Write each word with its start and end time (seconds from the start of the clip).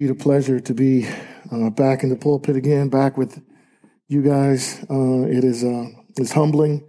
It's 0.00 0.12
a 0.12 0.14
pleasure 0.14 0.60
to 0.60 0.74
be 0.74 1.08
uh, 1.50 1.70
back 1.70 2.04
in 2.04 2.08
the 2.08 2.14
pulpit 2.14 2.54
again, 2.54 2.88
back 2.88 3.18
with 3.18 3.42
you 4.06 4.22
guys. 4.22 4.86
Uh, 4.88 5.22
it 5.22 5.42
is 5.42 5.64
uh, 5.64 5.86
it's 6.16 6.30
humbling 6.30 6.88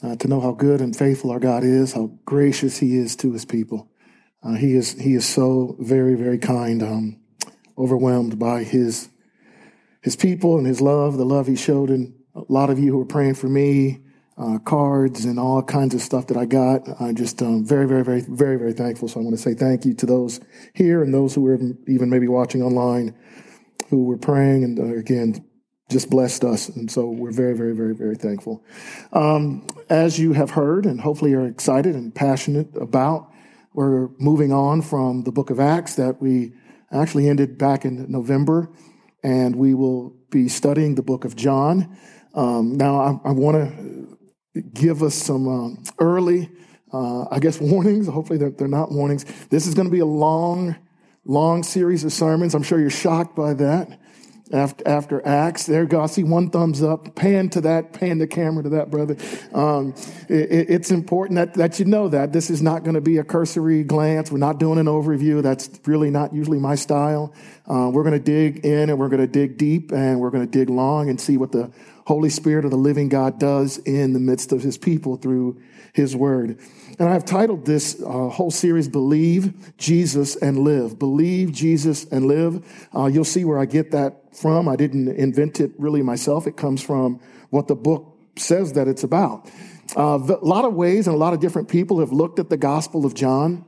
uh, 0.00 0.14
to 0.14 0.28
know 0.28 0.40
how 0.40 0.52
good 0.52 0.80
and 0.80 0.94
faithful 0.94 1.32
our 1.32 1.40
God 1.40 1.64
is, 1.64 1.94
how 1.94 2.12
gracious 2.24 2.78
He 2.78 2.96
is 2.96 3.16
to 3.16 3.32
His 3.32 3.44
people. 3.44 3.90
Uh, 4.44 4.52
he 4.52 4.76
is 4.76 4.92
He 4.92 5.14
is 5.14 5.26
so 5.26 5.74
very 5.80 6.14
very 6.14 6.38
kind. 6.38 6.84
Um, 6.84 7.20
overwhelmed 7.76 8.38
by 8.38 8.62
His 8.62 9.08
His 10.00 10.14
people 10.14 10.56
and 10.56 10.68
His 10.68 10.80
love, 10.80 11.16
the 11.16 11.24
love 11.24 11.48
He 11.48 11.56
showed 11.56 11.90
in 11.90 12.14
a 12.36 12.42
lot 12.48 12.70
of 12.70 12.78
you 12.78 12.92
who 12.92 12.98
were 12.98 13.06
praying 13.06 13.34
for 13.34 13.48
me, 13.48 14.04
uh, 14.38 14.58
cards 14.58 15.24
and 15.24 15.38
all 15.38 15.62
kinds 15.62 15.94
of 15.94 16.02
stuff 16.02 16.26
that 16.26 16.36
I 16.36 16.44
got. 16.44 16.82
I'm 17.00 17.14
just 17.14 17.40
um, 17.40 17.64
very, 17.64 17.86
very, 17.86 18.04
very, 18.04 18.22
very, 18.28 18.58
very 18.58 18.72
thankful. 18.72 19.08
So 19.08 19.20
I 19.20 19.22
want 19.22 19.36
to 19.36 19.42
say 19.42 19.54
thank 19.54 19.84
you 19.84 19.94
to 19.94 20.06
those 20.06 20.40
here 20.74 21.02
and 21.02 21.12
those 21.12 21.34
who 21.34 21.42
were 21.42 21.58
even 21.88 22.10
maybe 22.10 22.28
watching 22.28 22.62
online 22.62 23.14
who 23.88 24.04
were 24.04 24.18
praying 24.18 24.64
and 24.64 24.78
uh, 24.78 24.96
again, 24.96 25.44
just 25.90 26.10
blessed 26.10 26.44
us. 26.44 26.68
And 26.68 26.90
so 26.90 27.06
we're 27.06 27.32
very, 27.32 27.56
very, 27.56 27.74
very, 27.74 27.94
very 27.94 28.16
thankful. 28.16 28.64
Um, 29.12 29.66
as 29.88 30.18
you 30.18 30.32
have 30.32 30.50
heard 30.50 30.84
and 30.84 31.00
hopefully 31.00 31.32
are 31.34 31.46
excited 31.46 31.94
and 31.94 32.14
passionate 32.14 32.68
about, 32.76 33.30
we're 33.72 34.08
moving 34.18 34.52
on 34.52 34.82
from 34.82 35.22
the 35.22 35.32
book 35.32 35.50
of 35.50 35.60
Acts 35.60 35.94
that 35.94 36.20
we 36.20 36.52
actually 36.92 37.28
ended 37.28 37.56
back 37.56 37.84
in 37.84 38.10
November 38.10 38.70
and 39.22 39.56
we 39.56 39.74
will 39.74 40.16
be 40.30 40.48
studying 40.48 40.94
the 40.94 41.02
book 41.02 41.24
of 41.24 41.36
John. 41.36 41.96
Um, 42.34 42.76
now, 42.76 42.96
I, 43.00 43.28
I 43.28 43.32
want 43.32 43.56
to 43.56 44.15
give 44.62 45.02
us 45.02 45.14
some 45.14 45.48
um, 45.48 45.84
early, 45.98 46.50
uh, 46.92 47.26
I 47.30 47.38
guess, 47.38 47.60
warnings. 47.60 48.06
Hopefully, 48.06 48.38
they're, 48.38 48.50
they're 48.50 48.68
not 48.68 48.92
warnings. 48.92 49.24
This 49.48 49.66
is 49.66 49.74
going 49.74 49.86
to 49.86 49.92
be 49.92 50.00
a 50.00 50.06
long, 50.06 50.76
long 51.24 51.62
series 51.62 52.04
of 52.04 52.12
sermons. 52.12 52.54
I'm 52.54 52.62
sure 52.62 52.78
you're 52.78 52.90
shocked 52.90 53.36
by 53.36 53.54
that. 53.54 53.98
After, 54.52 54.86
after 54.86 55.26
Acts, 55.26 55.66
there 55.66 55.86
go. 55.86 56.06
See 56.06 56.22
one 56.22 56.50
thumbs 56.50 56.80
up. 56.80 57.16
Pan 57.16 57.48
to 57.50 57.60
that, 57.62 57.92
pan 57.92 58.18
the 58.18 58.28
camera 58.28 58.62
to 58.62 58.68
that, 58.70 58.92
brother. 58.92 59.16
Um, 59.52 59.92
it, 60.28 60.70
it's 60.70 60.92
important 60.92 61.36
that, 61.36 61.54
that 61.54 61.80
you 61.80 61.84
know 61.84 62.08
that. 62.08 62.32
This 62.32 62.48
is 62.48 62.62
not 62.62 62.84
going 62.84 62.94
to 62.94 63.00
be 63.00 63.18
a 63.18 63.24
cursory 63.24 63.82
glance. 63.82 64.30
We're 64.30 64.38
not 64.38 64.60
doing 64.60 64.78
an 64.78 64.86
overview. 64.86 65.42
That's 65.42 65.68
really 65.84 66.10
not 66.10 66.32
usually 66.32 66.60
my 66.60 66.76
style. 66.76 67.34
Uh, 67.68 67.90
we're 67.92 68.04
going 68.04 68.12
to 68.12 68.20
dig 68.20 68.64
in 68.64 68.88
and 68.88 68.98
we're 69.00 69.08
going 69.08 69.20
to 69.20 69.26
dig 69.26 69.58
deep 69.58 69.90
and 69.90 70.20
we're 70.20 70.30
going 70.30 70.48
to 70.48 70.58
dig 70.58 70.70
long 70.70 71.10
and 71.10 71.20
see 71.20 71.36
what 71.36 71.50
the 71.50 71.72
Holy 72.06 72.30
Spirit 72.30 72.64
of 72.64 72.70
the 72.70 72.76
living 72.76 73.08
God 73.08 73.38
does 73.38 73.78
in 73.78 74.12
the 74.12 74.20
midst 74.20 74.52
of 74.52 74.62
his 74.62 74.78
people 74.78 75.16
through 75.16 75.60
his 75.92 76.14
word. 76.14 76.58
And 76.98 77.08
I've 77.08 77.24
titled 77.24 77.66
this 77.66 78.00
uh, 78.00 78.28
whole 78.28 78.52
series, 78.52 78.88
Believe 78.88 79.76
Jesus 79.76 80.36
and 80.36 80.60
Live. 80.60 80.98
Believe 80.98 81.52
Jesus 81.52 82.04
and 82.04 82.26
Live. 82.26 82.88
Uh, 82.94 83.06
you'll 83.06 83.24
see 83.24 83.44
where 83.44 83.58
I 83.58 83.66
get 83.66 83.90
that 83.90 84.34
from. 84.34 84.68
I 84.68 84.76
didn't 84.76 85.08
invent 85.08 85.60
it 85.60 85.72
really 85.78 86.00
myself. 86.00 86.46
It 86.46 86.56
comes 86.56 86.80
from 86.80 87.20
what 87.50 87.66
the 87.66 87.74
book 87.74 88.16
says 88.36 88.74
that 88.74 88.86
it's 88.86 89.02
about. 89.02 89.50
Uh, 89.96 90.18
a 90.18 90.44
lot 90.44 90.64
of 90.64 90.74
ways 90.74 91.08
and 91.08 91.14
a 91.14 91.18
lot 91.18 91.34
of 91.34 91.40
different 91.40 91.68
people 91.68 92.00
have 92.00 92.12
looked 92.12 92.38
at 92.38 92.48
the 92.48 92.56
Gospel 92.56 93.04
of 93.04 93.14
John 93.14 93.64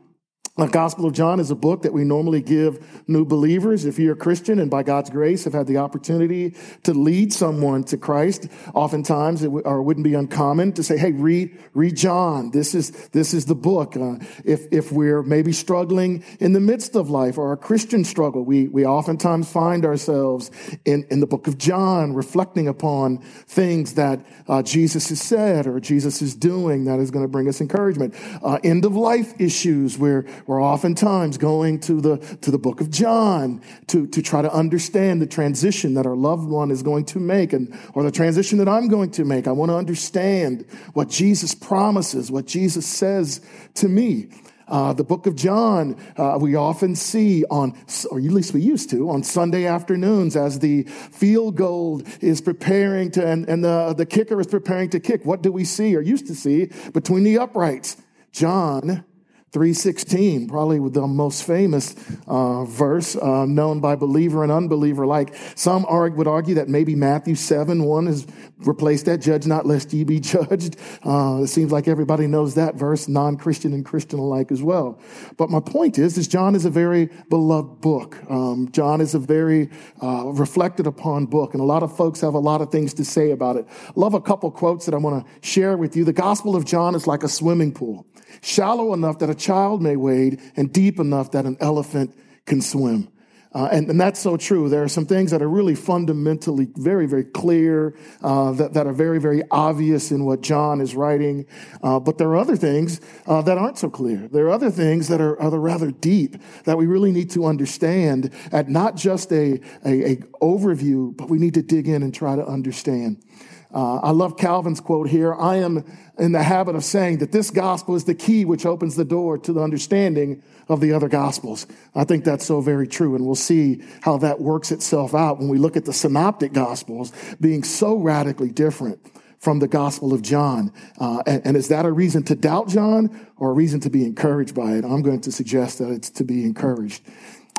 the 0.58 0.66
Gospel 0.66 1.06
of 1.06 1.12
John 1.12 1.38
is 1.38 1.52
a 1.52 1.54
book 1.54 1.82
that 1.82 1.92
we 1.92 2.02
normally 2.02 2.42
give 2.42 2.84
new 3.06 3.24
believers. 3.24 3.84
If 3.84 3.96
you're 3.96 4.14
a 4.14 4.16
Christian 4.16 4.58
and 4.58 4.68
by 4.68 4.82
God's 4.82 5.08
grace 5.08 5.44
have 5.44 5.52
had 5.52 5.68
the 5.68 5.76
opportunity 5.76 6.56
to 6.82 6.92
lead 6.92 7.32
someone 7.32 7.84
to 7.84 7.96
Christ, 7.96 8.48
oftentimes 8.74 9.42
it, 9.42 9.46
w- 9.46 9.62
or 9.64 9.76
it 9.78 9.82
wouldn't 9.82 10.02
be 10.02 10.14
uncommon 10.14 10.72
to 10.72 10.82
say, 10.82 10.98
"Hey, 10.98 11.12
read 11.12 11.56
read 11.74 11.96
John. 11.96 12.50
This 12.50 12.74
is 12.74 12.90
this 13.10 13.34
is 13.34 13.44
the 13.44 13.54
book." 13.54 13.96
Uh, 13.96 14.16
if 14.44 14.66
if 14.72 14.90
we're 14.90 15.22
maybe 15.22 15.52
struggling 15.52 16.24
in 16.40 16.54
the 16.54 16.60
midst 16.60 16.96
of 16.96 17.08
life 17.08 17.38
or 17.38 17.52
a 17.52 17.56
Christian 17.56 18.02
struggle, 18.02 18.44
we 18.44 18.66
we 18.66 18.84
oftentimes 18.84 19.48
find 19.48 19.84
ourselves 19.84 20.50
in 20.84 21.06
in 21.08 21.20
the 21.20 21.26
book 21.28 21.46
of 21.46 21.56
John, 21.56 22.14
reflecting 22.14 22.66
upon 22.66 23.18
things 23.46 23.94
that 23.94 24.26
uh, 24.48 24.62
Jesus 24.62 25.08
has 25.10 25.20
said 25.20 25.68
or 25.68 25.78
Jesus 25.78 26.20
is 26.20 26.34
doing 26.34 26.86
that 26.86 26.98
is 26.98 27.12
going 27.12 27.24
to 27.24 27.30
bring 27.30 27.46
us 27.46 27.60
encouragement. 27.60 28.12
Uh, 28.42 28.58
end 28.64 28.84
of 28.84 28.96
life 28.96 29.40
issues 29.40 29.96
where 29.96 30.24
we're 30.48 30.62
oftentimes 30.62 31.36
going 31.36 31.78
to 31.80 32.00
the, 32.00 32.16
to 32.40 32.50
the 32.50 32.58
book 32.58 32.80
of 32.80 32.90
John 32.90 33.60
to, 33.88 34.06
to 34.06 34.22
try 34.22 34.40
to 34.40 34.50
understand 34.50 35.20
the 35.20 35.26
transition 35.26 35.92
that 35.92 36.06
our 36.06 36.16
loved 36.16 36.48
one 36.48 36.70
is 36.70 36.82
going 36.82 37.04
to 37.04 37.20
make 37.20 37.52
and, 37.52 37.78
or 37.92 38.02
the 38.02 38.10
transition 38.10 38.56
that 38.56 38.66
I'm 38.66 38.88
going 38.88 39.10
to 39.12 39.26
make. 39.26 39.46
I 39.46 39.52
want 39.52 39.70
to 39.70 39.76
understand 39.76 40.64
what 40.94 41.10
Jesus 41.10 41.54
promises, 41.54 42.30
what 42.30 42.46
Jesus 42.46 42.86
says 42.86 43.42
to 43.74 43.88
me. 43.88 44.30
Uh, 44.68 44.94
the 44.94 45.04
book 45.04 45.26
of 45.26 45.36
John, 45.36 45.96
uh, 46.16 46.38
we 46.40 46.54
often 46.54 46.96
see 46.96 47.44
on, 47.50 47.76
or 48.10 48.18
at 48.18 48.24
least 48.24 48.54
we 48.54 48.62
used 48.62 48.88
to, 48.88 49.10
on 49.10 49.22
Sunday 49.22 49.66
afternoons 49.66 50.34
as 50.34 50.60
the 50.60 50.84
field 50.84 51.56
goal 51.56 52.00
is 52.22 52.40
preparing 52.40 53.10
to, 53.10 53.26
and, 53.26 53.46
and 53.50 53.62
the, 53.62 53.92
the 53.92 54.06
kicker 54.06 54.40
is 54.40 54.46
preparing 54.46 54.88
to 54.90 55.00
kick. 55.00 55.26
What 55.26 55.42
do 55.42 55.52
we 55.52 55.66
see 55.66 55.94
or 55.94 56.00
used 56.00 56.26
to 56.28 56.34
see 56.34 56.70
between 56.94 57.24
the 57.24 57.36
uprights? 57.36 57.98
John 58.32 59.04
316, 59.52 60.46
probably 60.46 60.78
the 60.90 61.06
most 61.06 61.44
famous 61.44 61.94
uh, 62.26 62.64
verse 62.64 63.16
uh, 63.16 63.46
known 63.46 63.80
by 63.80 63.96
believer 63.96 64.42
and 64.42 64.52
unbeliever 64.52 65.04
alike. 65.04 65.34
Some 65.54 65.86
would 65.88 66.28
argue 66.28 66.56
that 66.56 66.68
maybe 66.68 66.94
Matthew 66.94 67.34
7 67.34 67.82
1 67.82 68.06
has 68.06 68.26
replaced 68.58 69.06
that, 69.06 69.18
judge 69.18 69.46
not 69.46 69.64
lest 69.64 69.92
ye 69.92 70.04
be 70.04 70.20
judged. 70.20 70.76
Uh, 71.04 71.40
it 71.42 71.46
seems 71.46 71.72
like 71.72 71.88
everybody 71.88 72.26
knows 72.26 72.56
that 72.56 72.74
verse, 72.74 73.08
non 73.08 73.36
Christian 73.36 73.72
and 73.72 73.84
Christian 73.84 74.18
alike 74.18 74.52
as 74.52 74.62
well. 74.62 75.00
But 75.38 75.48
my 75.48 75.60
point 75.60 75.98
is, 75.98 76.18
is 76.18 76.28
John 76.28 76.54
is 76.54 76.66
a 76.66 76.70
very 76.70 77.08
beloved 77.30 77.80
book. 77.80 78.18
Um, 78.28 78.68
John 78.72 79.00
is 79.00 79.14
a 79.14 79.18
very 79.18 79.70
uh, 80.02 80.26
reflected 80.26 80.86
upon 80.86 81.26
book, 81.26 81.54
and 81.54 81.62
a 81.62 81.66
lot 81.66 81.82
of 81.82 81.96
folks 81.96 82.20
have 82.20 82.34
a 82.34 82.38
lot 82.38 82.60
of 82.60 82.70
things 82.70 82.92
to 82.94 83.04
say 83.04 83.30
about 83.30 83.56
it. 83.56 83.66
Love 83.94 84.12
a 84.12 84.20
couple 84.20 84.50
quotes 84.50 84.84
that 84.86 84.94
I 84.94 84.98
want 84.98 85.24
to 85.24 85.48
share 85.48 85.76
with 85.78 85.96
you. 85.96 86.04
The 86.04 86.12
Gospel 86.12 86.54
of 86.54 86.66
John 86.66 86.94
is 86.94 87.06
like 87.06 87.22
a 87.22 87.28
swimming 87.28 87.72
pool 87.72 88.06
shallow 88.42 88.92
enough 88.92 89.18
that 89.18 89.30
a 89.30 89.34
child 89.38 89.82
may 89.82 89.96
wade, 89.96 90.40
and 90.56 90.72
deep 90.72 90.98
enough 90.98 91.32
that 91.32 91.44
an 91.44 91.56
elephant 91.60 92.16
can 92.46 92.60
swim. 92.60 93.08
Uh, 93.54 93.68
and, 93.72 93.88
and, 93.88 93.98
that's 93.98 94.20
so 94.20 94.36
true. 94.36 94.68
There 94.68 94.82
are 94.82 94.88
some 94.88 95.06
things 95.06 95.30
that 95.30 95.40
are 95.40 95.48
really 95.48 95.74
fundamentally 95.74 96.68
very, 96.76 97.06
very 97.06 97.24
clear, 97.24 97.96
uh, 98.22 98.52
that, 98.52 98.74
that 98.74 98.86
are 98.86 98.92
very, 98.92 99.18
very 99.18 99.42
obvious 99.50 100.10
in 100.10 100.26
what 100.26 100.42
John 100.42 100.82
is 100.82 100.94
writing. 100.94 101.46
Uh, 101.82 101.98
but 101.98 102.18
there 102.18 102.28
are 102.28 102.36
other 102.36 102.56
things 102.56 103.00
uh, 103.26 103.40
that 103.42 103.56
aren't 103.56 103.78
so 103.78 103.88
clear. 103.88 104.28
There 104.28 104.46
are 104.46 104.50
other 104.50 104.70
things 104.70 105.08
that 105.08 105.22
are, 105.22 105.40
are 105.40 105.50
rather 105.58 105.90
deep 105.90 106.36
that 106.64 106.76
we 106.76 106.86
really 106.86 107.10
need 107.10 107.30
to 107.30 107.46
understand 107.46 108.34
at 108.52 108.68
not 108.68 108.96
just 108.96 109.32
a, 109.32 109.60
a, 109.84 110.12
a 110.12 110.16
overview, 110.42 111.16
but 111.16 111.30
we 111.30 111.38
need 111.38 111.54
to 111.54 111.62
dig 111.62 111.88
in 111.88 112.02
and 112.02 112.14
try 112.14 112.36
to 112.36 112.44
understand. 112.44 113.24
Uh, 113.72 113.96
I 113.96 114.10
love 114.12 114.36
Calvin's 114.38 114.80
quote 114.80 115.08
here. 115.08 115.34
I 115.34 115.56
am 115.56 115.84
in 116.18 116.32
the 116.32 116.42
habit 116.42 116.74
of 116.74 116.84
saying 116.84 117.18
that 117.18 117.32
this 117.32 117.50
gospel 117.50 117.94
is 117.94 118.04
the 118.04 118.14
key 118.14 118.44
which 118.44 118.64
opens 118.64 118.96
the 118.96 119.04
door 119.04 119.36
to 119.38 119.52
the 119.52 119.60
understanding 119.60 120.42
of 120.68 120.80
the 120.80 120.92
other 120.92 121.08
gospels. 121.08 121.66
I 121.94 122.04
think 122.04 122.24
that's 122.24 122.46
so 122.46 122.60
very 122.60 122.88
true, 122.88 123.14
and 123.14 123.26
we'll 123.26 123.34
see 123.34 123.82
how 124.00 124.16
that 124.18 124.40
works 124.40 124.72
itself 124.72 125.14
out 125.14 125.38
when 125.38 125.48
we 125.48 125.58
look 125.58 125.76
at 125.76 125.84
the 125.84 125.92
synoptic 125.92 126.52
gospels 126.52 127.12
being 127.40 127.62
so 127.62 127.96
radically 127.96 128.50
different 128.50 129.00
from 129.38 129.60
the 129.60 129.68
gospel 129.68 130.12
of 130.12 130.22
John. 130.22 130.72
Uh, 130.98 131.22
and, 131.26 131.46
and 131.46 131.56
is 131.56 131.68
that 131.68 131.84
a 131.84 131.92
reason 131.92 132.22
to 132.24 132.34
doubt 132.34 132.68
John 132.68 133.28
or 133.36 133.50
a 133.50 133.52
reason 133.52 133.80
to 133.80 133.90
be 133.90 134.04
encouraged 134.04 134.54
by 134.54 134.72
it? 134.72 134.84
I'm 134.84 135.02
going 135.02 135.20
to 135.22 135.32
suggest 135.32 135.78
that 135.78 135.90
it's 135.90 136.10
to 136.10 136.24
be 136.24 136.44
encouraged. 136.44 137.02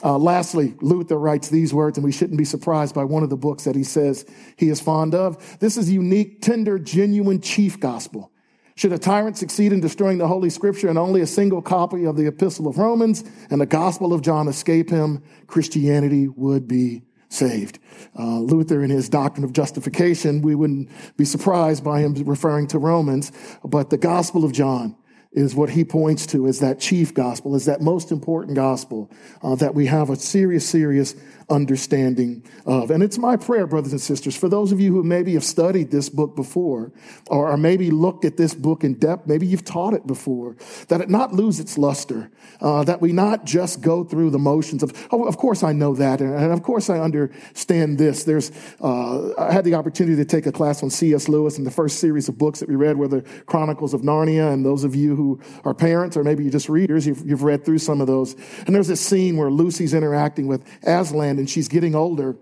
Uh, 0.04 0.18
lastly, 0.18 0.76
Luther 0.82 1.18
writes 1.18 1.50
these 1.50 1.74
words, 1.74 1.98
and 1.98 2.06
we 2.06 2.12
shouldn't 2.12 2.38
be 2.38 2.46
surprised 2.46 2.96
by 2.96 3.04
one 3.04 3.24
of 3.24 3.30
the 3.30 3.38
books 3.38 3.66
that 3.66 3.76
he 3.76 3.84
says 3.84 4.26
he 4.56 4.70
is 4.70 4.80
fond 4.80 5.14
of. 5.14 5.60
This 5.60 5.78
is 5.78 5.92
unique, 5.92 6.42
tender, 6.42 6.80
genuine 6.80 7.42
chief 7.42 7.80
gospel. 7.80 8.32
Should 8.76 8.94
a 8.94 8.98
tyrant 8.98 9.38
succeed 9.38 9.74
in 9.74 9.82
destroying 9.82 10.20
the 10.20 10.28
Holy 10.28 10.50
Scripture 10.50 10.88
and 10.88 10.98
only 10.98 11.20
a 11.20 11.28
single 11.28 11.62
copy 11.62 12.06
of 12.06 12.16
the 12.16 12.28
Epistle 12.28 12.66
of 12.66 12.78
Romans 12.78 13.26
and 13.50 13.60
the 13.60 13.66
Gospel 13.66 14.14
of 14.14 14.22
John 14.22 14.48
escape 14.48 14.90
him, 14.90 15.22
Christianity 15.48 16.30
would 16.30 16.66
be 16.66 17.02
saved. 17.28 17.80
Uh, 18.18 18.40
Luther, 18.40 18.82
in 18.82 18.90
his 18.90 19.10
doctrine 19.10 19.44
of 19.44 19.52
justification, 19.52 20.42
we 20.42 20.56
wouldn't 20.56 20.90
be 21.18 21.26
surprised 21.26 21.84
by 21.84 22.00
him 22.00 22.14
referring 22.24 22.68
to 22.68 22.80
Romans, 22.80 23.34
but 23.66 23.90
the 23.90 23.98
Gospel 23.98 24.46
of 24.46 24.54
John 24.54 24.96
is 25.32 25.54
what 25.54 25.70
he 25.70 25.86
points 25.86 26.26
to 26.26 26.48
as 26.48 26.60
that 26.60 26.80
chief 26.80 27.14
gospel, 27.14 27.56
as 27.56 27.66
that 27.66 27.82
most 27.82 28.12
important 28.12 28.56
gospel 28.56 29.12
uh, 29.44 29.56
that 29.56 29.76
we 29.76 29.86
have 29.86 30.10
a 30.10 30.16
serious, 30.16 30.68
serious 30.68 31.16
understanding 31.50 32.44
of. 32.66 32.92
And 32.92 33.04
it's 33.04 33.18
my 33.18 33.36
prayer, 33.36 33.68
brothers 33.68 33.92
and 33.92 34.02
sisters, 34.02 34.36
for 34.36 34.50
those 34.50 34.72
of 34.72 34.80
you 34.80 34.94
who 34.94 35.04
maybe 35.04 35.34
have 35.34 35.44
studied 35.44 35.92
this 35.92 36.10
book 36.10 36.36
before, 36.36 36.92
or, 37.28 37.52
or 37.52 37.58
maybe 37.58 37.92
looked 37.92 38.26
at 38.26 38.38
this 38.38 38.54
book 38.54 38.84
in 38.84 38.96
depth, 38.96 39.28
maybe 39.28 39.46
you've 39.46 39.66
taught 39.66 39.94
it 39.94 40.06
before, 40.06 40.56
that 40.88 41.02
it 41.02 41.10
not 41.10 41.34
lose 41.34 41.60
its 41.60 41.78
luster, 41.78 42.32
uh, 42.62 42.84
that 42.84 43.02
we 43.02 43.12
not 43.12 43.46
just 43.46 43.82
go 43.82 44.04
through 44.04 44.30
the 44.30 44.40
motions 44.40 44.84
of, 44.84 45.08
oh, 45.12 45.26
of 45.26 45.38
course 45.38 45.64
I 45.64 45.74
know 45.74 45.96
that, 45.96 46.22
and, 46.22 46.52
of 46.52 46.64
course 46.64 46.90
I 46.90 47.00
understand 47.00 47.98
this. 47.98 48.24
There's, 48.24 48.52
uh, 48.82 49.34
I 49.36 49.52
had 49.52 49.66
the 49.66 49.76
opportunity 49.76 50.16
to 50.18 50.26
take 50.26 50.46
a 50.46 50.52
class 50.52 50.84
on 50.84 50.90
C.S. 50.90 51.28
Lewis, 51.28 51.58
and 51.58 51.66
the 51.66 51.72
first 51.72 52.00
series 52.00 52.30
of 52.30 52.38
books 52.38 52.60
that 52.60 52.70
we 52.70 52.76
read 52.76 52.98
were 52.98 53.08
the 53.08 53.22
Chronicles 53.46 53.94
of 53.94 54.02
Narnia, 54.02 54.52
and 54.54 54.66
those 54.66 54.84
of 54.84 54.96
you 54.96 55.16
who 55.20 55.42
are 55.66 55.74
parents 55.74 56.16
or 56.16 56.24
maybe 56.24 56.44
you're 56.44 56.52
just 56.52 56.70
readers, 56.70 57.06
you've, 57.06 57.28
you've 57.28 57.44
read 57.44 57.66
through 57.66 57.80
some 57.80 58.00
of 58.00 58.08
those. 58.08 58.36
And 58.66 58.74
there's 58.74 58.88
this 58.88 59.02
scene 59.02 59.36
where 59.36 59.52
Lucy's 59.52 59.94
interacting 59.94 60.48
with 60.48 60.64
Aslan 60.84 61.40
and 61.40 61.50
she's 61.50 61.68
getting 61.68 61.94
older. 61.94 62.38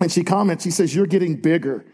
And 0.00 0.10
she 0.10 0.24
comments, 0.24 0.64
she 0.64 0.70
says, 0.70 0.94
You're 0.94 1.06
getting 1.06 1.36
bigger. 1.36 1.84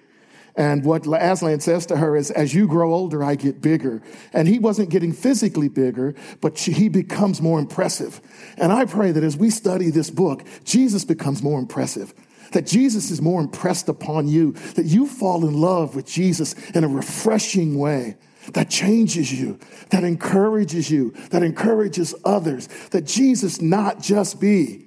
And 0.57 0.85
what 0.85 1.05
Aslan 1.05 1.59
says 1.59 1.87
to 1.87 1.97
her 1.97 2.15
is, 2.15 2.31
as 2.31 2.55
you 2.55 2.69
grow 2.69 2.95
older, 2.95 3.25
I 3.25 3.35
get 3.35 3.61
bigger. 3.61 4.03
And 4.33 4.47
he 4.47 4.61
wasn't 4.61 4.89
getting 4.89 5.13
physically 5.13 5.69
bigger, 5.69 6.15
but 6.41 6.57
he 6.57 6.89
becomes 6.89 7.43
more 7.43 7.59
impressive. 7.59 8.21
And 8.57 8.73
I 8.73 8.85
pray 8.85 9.11
that 9.11 9.25
as 9.25 9.37
we 9.37 9.51
study 9.51 9.91
this 9.91 10.11
book, 10.11 10.45
Jesus 10.63 11.05
becomes 11.05 11.43
more 11.43 11.59
impressive. 11.59 12.15
That 12.53 12.67
Jesus 12.67 13.11
is 13.11 13.21
more 13.21 13.41
impressed 13.41 13.89
upon 13.89 14.29
you, 14.29 14.53
that 14.77 14.85
you 14.85 15.09
fall 15.09 15.45
in 15.45 15.61
love 15.61 15.97
with 15.97 16.07
Jesus 16.07 16.55
in 16.71 16.85
a 16.85 16.89
refreshing 16.89 17.77
way 17.77 18.17
that 18.53 18.71
changes 18.71 19.33
you, 19.33 19.59
that 19.91 20.05
encourages 20.05 20.91
you, 20.91 21.11
that 21.31 21.43
encourages 21.43 22.15
others, 22.25 22.69
that 22.91 23.05
Jesus 23.07 23.61
not 23.61 24.01
just 24.01 24.41
be 24.41 24.85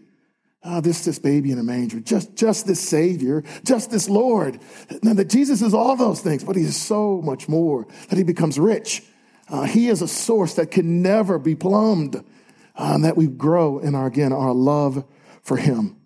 Oh, 0.70 0.82
this 0.82 1.06
this 1.06 1.18
baby 1.18 1.52
in 1.52 1.60
a 1.60 1.64
manger, 1.64 2.02
just 2.02 2.36
just 2.36 2.68
this 2.68 2.82
Savior, 2.82 3.44
just 3.64 3.90
this 3.90 4.10
Lord. 4.10 4.60
Now 5.02 5.14
that 5.14 5.30
Jesus 5.30 5.62
is 5.62 5.74
all 5.74 5.96
those 5.96 6.20
things, 6.20 6.44
but 6.44 6.56
He 6.58 6.64
is 6.64 6.76
so 6.76 7.22
much 7.22 7.48
more. 7.48 7.88
That 8.10 8.18
He 8.18 8.24
becomes 8.24 8.60
rich. 8.60 9.04
Uh, 9.50 9.64
he 9.64 9.88
is 9.88 10.02
a 10.02 10.10
source 10.10 10.56
that 10.56 10.72
can 10.72 11.02
never 11.02 11.40
be 11.40 11.56
plumbed. 11.56 12.22
and 12.76 13.06
that 13.06 13.16
we 13.16 13.28
grow 13.28 13.80
in 13.80 13.96
our 13.96 14.08
again 14.08 14.34
our 14.34 14.54
love 14.54 15.06
for 15.42 15.56
Him. 15.56 15.97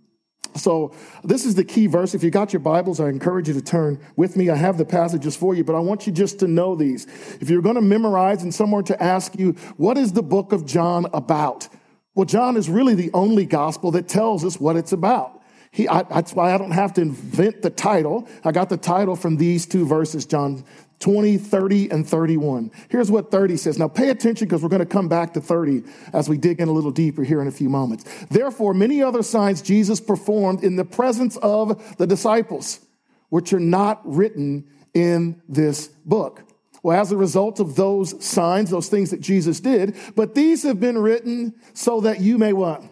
So 0.55 0.93
this 1.23 1.45
is 1.45 1.55
the 1.55 1.63
key 1.63 1.87
verse. 1.87 2.13
If 2.13 2.23
you 2.23 2.29
got 2.29 2.53
your 2.53 2.59
Bibles, 2.59 2.99
I 2.99 3.09
encourage 3.09 3.47
you 3.47 3.53
to 3.53 3.61
turn 3.61 3.99
with 4.15 4.35
me. 4.35 4.49
I 4.49 4.55
have 4.55 4.77
the 4.77 4.85
passages 4.85 5.35
for 5.35 5.55
you, 5.55 5.63
but 5.63 5.75
I 5.75 5.79
want 5.79 6.05
you 6.05 6.13
just 6.13 6.39
to 6.39 6.47
know 6.47 6.75
these. 6.75 7.05
If 7.39 7.49
you're 7.49 7.61
going 7.61 7.75
to 7.75 7.81
memorize 7.81 8.43
and 8.43 8.53
someone 8.53 8.83
to 8.85 9.01
ask 9.01 9.37
you, 9.39 9.53
what 9.77 9.97
is 9.97 10.13
the 10.13 10.23
book 10.23 10.51
of 10.51 10.65
John 10.65 11.07
about? 11.13 11.69
Well, 12.15 12.25
John 12.25 12.57
is 12.57 12.69
really 12.69 12.93
the 12.93 13.11
only 13.13 13.45
gospel 13.45 13.91
that 13.91 14.07
tells 14.07 14.43
us 14.43 14.59
what 14.59 14.75
it's 14.75 14.91
about. 14.91 15.40
He, 15.71 15.87
I, 15.87 16.03
that's 16.03 16.33
why 16.33 16.53
I 16.53 16.57
don't 16.57 16.71
have 16.71 16.93
to 16.95 17.01
invent 17.01 17.61
the 17.61 17.69
title. 17.69 18.27
I 18.43 18.51
got 18.51 18.67
the 18.67 18.77
title 18.77 19.15
from 19.15 19.37
these 19.37 19.65
two 19.65 19.85
verses, 19.85 20.25
John 20.25 20.65
20, 20.99 21.37
30, 21.37 21.89
and 21.89 22.07
31. 22.07 22.71
Here's 22.89 23.09
what 23.09 23.31
30 23.31 23.57
says. 23.57 23.79
Now 23.79 23.87
pay 23.87 24.09
attention 24.09 24.47
because 24.47 24.61
we're 24.61 24.69
going 24.69 24.81
to 24.81 24.85
come 24.85 25.07
back 25.07 25.33
to 25.33 25.41
30 25.41 25.83
as 26.13 26.27
we 26.27 26.37
dig 26.37 26.59
in 26.59 26.67
a 26.67 26.71
little 26.71 26.91
deeper 26.91 27.23
here 27.23 27.41
in 27.41 27.47
a 27.47 27.51
few 27.51 27.69
moments. 27.69 28.03
Therefore, 28.29 28.73
many 28.73 29.01
other 29.01 29.23
signs 29.23 29.61
Jesus 29.61 30.01
performed 30.01 30.63
in 30.63 30.75
the 30.75 30.85
presence 30.85 31.37
of 31.37 31.97
the 31.97 32.05
disciples, 32.05 32.81
which 33.29 33.53
are 33.53 33.59
not 33.59 34.01
written 34.03 34.67
in 34.93 35.41
this 35.47 35.87
book. 35.87 36.43
Well, 36.83 36.99
as 36.99 37.13
a 37.13 37.17
result 37.17 37.61
of 37.61 37.75
those 37.75 38.23
signs, 38.23 38.71
those 38.71 38.89
things 38.89 39.11
that 39.11 39.21
Jesus 39.21 39.61
did, 39.61 39.95
but 40.15 40.35
these 40.35 40.63
have 40.63 40.81
been 40.81 40.97
written 40.97 41.53
so 41.73 42.01
that 42.01 42.19
you 42.19 42.37
may 42.37 42.51
what? 42.51 42.83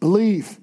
Believe 0.00 0.58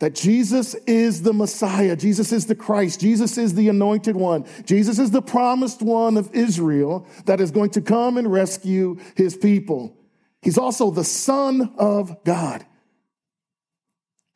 that 0.00 0.14
Jesus 0.14 0.74
is 0.86 1.22
the 1.22 1.32
Messiah. 1.32 1.96
Jesus 1.96 2.32
is 2.32 2.46
the 2.46 2.54
Christ. 2.54 3.00
Jesus 3.00 3.36
is 3.36 3.54
the 3.54 3.68
anointed 3.68 4.16
one. 4.16 4.46
Jesus 4.64 4.98
is 4.98 5.10
the 5.10 5.22
promised 5.22 5.82
one 5.82 6.16
of 6.16 6.32
Israel 6.34 7.06
that 7.26 7.40
is 7.40 7.50
going 7.50 7.70
to 7.70 7.80
come 7.80 8.16
and 8.16 8.30
rescue 8.30 8.96
his 9.16 9.36
people. 9.36 9.96
He's 10.42 10.58
also 10.58 10.90
the 10.90 11.04
Son 11.04 11.74
of 11.78 12.22
God 12.24 12.64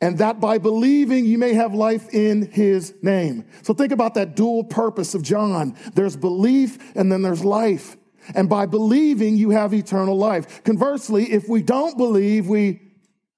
and 0.02 0.18
that 0.18 0.40
by 0.40 0.58
believing 0.58 1.24
you 1.24 1.38
may 1.38 1.54
have 1.54 1.74
life 1.74 2.12
in 2.12 2.50
his 2.50 2.92
name. 3.02 3.44
So 3.62 3.72
think 3.72 3.92
about 3.92 4.14
that 4.14 4.34
dual 4.34 4.64
purpose 4.64 5.14
of 5.14 5.22
John. 5.22 5.76
There's 5.94 6.16
belief 6.16 6.96
and 6.96 7.10
then 7.10 7.22
there's 7.22 7.44
life. 7.44 7.96
And 8.34 8.48
by 8.48 8.66
believing 8.66 9.36
you 9.36 9.50
have 9.50 9.72
eternal 9.72 10.18
life. 10.18 10.64
Conversely, 10.64 11.32
if 11.32 11.48
we 11.48 11.62
don't 11.62 11.96
believe, 11.96 12.48
we, 12.48 12.80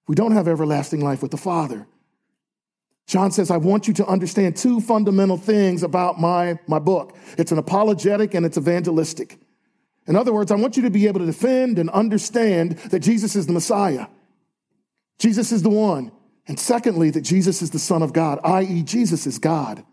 we 0.09 0.15
don't 0.15 0.33
have 0.33 0.49
everlasting 0.49 1.01
life 1.01 1.21
with 1.21 1.31
the 1.31 1.37
Father. 1.37 1.87
John 3.07 3.31
says, 3.31 3.51
I 3.51 3.59
want 3.59 3.87
you 3.87 3.95
to 3.95 4.07
understand 4.07 4.57
two 4.57 4.81
fundamental 4.81 5.37
things 5.37 5.83
about 5.83 6.19
my, 6.19 6.59
my 6.67 6.79
book. 6.79 7.17
It's 7.37 7.53
an 7.53 7.59
apologetic 7.59 8.35
and 8.35 8.47
it's 8.47 8.57
evangelistic. 8.57 9.39
In 10.07 10.17
other 10.17 10.33
words, 10.33 10.51
I 10.51 10.57
want 10.57 10.77
you 10.77 10.83
to 10.85 10.91
be 10.91 11.07
able 11.07 11.21
to 11.21 11.27
defend 11.27 11.79
and 11.79 11.91
understand 11.91 12.73
that 12.91 13.01
Jesus 13.01 13.37
is 13.37 13.47
the 13.47 13.53
Messiah. 13.53 14.07
Jesus 15.19 15.53
is 15.53 15.63
the 15.63 15.71
one. 15.71 16.13
And 16.47 16.61
secondly, 16.61 17.11
that 17.11 17.23
Jesus 17.23 17.63
is 17.63 17.71
the 17.71 17.79
Son 17.79 18.03
of 18.03 18.13
God, 18.13 18.39
i.e., 18.45 18.83
Jesus 18.83 19.27
is 19.27 19.39
God. 19.39 19.85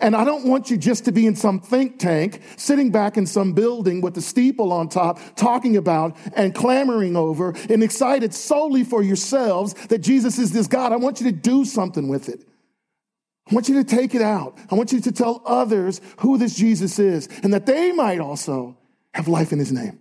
And 0.00 0.16
I 0.16 0.24
don't 0.24 0.44
want 0.44 0.70
you 0.70 0.76
just 0.76 1.04
to 1.04 1.12
be 1.12 1.26
in 1.26 1.36
some 1.36 1.60
think 1.60 1.98
tank, 1.98 2.40
sitting 2.56 2.90
back 2.90 3.16
in 3.16 3.26
some 3.26 3.52
building 3.52 4.00
with 4.00 4.16
a 4.16 4.22
steeple 4.22 4.72
on 4.72 4.88
top, 4.88 5.18
talking 5.36 5.76
about 5.76 6.16
and 6.34 6.54
clamoring 6.54 7.16
over 7.16 7.54
and 7.68 7.82
excited 7.82 8.34
solely 8.34 8.84
for 8.84 9.02
yourselves 9.02 9.74
that 9.88 9.98
Jesus 9.98 10.38
is 10.38 10.52
this 10.52 10.66
God. 10.66 10.92
I 10.92 10.96
want 10.96 11.20
you 11.20 11.30
to 11.30 11.36
do 11.36 11.64
something 11.64 12.08
with 12.08 12.28
it. 12.28 12.46
I 13.50 13.54
want 13.54 13.68
you 13.68 13.82
to 13.82 13.84
take 13.84 14.14
it 14.14 14.22
out. 14.22 14.56
I 14.70 14.74
want 14.74 14.92
you 14.92 15.00
to 15.00 15.12
tell 15.12 15.42
others 15.44 16.00
who 16.18 16.38
this 16.38 16.54
Jesus 16.54 16.98
is 16.98 17.28
and 17.42 17.52
that 17.52 17.66
they 17.66 17.92
might 17.92 18.20
also 18.20 18.78
have 19.12 19.28
life 19.28 19.52
in 19.52 19.58
his 19.58 19.70
name. 19.70 20.00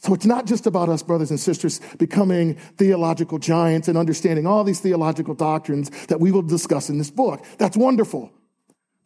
So 0.00 0.14
it's 0.14 0.26
not 0.26 0.46
just 0.46 0.66
about 0.66 0.88
us, 0.88 1.02
brothers 1.02 1.30
and 1.30 1.40
sisters, 1.40 1.80
becoming 1.98 2.54
theological 2.76 3.38
giants 3.38 3.88
and 3.88 3.98
understanding 3.98 4.46
all 4.46 4.62
these 4.62 4.78
theological 4.78 5.34
doctrines 5.34 5.90
that 6.06 6.20
we 6.20 6.30
will 6.30 6.42
discuss 6.42 6.88
in 6.88 6.98
this 6.98 7.10
book. 7.10 7.44
That's 7.58 7.76
wonderful. 7.76 8.32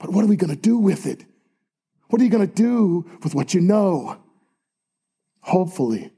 But 0.03 0.11
what 0.11 0.25
are 0.25 0.29
we 0.29 0.37
going 0.37 0.55
to 0.55 0.61
do 0.61 0.77
with 0.77 1.07
it? 1.07 1.25
What 2.09 2.21
are 2.21 2.25
you 2.25 2.31
going 2.31 2.47
to 2.47 2.55
do 2.55 3.11
with 3.23 3.35
what 3.35 3.55
you 3.55 3.61
know? 3.61 4.19
Hopefully, 5.41 6.11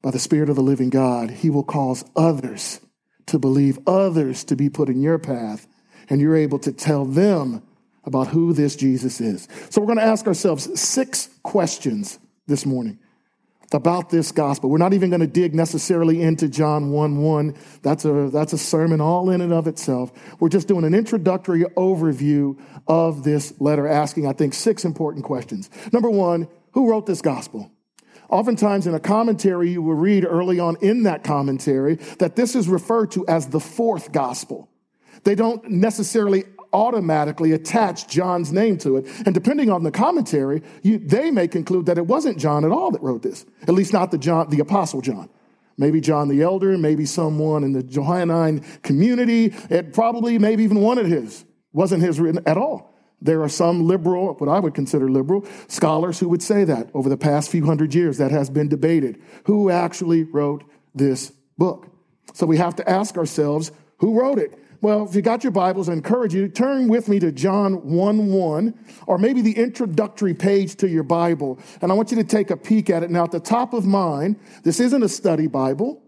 by 0.00 0.12
the 0.12 0.18
Spirit 0.18 0.48
of 0.48 0.56
the 0.56 0.62
living 0.62 0.88
God, 0.88 1.30
He 1.30 1.50
will 1.50 1.64
cause 1.64 2.04
others 2.16 2.80
to 3.26 3.38
believe, 3.38 3.78
others 3.86 4.44
to 4.44 4.56
be 4.56 4.70
put 4.70 4.88
in 4.88 5.02
your 5.02 5.18
path, 5.18 5.66
and 6.08 6.20
you're 6.20 6.36
able 6.36 6.58
to 6.60 6.72
tell 6.72 7.04
them 7.04 7.62
about 8.04 8.28
who 8.28 8.52
this 8.52 8.76
Jesus 8.76 9.20
is. 9.20 9.46
So 9.70 9.80
we're 9.80 9.88
going 9.88 9.98
to 9.98 10.04
ask 10.04 10.26
ourselves 10.26 10.80
six 10.80 11.28
questions 11.42 12.18
this 12.46 12.64
morning 12.64 12.98
about 13.74 14.10
this 14.10 14.32
gospel. 14.32 14.70
We're 14.70 14.78
not 14.78 14.92
even 14.92 15.10
going 15.10 15.20
to 15.20 15.26
dig 15.26 15.54
necessarily 15.54 16.22
into 16.22 16.48
John 16.48 16.90
1 16.90 17.18
1. 17.18 17.54
That's 17.82 18.04
a, 18.04 18.30
that's 18.32 18.52
a 18.52 18.58
sermon 18.58 19.00
all 19.00 19.30
in 19.30 19.40
and 19.40 19.52
of 19.52 19.66
itself. 19.66 20.12
We're 20.40 20.48
just 20.48 20.68
doing 20.68 20.84
an 20.84 20.94
introductory 20.94 21.62
overview 21.76 22.58
of 22.86 23.24
this 23.24 23.52
letter, 23.60 23.86
asking, 23.86 24.26
I 24.26 24.32
think, 24.32 24.54
six 24.54 24.84
important 24.84 25.24
questions. 25.24 25.70
Number 25.92 26.10
one, 26.10 26.48
who 26.72 26.90
wrote 26.90 27.06
this 27.06 27.22
gospel? 27.22 27.70
Oftentimes 28.28 28.86
in 28.86 28.94
a 28.94 29.00
commentary, 29.00 29.70
you 29.70 29.82
will 29.82 29.94
read 29.94 30.24
early 30.24 30.58
on 30.58 30.76
in 30.80 31.02
that 31.02 31.22
commentary 31.22 31.96
that 32.18 32.34
this 32.34 32.56
is 32.56 32.66
referred 32.66 33.10
to 33.12 33.26
as 33.28 33.48
the 33.48 33.60
fourth 33.60 34.10
gospel. 34.10 34.70
They 35.24 35.34
don't 35.34 35.70
necessarily 35.70 36.44
automatically 36.72 37.52
attach 37.52 38.08
John's 38.08 38.52
name 38.52 38.78
to 38.78 38.96
it. 38.96 39.06
And 39.26 39.34
depending 39.34 39.70
on 39.70 39.82
the 39.82 39.90
commentary, 39.90 40.62
you, 40.82 40.98
they 40.98 41.30
may 41.30 41.48
conclude 41.48 41.86
that 41.86 41.98
it 41.98 42.06
wasn't 42.06 42.38
John 42.38 42.64
at 42.64 42.70
all 42.70 42.90
that 42.90 43.02
wrote 43.02 43.22
this, 43.22 43.44
at 43.62 43.74
least 43.74 43.92
not 43.92 44.10
the 44.10 44.18
John, 44.18 44.48
the 44.50 44.60
Apostle 44.60 45.00
John. 45.00 45.28
Maybe 45.78 46.00
John 46.00 46.28
the 46.28 46.42
Elder, 46.42 46.76
maybe 46.76 47.06
someone 47.06 47.64
in 47.64 47.72
the 47.72 47.82
Johannine 47.82 48.60
community. 48.82 49.54
It 49.70 49.92
probably, 49.92 50.38
maybe 50.38 50.64
even 50.64 50.80
one 50.80 50.98
of 50.98 51.06
his 51.06 51.44
wasn't 51.72 52.02
his 52.02 52.20
written 52.20 52.42
at 52.46 52.58
all. 52.58 52.94
There 53.20 53.42
are 53.42 53.48
some 53.48 53.86
liberal, 53.86 54.34
what 54.34 54.50
I 54.50 54.58
would 54.58 54.74
consider 54.74 55.08
liberal, 55.08 55.46
scholars 55.68 56.18
who 56.18 56.28
would 56.28 56.42
say 56.42 56.64
that 56.64 56.90
over 56.92 57.08
the 57.08 57.16
past 57.16 57.50
few 57.50 57.64
hundred 57.64 57.94
years 57.94 58.18
that 58.18 58.32
has 58.32 58.50
been 58.50 58.68
debated. 58.68 59.22
Who 59.44 59.70
actually 59.70 60.24
wrote 60.24 60.64
this 60.94 61.32
book? 61.56 61.86
So 62.34 62.46
we 62.46 62.56
have 62.56 62.76
to 62.76 62.88
ask 62.88 63.16
ourselves, 63.16 63.70
who 64.02 64.18
wrote 64.20 64.38
it? 64.38 64.58
Well, 64.80 65.04
if 65.08 65.14
you 65.14 65.22
got 65.22 65.44
your 65.44 65.52
Bibles, 65.52 65.88
I 65.88 65.92
encourage 65.92 66.34
you 66.34 66.48
to 66.48 66.52
turn 66.52 66.88
with 66.88 67.08
me 67.08 67.20
to 67.20 67.30
John 67.30 67.88
1 67.88 68.32
1, 68.32 68.74
or 69.06 69.16
maybe 69.16 69.40
the 69.40 69.56
introductory 69.56 70.34
page 70.34 70.74
to 70.78 70.88
your 70.88 71.04
Bible. 71.04 71.60
And 71.80 71.92
I 71.92 71.94
want 71.94 72.10
you 72.10 72.16
to 72.16 72.24
take 72.24 72.50
a 72.50 72.56
peek 72.56 72.90
at 72.90 73.04
it. 73.04 73.10
Now, 73.12 73.22
at 73.22 73.30
the 73.30 73.38
top 73.38 73.74
of 73.74 73.86
mine, 73.86 74.40
this 74.64 74.80
isn't 74.80 75.04
a 75.04 75.08
study 75.08 75.46
Bible. 75.46 76.02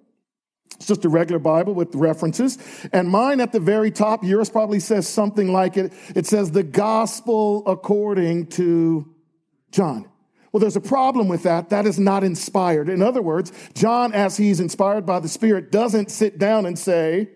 It's 0.75 0.89
just 0.89 1.05
a 1.05 1.09
regular 1.09 1.39
Bible 1.39 1.73
with 1.73 1.95
references. 1.95 2.59
And 2.93 3.09
mine 3.09 3.41
at 3.41 3.53
the 3.53 3.61
very 3.61 3.93
top, 3.93 4.25
yours 4.25 4.51
probably 4.51 4.81
says 4.81 5.07
something 5.07 5.53
like 5.53 5.77
it. 5.77 5.93
It 6.17 6.27
says 6.27 6.51
the 6.51 6.65
gospel 6.65 7.63
according 7.65 8.49
to 8.49 9.09
John. 9.71 10.09
Well, 10.51 10.61
there's 10.61 10.75
a 10.75 10.81
problem 10.81 11.29
with 11.29 11.45
that. 11.45 11.71
That 11.71 11.87
is 11.87 12.01
not 12.01 12.25
inspired. 12.25 12.89
In 12.89 13.03
other 13.03 13.23
words, 13.23 13.53
John, 13.75 14.13
as 14.13 14.37
he's 14.37 14.59
inspired 14.59 15.07
by 15.07 15.21
the 15.21 15.29
Spirit, 15.29 15.71
doesn't 15.71 16.11
sit 16.11 16.41
down 16.41 16.67
and 16.67 16.77
say, 16.77 17.29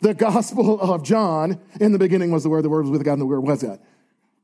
the 0.00 0.14
Gospel 0.14 0.80
of 0.80 1.02
John, 1.02 1.60
in 1.80 1.92
the 1.92 1.98
beginning 1.98 2.30
was 2.30 2.42
the 2.42 2.48
Word, 2.48 2.62
the 2.62 2.68
Word 2.68 2.82
was 2.82 2.90
with 2.90 3.04
God, 3.04 3.14
and 3.14 3.22
the 3.22 3.26
Word 3.26 3.40
was 3.40 3.60
that. 3.62 3.80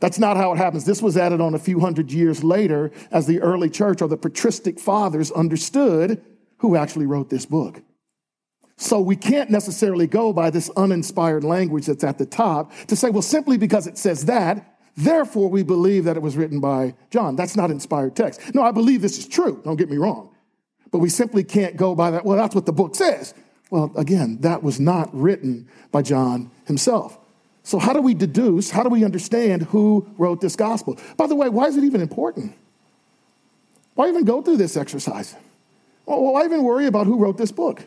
That's 0.00 0.18
not 0.18 0.36
how 0.36 0.52
it 0.52 0.58
happens. 0.58 0.84
This 0.84 1.00
was 1.00 1.16
added 1.16 1.40
on 1.40 1.54
a 1.54 1.58
few 1.58 1.80
hundred 1.80 2.10
years 2.12 2.44
later 2.44 2.90
as 3.10 3.26
the 3.26 3.40
early 3.40 3.70
church 3.70 4.02
or 4.02 4.08
the 4.08 4.16
patristic 4.16 4.78
fathers 4.80 5.30
understood 5.30 6.22
who 6.58 6.76
actually 6.76 7.06
wrote 7.06 7.30
this 7.30 7.46
book. 7.46 7.82
So 8.76 9.00
we 9.00 9.16
can't 9.16 9.50
necessarily 9.50 10.06
go 10.06 10.32
by 10.32 10.50
this 10.50 10.68
uninspired 10.76 11.44
language 11.44 11.86
that's 11.86 12.02
at 12.02 12.18
the 12.18 12.26
top 12.26 12.72
to 12.88 12.96
say, 12.96 13.08
well, 13.08 13.22
simply 13.22 13.56
because 13.56 13.86
it 13.86 13.96
says 13.96 14.24
that, 14.26 14.74
Therefore, 14.96 15.50
we 15.50 15.62
believe 15.62 16.04
that 16.04 16.16
it 16.16 16.22
was 16.22 16.36
written 16.36 16.60
by 16.60 16.94
John. 17.10 17.34
That's 17.34 17.56
not 17.56 17.70
inspired 17.70 18.14
text. 18.14 18.54
No, 18.54 18.62
I 18.62 18.70
believe 18.70 19.02
this 19.02 19.18
is 19.18 19.26
true. 19.26 19.60
Don't 19.64 19.76
get 19.76 19.90
me 19.90 19.96
wrong. 19.96 20.30
But 20.92 20.98
we 20.98 21.08
simply 21.08 21.42
can't 21.42 21.76
go 21.76 21.94
by 21.96 22.12
that. 22.12 22.24
Well, 22.24 22.36
that's 22.36 22.54
what 22.54 22.66
the 22.66 22.72
book 22.72 22.94
says. 22.94 23.34
Well, 23.70 23.92
again, 23.96 24.38
that 24.40 24.62
was 24.62 24.78
not 24.78 25.14
written 25.14 25.68
by 25.90 26.02
John 26.02 26.50
himself. 26.66 27.18
So, 27.62 27.78
how 27.78 27.94
do 27.94 28.00
we 28.02 28.12
deduce, 28.12 28.70
how 28.70 28.82
do 28.82 28.90
we 28.90 29.04
understand 29.04 29.62
who 29.62 30.06
wrote 30.18 30.40
this 30.40 30.54
gospel? 30.54 30.98
By 31.16 31.26
the 31.26 31.34
way, 31.34 31.48
why 31.48 31.66
is 31.66 31.76
it 31.76 31.84
even 31.84 32.02
important? 32.02 32.54
Why 33.94 34.08
even 34.08 34.24
go 34.24 34.42
through 34.42 34.58
this 34.58 34.76
exercise? 34.76 35.34
Well, 36.04 36.22
why 36.22 36.44
even 36.44 36.62
worry 36.62 36.86
about 36.86 37.06
who 37.06 37.18
wrote 37.18 37.38
this 37.38 37.52
book? 37.52 37.82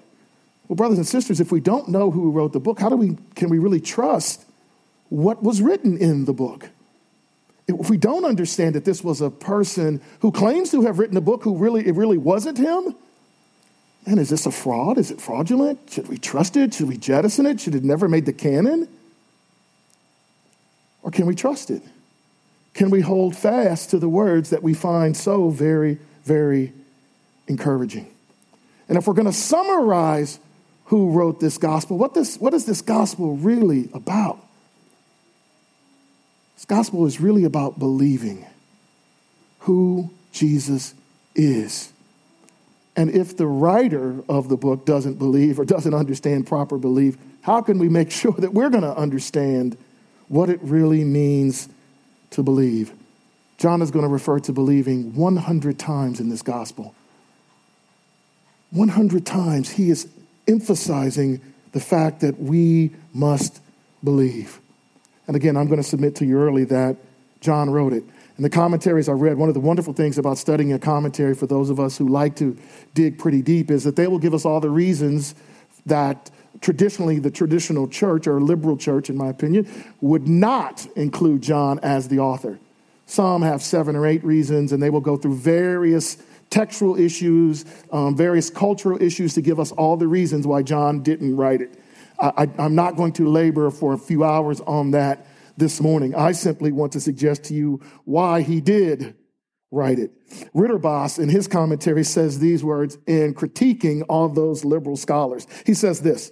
Well, 0.67 0.75
brothers 0.75 0.98
and 0.98 1.07
sisters, 1.07 1.39
if 1.39 1.51
we 1.51 1.60
don't 1.60 1.89
know 1.89 2.12
who 2.12 2.31
wrote 2.31 2.53
the 2.53 2.60
book, 2.60 2.79
how 2.79 2.89
do 2.89 2.96
we 2.96 3.17
can 3.36 3.50
we 3.50 3.60
really 3.60 3.79
trust 3.79 4.43
what 5.10 5.43
was 5.43 5.62
written 5.62 5.98
in 5.98 6.25
the 6.25 6.34
book? 6.34 6.69
If 7.67 7.89
we 7.89 7.98
don't 7.98 8.25
understand 8.25 8.75
that 8.75 8.86
this 8.86 9.03
was 9.03 9.22
a 9.22 9.29
person 9.29 10.01
who 10.22 10.31
claims 10.31 10.72
to 10.72 10.81
have 10.84 11.00
written 11.00 11.17
a 11.17 11.22
book 11.22 11.43
who 11.43 11.57
really 11.57 11.88
it 11.88 11.96
really 11.96 12.17
wasn't 12.17 12.57
him, 12.57 12.96
and 14.08 14.20
is 14.20 14.30
this 14.30 14.46
a 14.46 14.52
fraud? 14.52 14.98
Is 14.98 15.12
it 15.12 15.20
fraudulent? 15.20 15.80
Should 15.92 16.08
we 16.08 16.18
trust 16.18 16.56
it? 16.56 16.74
Should 16.74 16.88
we 16.88 16.98
jettison 16.98 17.46
it? 17.46 17.60
Should 17.60 17.76
it 17.76 17.84
never 17.84 18.08
made 18.08 18.26
the 18.26 18.32
canon? 18.32 18.88
Or 21.04 21.12
can 21.12 21.26
we 21.26 21.36
trust 21.36 21.70
it? 21.70 21.82
Can 22.74 22.90
we 22.90 23.02
hold 23.02 23.36
fast 23.36 23.90
to 23.90 24.00
the 24.00 24.08
words 24.08 24.52
that 24.52 24.64
we 24.64 24.74
find 24.74 25.16
so 25.16 25.50
very, 25.50 26.00
very 26.24 26.72
encouraging? 27.48 28.10
And 28.88 28.98
if 28.98 29.08
we're 29.08 29.14
going 29.14 29.26
to 29.26 29.34
summarize 29.34 30.40
who 30.86 31.10
wrote 31.10 31.42
this 31.42 31.58
gospel, 31.58 31.98
what, 31.98 32.14
this, 32.14 32.38
what 32.38 32.54
is 32.54 32.64
this 32.64 32.82
gospel 32.82 33.36
really 33.36 33.90
about? 33.94 34.40
This 36.56 36.64
gospel 36.64 37.06
is 37.06 37.20
really 37.20 37.44
about 37.44 37.78
believing 37.78 38.46
who 39.60 40.12
Jesus 40.32 40.94
is. 41.36 41.92
And 42.98 43.12
if 43.12 43.38
the 43.38 43.46
writer 43.46 44.24
of 44.27 44.50
the 44.50 44.58
book 44.58 44.86
doesn't 44.86 45.20
believe 45.20 45.60
or 45.60 45.66
doesn't 45.66 45.94
understand 45.94 46.48
proper 46.48 46.80
belief, 46.80 47.16
how 47.42 47.62
can 47.62 47.77
we 47.77 47.88
make 47.88 48.10
sure 48.22 48.34
that 48.34 48.54
we're 48.54 48.72
going 48.72 48.84
to 48.84 48.98
understand 48.98 49.77
what 50.27 50.50
it 50.50 50.60
really 50.63 51.04
means 51.04 51.70
to 52.32 52.44
believe? 52.44 52.92
John 53.58 53.82
is 53.82 53.92
going 53.92 54.04
to 54.04 54.10
refer 54.12 54.39
to 54.42 54.51
believing 54.51 55.16
100 55.16 55.80
times 55.80 56.20
in 56.20 56.30
this 56.30 56.42
gospel. 56.42 56.96
100 58.72 59.25
times 59.25 59.70
he 59.70 59.89
is 59.89 60.08
emphasizing 60.48 61.39
the 61.72 61.80
fact 61.80 62.22
that 62.22 62.39
we 62.39 62.92
must 63.13 63.62
believe. 64.04 64.60
And 65.27 65.36
again, 65.36 65.56
I'm 65.56 65.68
going 65.68 65.82
to 65.82 65.88
submit 65.88 66.16
to 66.18 66.25
you 66.25 66.38
early 66.38 66.66
that 66.66 66.98
John 67.42 67.70
wrote 67.70 67.94
it. 67.94 68.04
In 68.38 68.44
the 68.44 68.50
commentaries 68.51 69.10
I 69.10 69.13
read, 69.13 69.38
one 69.38 69.50
of 69.50 69.56
the 69.56 69.60
wonderful 69.60 69.94
things 69.94 70.20
about 70.20 70.38
studying 70.38 70.72
a 70.74 70.77
commentary 70.77 71.34
for 71.34 71.48
those 71.48 71.72
of 71.72 71.79
us 71.79 71.98
who 71.98 72.08
like 72.08 72.36
to 72.36 72.56
dig 72.94 73.17
pretty 73.17 73.41
deep 73.41 73.72
is 73.72 73.84
that 73.84 73.96
they 73.96 74.06
will 74.06 74.20
give 74.20 74.36
us 74.36 74.46
all 74.46 74.60
the 74.60 74.70
reasons 74.70 75.34
that 75.88 76.29
traditionally 76.62 77.17
the 77.17 77.32
traditional 77.32 77.88
church 77.88 78.27
or 78.27 78.39
liberal 78.39 78.77
church, 78.77 79.10
in 79.10 79.17
my 79.17 79.29
opinion, 79.29 79.67
would 80.01 80.27
not 80.27 80.86
include 80.96 81.41
John 81.41 81.79
as 81.79 82.10
the 82.10 82.20
author. 82.20 82.60
Some 83.08 83.41
have 83.41 83.63
seven 83.63 83.96
or 83.96 84.06
eight 84.06 84.24
reasons, 84.24 84.72
and 84.72 84.84
they 84.84 84.91
will 84.91 85.01
go 85.01 85.17
through 85.17 85.36
various 85.36 86.17
textual 86.50 86.96
issues, 86.96 87.65
um, 87.91 88.15
various 88.15 88.51
cultural 88.51 89.01
issues 89.01 89.34
to 89.34 89.41
give 89.41 89.60
us 89.60 89.72
all 89.72 89.98
the 89.98 90.08
reasons 90.08 90.46
why 90.46 90.62
John 90.62 91.01
didn't 91.01 91.36
write 91.36 91.62
it. 91.62 91.79
I, 92.20 92.50
am 92.58 92.75
not 92.75 92.96
going 92.96 93.13
to 93.13 93.27
labor 93.29 93.70
for 93.70 93.94
a 93.94 93.98
few 93.98 94.24
hours 94.24 94.60
on 94.62 94.91
that 94.91 95.26
this 95.58 95.82
morning. 95.82 96.16
I 96.16 96.32
simply 96.32 96.72
want 96.72 96.94
to 96.94 97.02
suggest 97.02 97.44
to 97.46 97.54
you 97.54 97.82
why 98.06 98.42
he 98.42 98.62
did 98.62 99.16
write 99.72 100.00
it. 100.00 100.12
Ridderbos, 100.54 101.20
in 101.20 101.30
his 101.30 101.48
commentary, 101.48 102.04
says 102.04 102.40
these 102.40 102.64
words 102.64 102.98
in 103.08 103.34
critiquing 103.34 104.04
all 104.08 104.30
those 104.30 104.64
liberal 104.64 104.96
scholars. 104.96 105.46
He 105.66 105.74
says 105.74 106.02
this. 106.02 106.32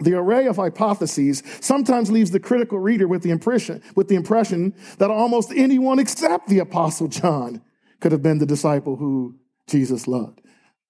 The 0.00 0.14
array 0.14 0.46
of 0.46 0.56
hypotheses 0.56 1.42
sometimes 1.60 2.10
leaves 2.10 2.30
the 2.30 2.40
critical 2.40 2.78
reader 2.78 3.08
with 3.08 3.22
the 3.22 3.30
impression, 3.30 3.82
with 3.96 4.08
the 4.08 4.14
impression 4.14 4.74
that 4.98 5.10
almost 5.10 5.52
anyone 5.54 5.98
except 5.98 6.48
the 6.48 6.60
apostle 6.60 7.08
John 7.08 7.62
could 8.00 8.12
have 8.12 8.22
been 8.22 8.38
the 8.38 8.46
disciple 8.46 8.96
who 8.96 9.36
Jesus 9.66 10.06
loved. 10.06 10.40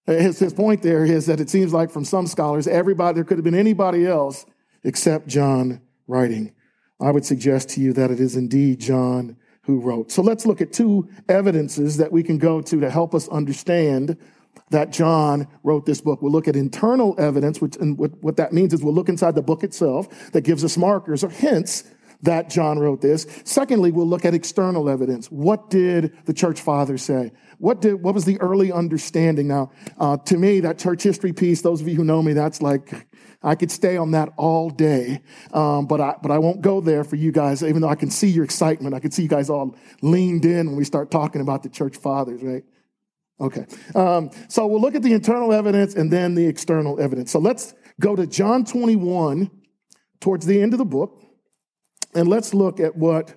His, 0.04 0.38
his 0.38 0.52
point 0.52 0.82
there 0.82 1.04
is 1.04 1.26
that 1.26 1.40
it 1.40 1.48
seems 1.50 1.72
like 1.72 1.90
from 1.90 2.04
some 2.04 2.26
scholars, 2.26 2.66
everybody, 2.66 3.16
there 3.16 3.24
could 3.24 3.38
have 3.38 3.44
been 3.44 3.54
anybody 3.54 4.06
else 4.06 4.44
except 4.84 5.26
John 5.26 5.80
writing. 6.06 6.52
I 7.00 7.10
would 7.10 7.24
suggest 7.24 7.70
to 7.70 7.80
you 7.80 7.92
that 7.94 8.10
it 8.10 8.20
is 8.20 8.36
indeed 8.36 8.80
John 8.80 9.36
who 9.62 9.80
wrote. 9.80 10.10
So 10.10 10.22
let's 10.22 10.46
look 10.46 10.60
at 10.60 10.72
two 10.72 11.08
evidences 11.28 11.98
that 11.98 12.10
we 12.10 12.22
can 12.22 12.38
go 12.38 12.60
to 12.62 12.80
to 12.80 12.90
help 12.90 13.14
us 13.14 13.28
understand 13.28 14.16
that 14.70 14.90
John 14.90 15.46
wrote 15.62 15.86
this 15.86 16.00
book. 16.00 16.20
We'll 16.22 16.32
look 16.32 16.48
at 16.48 16.56
internal 16.56 17.14
evidence, 17.18 17.60
which, 17.60 17.76
and 17.76 17.96
what, 17.98 18.22
what 18.22 18.36
that 18.36 18.52
means 18.52 18.72
is 18.72 18.82
we'll 18.82 18.94
look 18.94 19.08
inside 19.08 19.34
the 19.34 19.42
book 19.42 19.62
itself 19.62 20.32
that 20.32 20.42
gives 20.42 20.64
us 20.64 20.76
markers 20.76 21.22
or 21.22 21.30
hints 21.30 21.84
that 22.22 22.50
John 22.50 22.78
wrote 22.78 23.00
this. 23.00 23.26
Secondly, 23.44 23.92
we'll 23.92 24.08
look 24.08 24.24
at 24.24 24.34
external 24.34 24.88
evidence. 24.88 25.28
What 25.28 25.70
did 25.70 26.16
the 26.24 26.32
church 26.32 26.60
fathers 26.60 27.02
say? 27.02 27.30
What 27.58 27.80
did, 27.80 28.02
what 28.02 28.14
was 28.14 28.24
the 28.24 28.40
early 28.40 28.72
understanding? 28.72 29.48
Now, 29.48 29.70
uh, 29.98 30.16
to 30.16 30.36
me, 30.36 30.60
that 30.60 30.78
church 30.78 31.02
history 31.02 31.32
piece, 31.32 31.62
those 31.62 31.80
of 31.80 31.88
you 31.88 31.94
who 31.94 32.04
know 32.04 32.22
me, 32.22 32.32
that's 32.32 32.60
like 32.60 33.06
I 33.42 33.54
could 33.54 33.70
stay 33.70 33.96
on 33.96 34.10
that 34.12 34.30
all 34.36 34.68
day, 34.68 35.22
um, 35.52 35.86
but 35.86 36.00
I 36.00 36.16
but 36.20 36.32
I 36.32 36.38
won't 36.38 36.60
go 36.60 36.80
there 36.80 37.04
for 37.04 37.16
you 37.16 37.30
guys. 37.30 37.62
Even 37.62 37.82
though 37.82 37.88
I 37.88 37.94
can 37.94 38.10
see 38.10 38.28
your 38.28 38.44
excitement, 38.44 38.94
I 38.94 39.00
can 39.00 39.12
see 39.12 39.22
you 39.22 39.28
guys 39.28 39.48
all 39.48 39.76
leaned 40.02 40.44
in 40.44 40.66
when 40.66 40.76
we 40.76 40.84
start 40.84 41.10
talking 41.10 41.40
about 41.40 41.62
the 41.62 41.68
church 41.68 41.96
fathers, 41.96 42.42
right? 42.42 42.64
Okay, 43.40 43.66
um, 43.94 44.30
so 44.48 44.66
we'll 44.66 44.80
look 44.80 44.96
at 44.96 45.02
the 45.02 45.12
internal 45.12 45.52
evidence 45.52 45.94
and 45.94 46.12
then 46.12 46.34
the 46.34 46.46
external 46.46 47.00
evidence. 47.00 47.30
So 47.30 47.38
let's 47.38 47.74
go 48.00 48.16
to 48.16 48.26
John 48.26 48.64
21 48.64 49.50
towards 50.20 50.44
the 50.44 50.60
end 50.60 50.74
of 50.74 50.78
the 50.78 50.84
book, 50.84 51.22
and 52.14 52.28
let's 52.28 52.52
look 52.52 52.80
at 52.80 52.96
what 52.96 53.34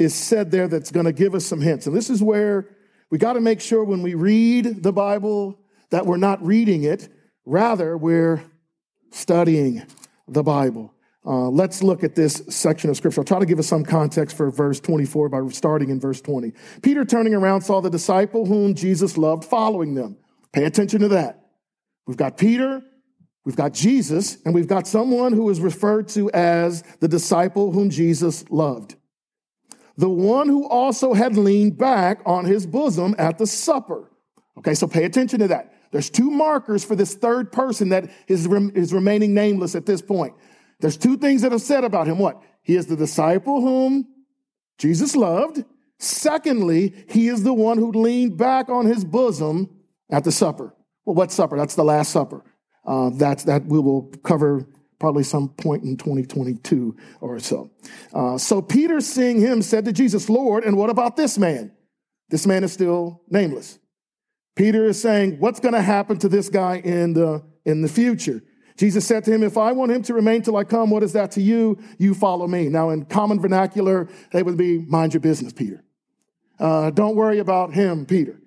is 0.00 0.14
said 0.14 0.50
there 0.50 0.66
that's 0.66 0.90
going 0.90 1.06
to 1.06 1.12
give 1.12 1.36
us 1.36 1.46
some 1.46 1.60
hints. 1.60 1.86
And 1.86 1.94
this 1.94 2.10
is 2.10 2.20
where 2.20 2.68
we 3.10 3.18
got 3.18 3.34
to 3.34 3.40
make 3.40 3.60
sure 3.60 3.84
when 3.84 4.02
we 4.02 4.14
read 4.14 4.82
the 4.82 4.92
Bible 4.92 5.60
that 5.90 6.06
we're 6.06 6.16
not 6.16 6.44
reading 6.44 6.82
it, 6.82 7.08
rather 7.44 7.96
we're 7.96 8.42
studying 9.10 9.82
the 10.26 10.42
Bible. 10.42 10.94
Uh, 11.26 11.48
let's 11.50 11.82
look 11.82 12.04
at 12.04 12.14
this 12.14 12.42
section 12.48 12.88
of 12.88 12.96
scripture. 12.96 13.20
I'll 13.20 13.24
try 13.24 13.38
to 13.38 13.46
give 13.46 13.58
us 13.58 13.66
some 13.66 13.84
context 13.84 14.36
for 14.36 14.50
verse 14.50 14.80
24 14.80 15.28
by 15.28 15.46
starting 15.48 15.90
in 15.90 16.00
verse 16.00 16.20
20. 16.20 16.52
Peter, 16.82 17.04
turning 17.04 17.34
around, 17.34 17.62
saw 17.62 17.80
the 17.80 17.90
disciple 17.90 18.46
whom 18.46 18.74
Jesus 18.74 19.18
loved 19.18 19.44
following 19.44 19.94
them. 19.94 20.16
Pay 20.52 20.64
attention 20.64 21.00
to 21.00 21.08
that. 21.08 21.48
We've 22.06 22.16
got 22.16 22.38
Peter, 22.38 22.82
we've 23.44 23.56
got 23.56 23.74
Jesus, 23.74 24.38
and 24.44 24.54
we've 24.54 24.66
got 24.66 24.86
someone 24.86 25.34
who 25.34 25.50
is 25.50 25.60
referred 25.60 26.08
to 26.08 26.30
as 26.30 26.82
the 27.00 27.08
disciple 27.08 27.72
whom 27.72 27.90
Jesus 27.90 28.48
loved. 28.48 28.94
The 29.98 30.08
one 30.08 30.48
who 30.48 30.66
also 30.66 31.12
had 31.12 31.36
leaned 31.36 31.76
back 31.76 32.22
on 32.24 32.44
his 32.46 32.66
bosom 32.66 33.14
at 33.18 33.36
the 33.36 33.46
supper. 33.46 34.10
Okay, 34.56 34.74
so 34.74 34.86
pay 34.86 35.04
attention 35.04 35.40
to 35.40 35.48
that. 35.48 35.74
There's 35.90 36.10
two 36.10 36.30
markers 36.30 36.84
for 36.84 36.94
this 36.94 37.14
third 37.14 37.50
person 37.52 37.90
that 37.90 38.10
is, 38.26 38.46
is 38.46 38.92
remaining 38.92 39.34
nameless 39.34 39.74
at 39.74 39.86
this 39.86 40.02
point. 40.02 40.34
There's 40.80 40.96
two 40.96 41.16
things 41.16 41.42
that 41.42 41.52
are 41.52 41.58
said 41.58 41.84
about 41.84 42.06
him. 42.06 42.18
What? 42.18 42.42
He 42.62 42.76
is 42.76 42.86
the 42.86 42.96
disciple 42.96 43.60
whom 43.60 44.06
Jesus 44.78 45.16
loved. 45.16 45.64
Secondly, 45.98 46.94
he 47.08 47.28
is 47.28 47.42
the 47.42 47.54
one 47.54 47.78
who 47.78 47.90
leaned 47.90 48.36
back 48.36 48.68
on 48.68 48.86
his 48.86 49.04
bosom 49.04 49.68
at 50.10 50.24
the 50.24 50.32
supper. 50.32 50.74
Well, 51.04 51.14
what 51.14 51.32
supper? 51.32 51.56
That's 51.56 51.74
the 51.74 51.84
Last 51.84 52.12
Supper. 52.12 52.44
Uh, 52.86 53.10
that's 53.14 53.44
that 53.44 53.66
we 53.66 53.78
will 53.78 54.12
cover 54.22 54.66
probably 54.98 55.22
some 55.22 55.48
point 55.50 55.84
in 55.84 55.96
2022 55.96 56.96
or 57.20 57.38
so. 57.40 57.70
Uh, 58.12 58.38
so 58.38 58.62
Peter, 58.62 59.00
seeing 59.00 59.40
him, 59.40 59.62
said 59.62 59.84
to 59.84 59.92
Jesus, 59.92 60.28
"Lord, 60.28 60.64
and 60.64 60.76
what 60.76 60.90
about 60.90 61.16
this 61.16 61.38
man? 61.38 61.72
This 62.28 62.46
man 62.46 62.62
is 62.64 62.72
still 62.72 63.22
nameless." 63.28 63.78
Peter 64.58 64.86
is 64.86 65.00
saying, 65.00 65.38
what's 65.38 65.60
going 65.60 65.74
to 65.74 65.80
happen 65.80 66.18
to 66.18 66.28
this 66.28 66.48
guy 66.48 66.78
in 66.78 67.12
the, 67.12 67.44
in 67.64 67.80
the 67.80 67.88
future? 67.88 68.42
Jesus 68.76 69.06
said 69.06 69.24
to 69.24 69.32
him, 69.32 69.44
If 69.44 69.56
I 69.56 69.70
want 69.70 69.92
him 69.92 70.02
to 70.02 70.14
remain 70.14 70.42
till 70.42 70.56
I 70.56 70.64
come, 70.64 70.90
what 70.90 71.04
is 71.04 71.12
that 71.12 71.30
to 71.32 71.40
you? 71.40 71.78
You 71.98 72.12
follow 72.12 72.48
me. 72.48 72.68
Now, 72.68 72.90
in 72.90 73.04
common 73.04 73.40
vernacular, 73.40 74.08
they 74.32 74.42
would 74.42 74.56
be, 74.56 74.78
Mind 74.80 75.14
your 75.14 75.20
business, 75.20 75.52
Peter. 75.52 75.84
Uh, 76.58 76.90
don't 76.90 77.14
worry 77.14 77.38
about 77.38 77.72
him, 77.72 78.04
Peter. 78.04 78.40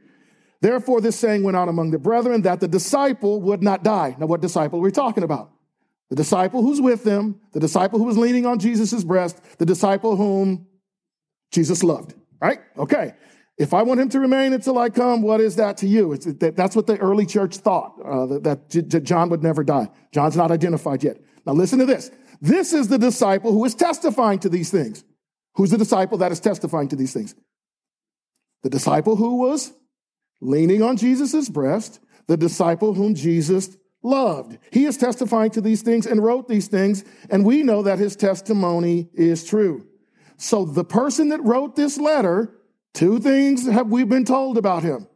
Therefore, 0.59 0.99
this 0.99 1.17
saying 1.17 1.43
went 1.43 1.55
out 1.55 1.69
among 1.69 1.91
the 1.91 1.99
brethren 1.99 2.41
that 2.41 2.59
the 2.59 2.67
disciple 2.67 3.41
would 3.41 3.63
not 3.63 3.81
die. 3.83 4.15
Now, 4.19 4.25
what 4.25 4.41
disciple 4.41 4.79
are 4.79 4.83
we 4.83 4.91
talking 4.91 5.23
about? 5.23 5.51
The 6.09 6.17
disciple 6.17 6.61
who's 6.61 6.81
with 6.81 7.05
them, 7.05 7.39
the 7.53 7.61
disciple 7.61 7.99
who 7.99 8.05
was 8.05 8.17
leaning 8.17 8.45
on 8.45 8.59
Jesus' 8.59 9.03
breast, 9.05 9.39
the 9.59 9.65
disciple 9.65 10.17
whom 10.17 10.67
Jesus 11.51 11.83
loved, 11.83 12.15
right? 12.41 12.59
Okay. 12.77 13.13
If 13.57 13.73
I 13.73 13.83
want 13.83 13.99
him 13.99 14.09
to 14.09 14.19
remain 14.19 14.53
until 14.53 14.77
I 14.77 14.89
come, 14.89 15.21
what 15.21 15.39
is 15.39 15.57
that 15.57 15.77
to 15.77 15.87
you? 15.87 16.15
That, 16.17 16.55
that's 16.55 16.75
what 16.75 16.87
the 16.87 16.97
early 16.97 17.25
church 17.25 17.57
thought, 17.57 17.95
uh, 18.03 18.25
that, 18.39 18.69
that 18.69 19.03
John 19.03 19.29
would 19.29 19.43
never 19.43 19.63
die. 19.63 19.89
John's 20.11 20.37
not 20.37 20.51
identified 20.51 21.03
yet. 21.03 21.17
Now 21.45 21.53
listen 21.53 21.79
to 21.79 21.85
this. 21.85 22.11
This 22.41 22.73
is 22.73 22.87
the 22.87 22.97
disciple 22.97 23.51
who 23.51 23.63
is 23.65 23.75
testifying 23.75 24.39
to 24.39 24.49
these 24.49 24.71
things. 24.71 25.03
Who's 25.55 25.69
the 25.69 25.77
disciple 25.77 26.17
that 26.19 26.31
is 26.31 26.39
testifying 26.39 26.87
to 26.89 26.95
these 26.95 27.13
things? 27.13 27.35
The 28.63 28.69
disciple 28.69 29.15
who 29.15 29.37
was 29.37 29.73
leaning 30.39 30.81
on 30.81 30.97
Jesus' 30.97 31.49
breast, 31.49 31.99
the 32.27 32.37
disciple 32.37 32.93
whom 32.93 33.15
Jesus 33.15 33.77
loved. 34.01 34.57
He 34.71 34.85
is 34.85 34.97
testifying 34.97 35.51
to 35.51 35.61
these 35.61 35.81
things 35.81 36.07
and 36.07 36.23
wrote 36.23 36.47
these 36.47 36.67
things, 36.67 37.03
and 37.29 37.45
we 37.45 37.63
know 37.63 37.83
that 37.83 37.99
his 37.99 38.15
testimony 38.15 39.09
is 39.13 39.43
true. 39.43 39.85
So 40.37 40.65
the 40.65 40.85
person 40.85 41.29
that 41.29 41.43
wrote 41.43 41.75
this 41.75 41.99
letter, 41.99 42.55
two 42.93 43.19
things 43.19 43.67
have 43.67 43.87
we 43.87 44.03
been 44.03 44.25
told 44.25 44.57
about 44.57 44.83
him. 44.83 45.07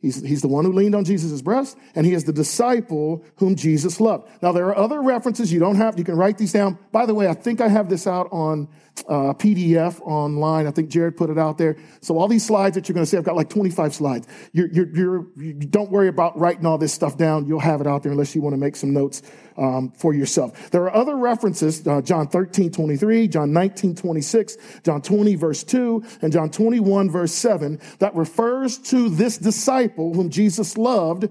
He's, 0.00 0.22
he's 0.22 0.42
the 0.42 0.48
one 0.48 0.64
who 0.64 0.72
leaned 0.72 0.94
on 0.94 1.04
Jesus' 1.04 1.42
breast, 1.42 1.76
and 1.96 2.06
he 2.06 2.14
is 2.14 2.22
the 2.22 2.32
disciple 2.32 3.24
whom 3.36 3.56
Jesus 3.56 4.00
loved. 4.00 4.28
Now, 4.40 4.52
there 4.52 4.66
are 4.66 4.76
other 4.76 5.02
references 5.02 5.52
you 5.52 5.58
don't 5.58 5.74
have, 5.74 5.98
you 5.98 6.04
can 6.04 6.14
write 6.14 6.38
these 6.38 6.52
down. 6.52 6.78
By 6.92 7.04
the 7.04 7.14
way, 7.14 7.26
I 7.26 7.34
think 7.34 7.60
I 7.60 7.66
have 7.66 7.88
this 7.88 8.06
out 8.06 8.28
on 8.30 8.68
uh, 9.08 9.34
PDF 9.34 10.00
online. 10.02 10.68
I 10.68 10.70
think 10.70 10.88
Jared 10.88 11.16
put 11.16 11.30
it 11.30 11.38
out 11.38 11.58
there. 11.58 11.76
So 12.00 12.16
all 12.16 12.28
these 12.28 12.46
slides 12.46 12.76
that 12.76 12.88
you're 12.88 12.94
going 12.94 13.04
to 13.04 13.10
see, 13.10 13.16
I've 13.16 13.24
got 13.24 13.34
like 13.34 13.50
25 13.50 13.92
slides. 13.92 14.28
You're, 14.52 14.68
you're, 14.68 14.88
you're, 14.94 15.26
you 15.36 15.54
don't 15.54 15.90
worry 15.90 16.08
about 16.08 16.38
writing 16.38 16.64
all 16.64 16.78
this 16.78 16.92
stuff 16.92 17.16
down. 17.16 17.46
You'll 17.46 17.58
have 17.58 17.80
it 17.80 17.88
out 17.88 18.04
there 18.04 18.12
unless 18.12 18.36
you 18.36 18.40
want 18.40 18.54
to 18.54 18.58
make 18.58 18.76
some 18.76 18.92
notes 18.92 19.22
um, 19.58 19.90
for 19.90 20.14
yourself. 20.14 20.70
There 20.70 20.84
are 20.84 20.94
other 20.94 21.16
references, 21.16 21.86
uh, 21.86 22.00
John 22.00 22.28
13, 22.28 22.70
23, 22.70 23.28
John 23.28 23.52
19, 23.52 23.96
26, 23.96 24.56
John 24.84 25.02
20, 25.02 25.34
verse 25.34 25.64
2, 25.64 26.04
and 26.22 26.32
John 26.32 26.50
21, 26.50 27.10
verse 27.10 27.32
7, 27.32 27.80
that 27.98 28.14
refers 28.14 28.78
to 28.78 29.08
this 29.08 29.36
disciple 29.36 30.14
whom 30.14 30.30
Jesus 30.30 30.78
loved 30.78 31.28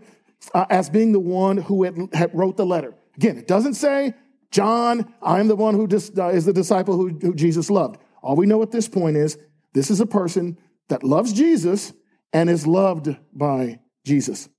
uh, 0.53 0.65
as 0.69 0.89
being 0.89 1.13
the 1.13 1.19
one 1.19 1.57
who 1.57 1.84
had, 1.84 1.98
had 2.13 2.36
wrote 2.36 2.57
the 2.57 2.65
letter. 2.65 2.93
Again, 3.15 3.38
it 3.38 3.48
doesn't 3.48 3.74
say 3.74 4.13
John, 4.51 5.13
I'm 5.22 5.48
the 5.48 5.55
one 5.55 5.74
who 5.74 5.88
dis- 5.88 6.12
uh, 6.17 6.29
is 6.29 6.46
the 6.46 6.53
disciple 6.53 6.96
who, 6.96 7.10
who 7.10 7.34
Jesus 7.34 7.69
loved. 7.69 7.98
All 8.22 8.36
we 8.36 8.46
know 8.46 8.62
at 8.62 8.72
this 8.72 8.88
point 8.88 9.17
is 9.17 9.38
this 9.74 9.89
is 9.91 10.00
a 10.00 10.05
person 10.05 10.57
that 10.89 11.03
loves 11.03 11.34
Jesus 11.34 11.93
and 12.34 12.50
is 12.50 12.65
loved 12.65 13.15
by 13.34 13.79
Jesus. 14.05 14.50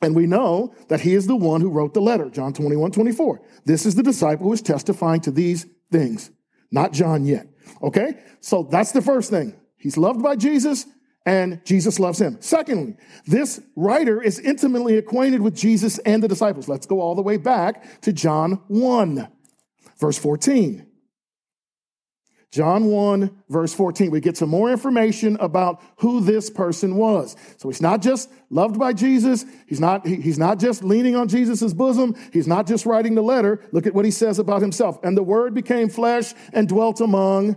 And 0.00 0.14
we 0.14 0.26
know 0.26 0.74
that 0.88 1.00
he 1.00 1.14
is 1.14 1.26
the 1.26 1.36
one 1.36 1.60
who 1.60 1.70
wrote 1.70 1.94
the 1.94 2.00
letter, 2.00 2.28
John 2.30 2.52
21, 2.52 2.92
24. 2.92 3.40
This 3.64 3.86
is 3.86 3.94
the 3.94 4.02
disciple 4.02 4.46
who 4.46 4.52
is 4.52 4.62
testifying 4.62 5.20
to 5.22 5.30
these 5.30 5.66
things, 5.90 6.30
not 6.70 6.92
John 6.92 7.24
yet. 7.24 7.46
Okay? 7.82 8.14
So 8.40 8.62
that's 8.64 8.92
the 8.92 9.02
first 9.02 9.30
thing. 9.30 9.54
He's 9.76 9.96
loved 9.96 10.22
by 10.22 10.36
Jesus 10.36 10.86
and 11.26 11.64
Jesus 11.64 11.98
loves 11.98 12.20
him. 12.20 12.36
Secondly, 12.40 12.96
this 13.26 13.60
writer 13.76 14.22
is 14.22 14.38
intimately 14.38 14.98
acquainted 14.98 15.40
with 15.40 15.54
Jesus 15.54 15.98
and 16.00 16.22
the 16.22 16.28
disciples. 16.28 16.68
Let's 16.68 16.86
go 16.86 17.00
all 17.00 17.14
the 17.14 17.22
way 17.22 17.38
back 17.38 18.00
to 18.02 18.12
John 18.12 18.62
1, 18.68 19.28
verse 19.98 20.18
14. 20.18 20.86
John 22.54 22.84
1, 22.84 23.42
verse 23.48 23.74
14. 23.74 24.12
We 24.12 24.20
get 24.20 24.36
some 24.36 24.48
more 24.48 24.70
information 24.70 25.36
about 25.40 25.82
who 25.96 26.20
this 26.20 26.48
person 26.48 26.94
was. 26.94 27.34
So 27.56 27.68
he's 27.68 27.82
not 27.82 28.00
just 28.00 28.30
loved 28.48 28.78
by 28.78 28.92
Jesus. 28.92 29.44
He's 29.66 29.80
not, 29.80 30.06
he, 30.06 30.20
he's 30.20 30.38
not 30.38 30.60
just 30.60 30.84
leaning 30.84 31.16
on 31.16 31.26
Jesus' 31.26 31.72
bosom. 31.72 32.14
He's 32.32 32.46
not 32.46 32.68
just 32.68 32.86
writing 32.86 33.16
the 33.16 33.24
letter. 33.24 33.60
Look 33.72 33.88
at 33.88 33.94
what 33.94 34.04
he 34.04 34.12
says 34.12 34.38
about 34.38 34.62
himself. 34.62 35.00
And 35.02 35.16
the 35.16 35.22
word 35.24 35.52
became 35.52 35.88
flesh 35.88 36.32
and 36.52 36.68
dwelt 36.68 37.00
among 37.00 37.56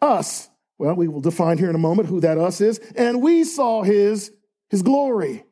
us. 0.00 0.48
Well, 0.78 0.94
we 0.94 1.08
will 1.08 1.20
define 1.20 1.58
here 1.58 1.68
in 1.68 1.74
a 1.74 1.78
moment 1.78 2.08
who 2.08 2.20
that 2.20 2.38
us 2.38 2.60
is. 2.60 2.78
And 2.94 3.20
we 3.20 3.42
saw 3.42 3.82
his, 3.82 4.30
his 4.70 4.82
glory. 4.82 5.42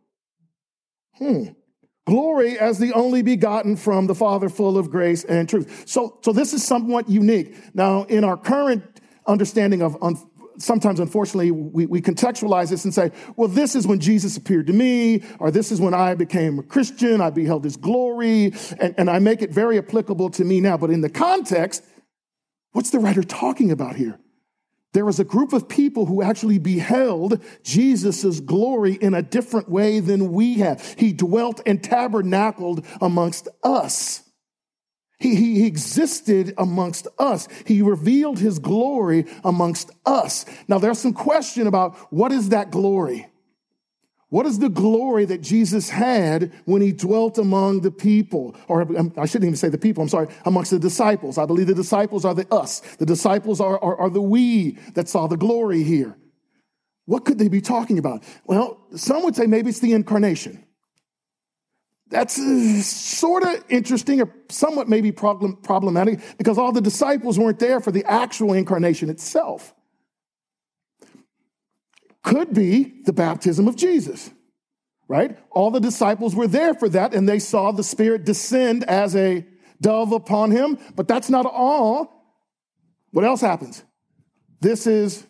Hmm. 1.15 1.47
Glory 2.11 2.59
as 2.59 2.81
the 2.81 2.93
only 2.93 3.23
begotten 3.23 3.77
from 3.77 4.09
the 4.09 4.17
Father, 4.17 4.49
full 4.49 4.77
of 4.77 4.91
grace 4.91 5.23
and 5.23 5.49
truth. 5.49 5.85
So, 5.87 6.19
so 6.23 6.33
this 6.33 6.53
is 6.53 6.65
somewhat 6.65 7.09
unique. 7.09 7.55
Now, 7.73 8.03
in 8.03 8.25
our 8.25 8.37
current 8.37 8.83
understanding 9.29 9.81
of, 9.81 9.97
un, 10.03 10.17
sometimes 10.59 10.99
unfortunately, 10.99 11.53
we, 11.53 11.87
we 11.87 12.03
contextualize 12.03 12.71
this 12.71 12.85
and 12.85 12.93
say, 12.93 13.13
well, 13.37 13.47
this 13.47 13.77
is 13.77 13.87
when 13.87 14.01
Jesus 14.01 14.37
appeared 14.37 14.67
to 14.67 14.73
me, 14.73 15.23
or 15.39 15.53
this 15.53 15.71
is 15.71 15.81
when 15.81 15.95
I 15.95 16.17
became 16.17 16.59
a 16.59 16.65
Christian, 16.65 17.21
I 17.21 17.31
beheld 17.31 17.63
his 17.63 17.77
glory, 17.77 18.55
and, 18.81 18.93
and 18.99 19.09
I 19.09 19.21
make 19.21 19.41
it 19.41 19.53
very 19.53 19.79
applicable 19.79 20.31
to 20.31 20.45
me 20.45 20.61
now. 20.61 20.77
But 20.77 20.91
in 20.91 21.03
the 21.03 21.11
context, 21.11 21.85
what's 22.73 22.91
the 22.91 22.99
writer 22.99 23.23
talking 23.23 23.71
about 23.71 23.95
here? 23.95 24.19
There 24.93 25.05
was 25.05 25.21
a 25.21 25.25
group 25.25 25.53
of 25.53 25.69
people 25.69 26.07
who 26.07 26.23
actually 26.23 26.59
beheld 26.59 27.43
Jesus' 27.63 28.41
glory 28.41 28.95
in 28.95 29.15
a 29.15 29.23
different 29.23 29.69
way 29.69 30.01
than 30.01 30.33
we 30.33 30.55
have. 30.55 30.95
He 30.99 31.13
dwelt 31.13 31.61
and 31.65 31.83
tabernacled 31.83 32.85
amongst 33.01 33.47
us. 33.63 34.23
He, 35.21 35.35
he 35.37 35.67
existed 35.67 36.55
amongst 36.59 37.07
us. 37.19 37.47
He 37.67 37.83
revealed 37.83 38.39
his 38.39 38.59
glory 38.59 39.27
amongst 39.45 39.91
us. 40.07 40.47
Now, 40.67 40.79
there's 40.79 40.99
some 40.99 41.13
question 41.13 41.67
about 41.67 41.95
what 42.13 42.33
is 42.33 42.49
that 42.49 42.71
glory? 42.71 43.30
What 44.31 44.47
is 44.47 44.61
the 44.61 44.69
glory 44.69 45.25
that 45.25 45.41
Jesus 45.41 45.91
had 45.91 46.53
when 46.65 46.81
he 46.81 46.93
dwelt 46.93 47.37
among 47.37 47.81
the 47.81 47.91
people? 47.91 48.55
Or 48.69 48.83
um, 48.97 49.13
I 49.19 49.27
shouldn't 49.27 49.49
even 49.49 49.57
say 49.57 49.69
the 49.69 49.79
people, 49.79 50.05
I'm 50.05 50.09
sorry, 50.09 50.29
amongst 50.45 50.71
the 50.71 50.79
disciples. 50.79 51.37
I 51.37 51.47
believe 51.47 51.67
the 51.67 51.75
disciples 51.75 52.25
are 52.25 52.33
the 52.33 52.47
us. 52.55 52.79
The 52.97 53.07
disciples 53.07 53.61
are, 53.61 53.83
are, 53.83 53.97
are 53.97 54.11
the 54.11 54.23
we 54.23 54.79
that 54.95 55.09
saw 55.09 55.27
the 55.27 55.37
glory 55.37 55.83
here. 55.83 56.17
What 57.07 57.25
could 57.25 57.39
they 57.39 57.49
be 57.49 57.61
talking 57.61 57.99
about? 57.99 58.23
Well, 58.45 58.79
some 58.95 59.25
would 59.25 59.35
say 59.35 59.47
maybe 59.47 59.71
it's 59.71 59.81
the 59.81 59.95
incarnation. 59.95 60.65
That's 62.09 62.39
uh, 62.39 62.83
sort 62.83 63.43
of 63.43 63.65
interesting 63.69 64.21
or 64.21 64.33
somewhat 64.49 64.89
maybe 64.89 65.11
problem, 65.11 65.57
problematic 65.57 66.21
because 66.39 66.57
all 66.57 66.71
the 66.71 66.81
disciples 66.81 67.37
weren't 67.37 67.59
there 67.59 67.81
for 67.81 67.91
the 67.91 68.05
actual 68.05 68.53
incarnation 68.53 69.11
itself 69.11 69.75
could 72.23 72.53
be 72.53 73.03
the 73.05 73.13
baptism 73.13 73.67
of 73.67 73.77
Jesus, 73.77 74.31
right? 75.09 75.39
All 75.51 75.71
the 75.71 75.81
disciples 75.81 76.35
were 76.35 76.47
there 76.47 76.75
for 76.75 76.89
that 76.91 77.15
and 77.15 77.29
they 77.29 77.39
saw 77.39 77.73
the 77.73 77.85
Spirit 77.85 78.25
descend 78.25 78.85
as 78.85 79.17
a 79.17 79.47
dove 79.81 80.13
upon 80.13 80.51
him, 80.51 80.79
but 80.95 81.09
that's 81.09 81.31
not 81.31 81.47
all. 81.47 82.37
What 83.13 83.25
else 83.25 83.41
happens? 83.41 83.83
This 84.61 84.87
is 84.87 85.27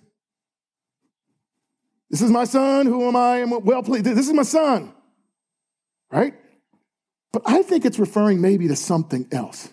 this 2.11 2.23
is 2.23 2.31
my 2.31 2.45
son, 2.45 2.87
who 2.87 3.07
am 3.07 3.15
I? 3.15 3.39
am 3.39 3.65
well 3.65 3.85
pleased. 3.85 4.05
This 4.05 4.27
is 4.27 4.33
my 4.33 4.43
son, 4.43 4.93
right? 6.11 6.35
But 7.33 7.43
I 7.47 7.63
think 7.63 7.85
it's 7.85 8.01
referring 8.01 8.41
maybe 8.41 8.67
to 8.67 8.75
something 8.75 9.29
else. 9.31 9.69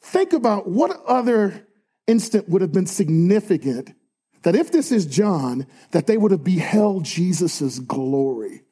Think 0.00 0.32
about 0.32 0.68
what 0.68 0.90
other 1.06 1.68
instant 2.08 2.48
would 2.48 2.62
have 2.62 2.72
been 2.72 2.86
significant 2.86 3.94
that 4.42 4.56
if 4.56 4.72
this 4.72 4.92
is 4.92 5.06
John, 5.06 5.66
that 5.92 6.06
they 6.06 6.16
would 6.16 6.32
have 6.32 6.44
beheld 6.44 7.04
Jesus' 7.04 7.78
glory 7.78 8.62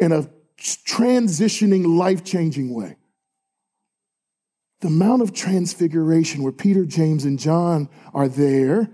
in 0.00 0.12
a 0.12 0.28
transitioning, 0.58 1.96
life 1.96 2.24
changing 2.24 2.74
way. 2.74 2.96
The 4.80 4.90
Mount 4.90 5.20
of 5.22 5.34
Transfiguration, 5.34 6.42
where 6.42 6.52
Peter, 6.52 6.84
James, 6.86 7.24
and 7.24 7.38
John 7.38 7.88
are 8.14 8.28
there, 8.28 8.90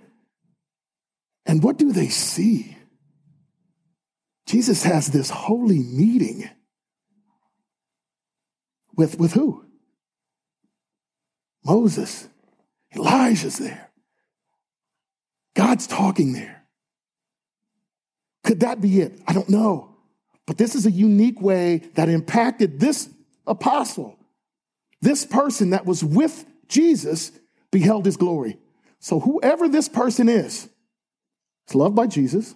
and 1.45 1.63
what 1.63 1.79
do 1.79 1.93
they 1.93 2.09
see? 2.09 2.77
Jesus 4.47 4.83
has 4.83 5.09
this 5.09 5.31
holy 5.31 5.79
meeting 5.79 6.49
with, 8.97 9.19
with 9.19 9.33
who? 9.33 9.65
Moses. 11.65 12.29
Elijah's 12.95 13.59
there. 13.59 13.86
God's 15.57 15.87
talking 15.87 16.35
there. 16.35 16.63
Could 18.45 18.61
that 18.61 18.81
be 18.81 19.01
it? 19.01 19.19
I 19.27 19.33
don't 19.33 19.49
know. 19.49 19.97
But 20.47 20.59
this 20.59 20.77
is 20.77 20.87
a 20.87 20.91
unique 20.91 21.41
way 21.41 21.79
that 21.95 22.09
impacted 22.09 22.79
this 22.79 23.09
apostle. 23.47 24.17
This 25.01 25.25
person 25.25 25.71
that 25.71 25.87
was 25.87 26.05
with 26.05 26.45
Jesus 26.69 27.33
beheld 27.73 28.05
his 28.05 28.17
glory. 28.17 28.59
So, 29.01 29.19
whoever 29.19 29.69
this 29.69 29.89
person 29.89 30.29
is, 30.29 30.69
is 31.69 31.75
loved 31.75 31.97
by 31.97 32.07
Jesus, 32.07 32.55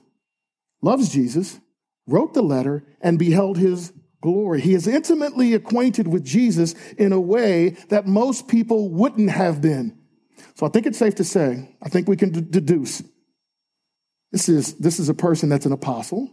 loves 0.82 1.08
Jesus, 1.08 1.58
wrote 2.06 2.34
the 2.34 2.42
letter, 2.42 2.84
and 3.00 3.18
beheld 3.18 3.56
his 3.56 3.92
glory. 4.20 4.60
He 4.60 4.74
is 4.74 4.86
intimately 4.86 5.54
acquainted 5.54 6.06
with 6.06 6.24
Jesus 6.24 6.74
in 6.98 7.12
a 7.12 7.20
way 7.20 7.70
that 7.88 8.06
most 8.06 8.46
people 8.46 8.90
wouldn't 8.90 9.30
have 9.30 9.60
been. 9.60 9.99
So 10.54 10.66
I 10.66 10.68
think 10.68 10.86
it's 10.86 10.98
safe 10.98 11.14
to 11.16 11.24
say, 11.24 11.76
I 11.82 11.88
think 11.88 12.08
we 12.08 12.16
can 12.16 12.30
d- 12.30 12.40
deduce 12.40 13.02
this 14.32 14.48
is, 14.48 14.74
this 14.74 14.98
is 14.98 15.08
a 15.08 15.14
person 15.14 15.48
that's 15.48 15.66
an 15.66 15.72
apostle, 15.72 16.30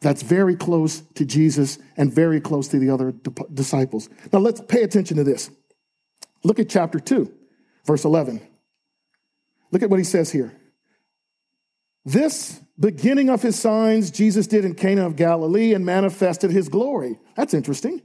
that's 0.00 0.22
very 0.22 0.56
close 0.56 1.00
to 1.14 1.24
Jesus 1.24 1.78
and 1.96 2.12
very 2.12 2.40
close 2.40 2.68
to 2.68 2.78
the 2.78 2.90
other 2.90 3.12
di- 3.12 3.44
disciples. 3.52 4.08
Now 4.32 4.38
let's 4.38 4.60
pay 4.60 4.82
attention 4.82 5.16
to 5.18 5.24
this. 5.24 5.50
Look 6.44 6.58
at 6.58 6.68
chapter 6.68 7.00
2, 7.00 7.30
verse 7.84 8.04
11. 8.04 8.40
Look 9.70 9.82
at 9.82 9.90
what 9.90 9.98
he 9.98 10.04
says 10.04 10.30
here. 10.30 10.56
This 12.04 12.60
beginning 12.78 13.28
of 13.28 13.42
his 13.42 13.58
signs 13.58 14.10
Jesus 14.10 14.46
did 14.46 14.64
in 14.64 14.74
Cana 14.74 15.04
of 15.04 15.16
Galilee 15.16 15.74
and 15.74 15.84
manifested 15.84 16.50
his 16.50 16.68
glory. 16.68 17.18
That's 17.36 17.52
interesting. 17.52 18.00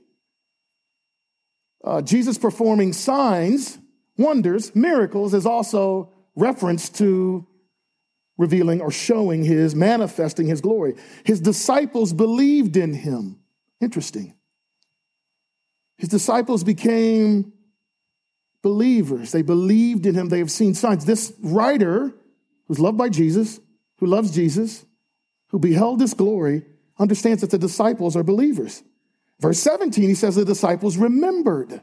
Uh, 1.84 2.02
Jesus 2.02 2.38
performing 2.38 2.92
signs 2.92 3.78
wonders, 4.18 4.76
miracles, 4.76 5.34
is 5.34 5.46
also 5.46 6.12
reference 6.36 6.90
to 6.90 7.48
revealing 8.38 8.82
or 8.82 8.92
showing 8.92 9.44
his, 9.44 9.76
manifesting 9.76 10.48
his 10.48 10.62
glory. 10.62 10.96
His 11.24 11.40
disciples 11.40 12.14
believed 12.14 12.78
in 12.78 12.94
him. 12.94 13.40
Interesting. 13.80 14.34
His 15.98 16.10
disciples 16.10 16.64
became 16.64 17.54
believers. 18.62 19.32
They 19.32 19.42
believed 19.42 20.06
in 20.06 20.16
him. 20.16 20.30
They 20.30 20.40
have 20.40 20.52
seen 20.52 20.74
signs. 20.74 21.06
This 21.06 21.34
writer, 21.42 22.14
who's 22.68 22.80
loved 22.80 22.98
by 22.98 23.10
Jesus, 23.10 23.60
who 23.98 24.08
loves 24.08 24.32
Jesus, 24.32 24.86
who 25.50 25.60
beheld 25.60 26.00
this 26.00 26.14
glory, 26.14 26.66
understands 26.98 27.42
that 27.42 27.52
the 27.52 27.58
disciples 27.58 28.16
are 28.16 28.24
believers. 28.24 28.84
Verse 29.40 29.60
17, 29.60 30.10
he 30.10 30.16
says 30.16 30.36
the 30.36 30.46
disciples 30.46 30.98
remembered. 30.98 31.82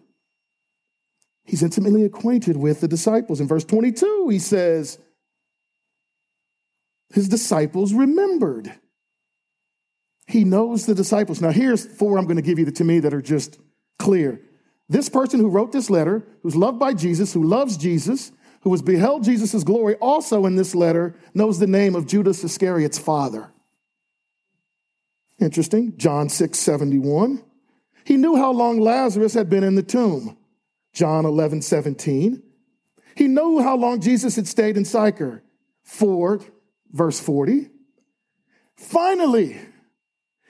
He's 1.44 1.62
intimately 1.62 2.04
acquainted 2.04 2.56
with 2.56 2.80
the 2.80 2.88
disciples. 2.88 3.40
In 3.40 3.48
verse 3.48 3.64
22, 3.64 4.28
he 4.28 4.38
says, 4.38 4.98
his 7.12 7.28
disciples 7.28 7.92
remembered. 7.92 8.72
He 10.26 10.44
knows 10.44 10.86
the 10.86 10.94
disciples. 10.94 11.40
Now, 11.40 11.50
here's 11.50 11.84
four 11.84 12.18
I'm 12.18 12.24
going 12.24 12.36
to 12.36 12.42
give 12.42 12.58
you 12.58 12.70
to 12.70 12.84
me 12.84 13.00
that 13.00 13.12
are 13.12 13.22
just 13.22 13.58
clear. 13.98 14.40
This 14.88 15.08
person 15.08 15.40
who 15.40 15.48
wrote 15.48 15.72
this 15.72 15.90
letter, 15.90 16.24
who's 16.42 16.56
loved 16.56 16.78
by 16.78 16.94
Jesus, 16.94 17.32
who 17.32 17.42
loves 17.42 17.76
Jesus, 17.76 18.30
who 18.62 18.70
has 18.70 18.82
beheld 18.82 19.24
Jesus' 19.24 19.64
glory, 19.64 19.96
also 19.96 20.46
in 20.46 20.56
this 20.56 20.74
letter 20.74 21.16
knows 21.34 21.58
the 21.58 21.66
name 21.66 21.94
of 21.94 22.06
Judas 22.06 22.44
Iscariot's 22.44 22.98
father. 22.98 23.50
Interesting. 25.40 25.96
John 25.96 26.28
6 26.28 26.58
71. 26.58 27.42
He 28.04 28.16
knew 28.16 28.36
how 28.36 28.52
long 28.52 28.78
Lazarus 28.78 29.34
had 29.34 29.50
been 29.50 29.64
in 29.64 29.74
the 29.74 29.82
tomb. 29.82 30.36
John 30.92 31.24
11 31.24 31.62
17. 31.62 32.42
He 33.16 33.28
knew 33.28 33.60
how 33.60 33.76
long 33.76 34.00
Jesus 34.00 34.36
had 34.36 34.46
stayed 34.46 34.76
in 34.76 34.84
Sychar. 34.84 35.42
4 35.84 36.40
verse 36.92 37.20
40. 37.20 37.68
Finally, 38.76 39.58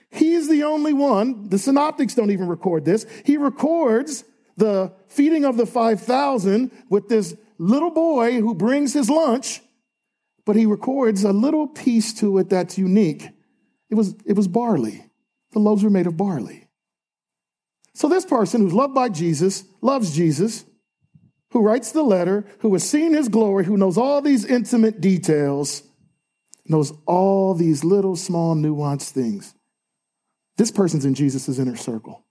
he 0.09 0.33
is 0.33 0.47
the 0.49 0.63
only 0.63 0.93
one, 0.93 1.49
the 1.49 1.57
synoptics 1.57 2.15
don't 2.15 2.31
even 2.31 2.47
record 2.47 2.85
this. 2.85 3.05
He 3.25 3.37
records 3.37 4.23
the 4.57 4.93
feeding 5.07 5.45
of 5.45 5.57
the 5.57 5.65
5,000 5.65 6.71
with 6.89 7.07
this 7.07 7.35
little 7.57 7.91
boy 7.91 8.39
who 8.39 8.53
brings 8.53 8.93
his 8.93 9.09
lunch, 9.09 9.61
but 10.45 10.55
he 10.55 10.65
records 10.65 11.23
a 11.23 11.31
little 11.31 11.67
piece 11.67 12.13
to 12.15 12.37
it 12.39 12.49
that's 12.49 12.77
unique. 12.77 13.29
It 13.89 13.95
was, 13.95 14.15
it 14.25 14.35
was 14.35 14.47
barley. 14.47 15.05
The 15.51 15.59
loaves 15.59 15.83
were 15.83 15.89
made 15.89 16.07
of 16.07 16.17
barley. 16.17 16.67
So, 17.93 18.07
this 18.07 18.25
person 18.25 18.61
who's 18.61 18.73
loved 18.73 18.93
by 18.93 19.09
Jesus, 19.09 19.65
loves 19.81 20.15
Jesus, 20.15 20.65
who 21.51 21.61
writes 21.61 21.91
the 21.91 22.03
letter, 22.03 22.45
who 22.59 22.71
has 22.73 22.87
seen 22.87 23.13
his 23.13 23.27
glory, 23.27 23.65
who 23.65 23.77
knows 23.77 23.97
all 23.97 24.21
these 24.21 24.45
intimate 24.45 25.01
details, 25.01 25.83
knows 26.65 26.93
all 27.05 27.53
these 27.53 27.83
little, 27.83 28.15
small, 28.15 28.55
nuanced 28.55 29.09
things. 29.09 29.53
This 30.57 30.71
person's 30.71 31.05
in 31.05 31.13
Jesus' 31.13 31.59
inner 31.59 31.75
circle. 31.75 32.23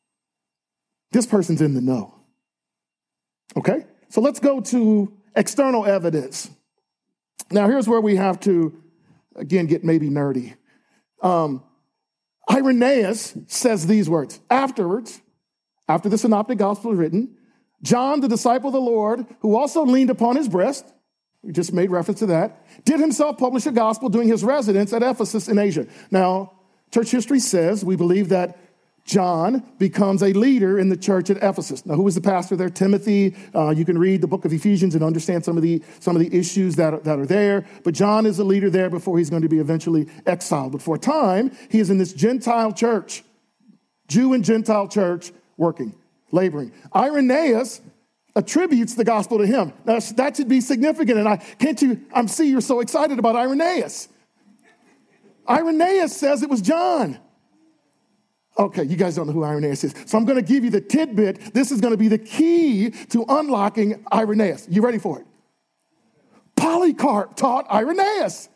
This 1.13 1.27
person's 1.27 1.61
in 1.61 1.75
the 1.75 1.81
know. 1.81 2.15
Okay? 3.57 3.85
So 4.09 4.21
let's 4.21 4.41
go 4.41 4.61
to 4.61 5.13
external 5.35 5.85
evidence. 5.85 6.51
Now, 7.51 7.67
here's 7.67 7.89
where 7.89 8.01
we 8.01 8.17
have 8.17 8.41
to, 8.41 8.83
again, 9.37 9.67
get 9.67 9.85
maybe 9.85 10.09
nerdy. 10.09 10.55
Um, 11.23 11.63
Irenaeus 12.51 13.37
says 13.47 13.87
these 13.87 14.09
words 14.09 14.41
Afterwards, 14.49 15.21
after 15.91 16.09
the 16.09 16.17
Synoptic 16.17 16.57
Gospel 16.57 16.93
is 16.93 16.99
written, 16.99 17.37
John, 17.83 18.21
the 18.21 18.29
disciple 18.29 18.69
of 18.69 18.75
the 18.75 18.81
Lord, 18.81 19.27
who 19.41 19.57
also 19.57 19.85
leaned 19.85 20.11
upon 20.11 20.37
his 20.37 20.49
breast, 20.49 20.87
we 21.43 21.53
just 21.53 21.73
made 21.73 21.91
reference 21.91 22.21
to 22.21 22.27
that, 22.27 22.65
did 22.85 23.01
himself 23.01 23.39
publish 23.39 23.67
a 23.67 23.73
gospel 23.73 24.09
during 24.09 24.29
his 24.29 24.45
residence 24.45 24.93
at 24.93 25.03
Ephesus 25.03 25.49
in 25.49 25.59
Asia. 25.59 25.87
Now, 26.11 26.53
church 26.93 27.11
history 27.11 27.41
says 27.41 27.85
we 27.85 27.97
believe 27.97 28.29
that 28.29 28.59
John 29.05 29.65
becomes 29.79 30.23
a 30.23 30.33
leader 30.33 30.79
in 30.79 30.91
the 30.91 30.97
church 30.97 31.29
at 31.31 31.39
Ephesus. 31.39 31.85
Now, 31.85 31.95
who 31.95 32.03
was 32.03 32.15
the 32.15 32.21
pastor 32.21 32.55
there? 32.55 32.69
Timothy. 32.69 33.35
Uh, 33.53 33.71
you 33.71 33.85
can 33.85 33.99
read 33.99 34.21
the 34.21 34.29
book 34.29 34.45
of 34.45 34.53
Ephesians 34.53 34.95
and 34.95 35.03
understand 35.03 35.45
some 35.45 35.57
of 35.57 35.65
the, 35.65 35.83
some 35.99 36.15
of 36.15 36.23
the 36.23 36.39
issues 36.39 36.77
that 36.77 36.95
are, 36.95 37.01
that 37.01 37.19
are 37.19 37.27
there. 37.27 37.67
But 37.83 37.95
John 37.95 38.27
is 38.27 38.39
a 38.39 38.45
leader 38.45 38.71
there 38.71 38.91
before 38.91 39.19
he's 39.19 39.31
going 39.31 39.43
to 39.43 39.49
be 39.49 39.59
eventually 39.59 40.09
exiled. 40.27 40.71
But 40.73 40.83
for 40.83 40.95
a 40.95 40.99
time, 40.99 41.51
he 41.71 41.81
is 41.81 41.91
in 41.91 41.99
this 41.99 42.13
Gentile 42.13 42.73
church, 42.73 43.25
Jew 44.07 44.35
and 44.35 44.45
Gentile 44.45 44.87
church, 44.87 45.33
working, 45.61 45.95
laboring. 46.33 46.73
Irenaeus 46.97 47.83
attributes 48.35 48.95
the 48.95 49.05
gospel 49.05 49.39
to 49.39 49.47
him. 49.47 49.75
Now, 49.85 50.01
that 50.17 50.37
should 50.37 50.49
be 50.49 50.61
significant. 50.63 51.19
And 51.19 51.29
I 51.29 51.37
can't 51.37 51.81
you, 51.81 52.01
I'm 52.13 52.27
see 52.29 52.49
you're 52.49 52.63
so 52.63 52.81
excited 52.81 53.19
about 53.19 53.37
Irenaeus. 53.37 54.09
Irenaeus 55.49 56.17
says 56.17 56.43
it 56.43 56.49
was 56.49 56.63
John. 56.63 57.19
Okay, 58.59 58.85
you 58.85 58.97
guys 58.97 59.17
don't 59.17 59.27
know 59.27 59.33
who 59.33 59.45
Irenaeus 59.45 59.85
is. 59.85 59.95
So 60.07 60.17
I'm 60.17 60.25
going 60.25 60.43
to 60.43 60.43
give 60.43 60.65
you 60.65 60.71
the 60.71 60.81
tidbit. 60.81 61.53
This 61.53 61.71
is 61.71 61.81
going 61.81 61.93
to 61.93 61.99
be 61.99 62.09
the 62.09 62.19
key 62.19 62.91
to 63.11 63.25
unlocking 63.29 64.05
Irenaeus. 64.13 64.67
You 64.71 64.83
ready 64.83 64.99
for 64.99 65.21
it? 65.21 65.27
Polycarp 66.57 67.37
taught 67.37 67.71
Irenaeus. 67.71 68.49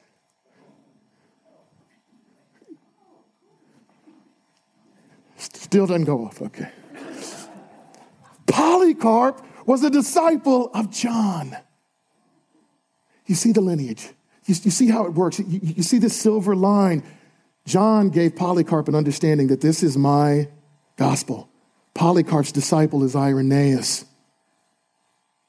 Still 5.36 5.86
doesn't 5.86 6.04
go 6.04 6.24
off. 6.24 6.40
Okay. 6.40 6.70
Polycarp 8.46 9.44
was 9.66 9.82
a 9.82 9.90
disciple 9.90 10.70
of 10.74 10.90
John. 10.90 11.56
You 13.26 13.34
see 13.34 13.52
the 13.52 13.60
lineage. 13.60 14.10
You, 14.46 14.54
you 14.62 14.70
see 14.70 14.88
how 14.88 15.06
it 15.06 15.14
works. 15.14 15.38
You, 15.38 15.60
you 15.62 15.82
see 15.82 15.98
this 15.98 16.18
silver 16.18 16.54
line. 16.54 17.02
John 17.66 18.10
gave 18.10 18.36
Polycarp 18.36 18.88
an 18.88 18.94
understanding 18.94 19.46
that 19.48 19.60
this 19.60 19.82
is 19.82 19.96
my 19.96 20.48
gospel. 20.96 21.48
Polycarp's 21.94 22.52
disciple 22.52 23.02
is 23.04 23.16
Irenaeus. 23.16 24.04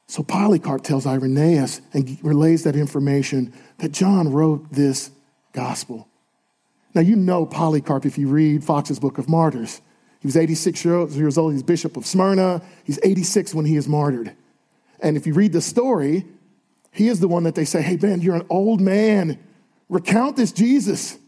So 0.07 0.23
Polycarp 0.23 0.83
tells 0.83 1.07
Irenaeus 1.07 1.81
and 1.93 2.17
relays 2.23 2.63
that 2.63 2.75
information 2.75 3.53
that 3.79 3.91
John 3.91 4.31
wrote 4.31 4.71
this 4.71 5.11
gospel. 5.51 6.07
Now, 6.93 7.01
you 7.01 7.15
know 7.15 7.45
Polycarp 7.45 8.05
if 8.05 8.17
you 8.17 8.27
read 8.27 8.63
Fox's 8.63 8.99
Book 8.99 9.17
of 9.17 9.27
Martyrs. 9.27 9.81
He 10.25 10.27
was 10.27 10.37
86 10.37 10.83
years 10.83 11.37
old. 11.37 11.53
He's 11.53 11.61
bishop 11.61 11.97
of 11.97 12.07
Smyrna. 12.07 12.63
He's 12.83 12.97
86 13.03 13.53
when 13.53 13.63
he 13.63 13.75
is 13.75 13.87
martyred. 13.87 14.35
And 14.99 15.17
if 15.17 15.27
you 15.27 15.35
read 15.35 15.53
the 15.53 15.61
story, 15.61 16.25
he 16.89 17.09
is 17.09 17.19
the 17.19 17.27
one 17.27 17.43
that 17.43 17.53
they 17.53 17.63
say, 17.63 17.83
Hey, 17.83 17.95
man, 17.97 18.21
you're 18.21 18.33
an 18.33 18.47
old 18.49 18.81
man. 18.81 19.37
Recount 19.87 20.35
this 20.35 20.51
Jesus. 20.51 21.19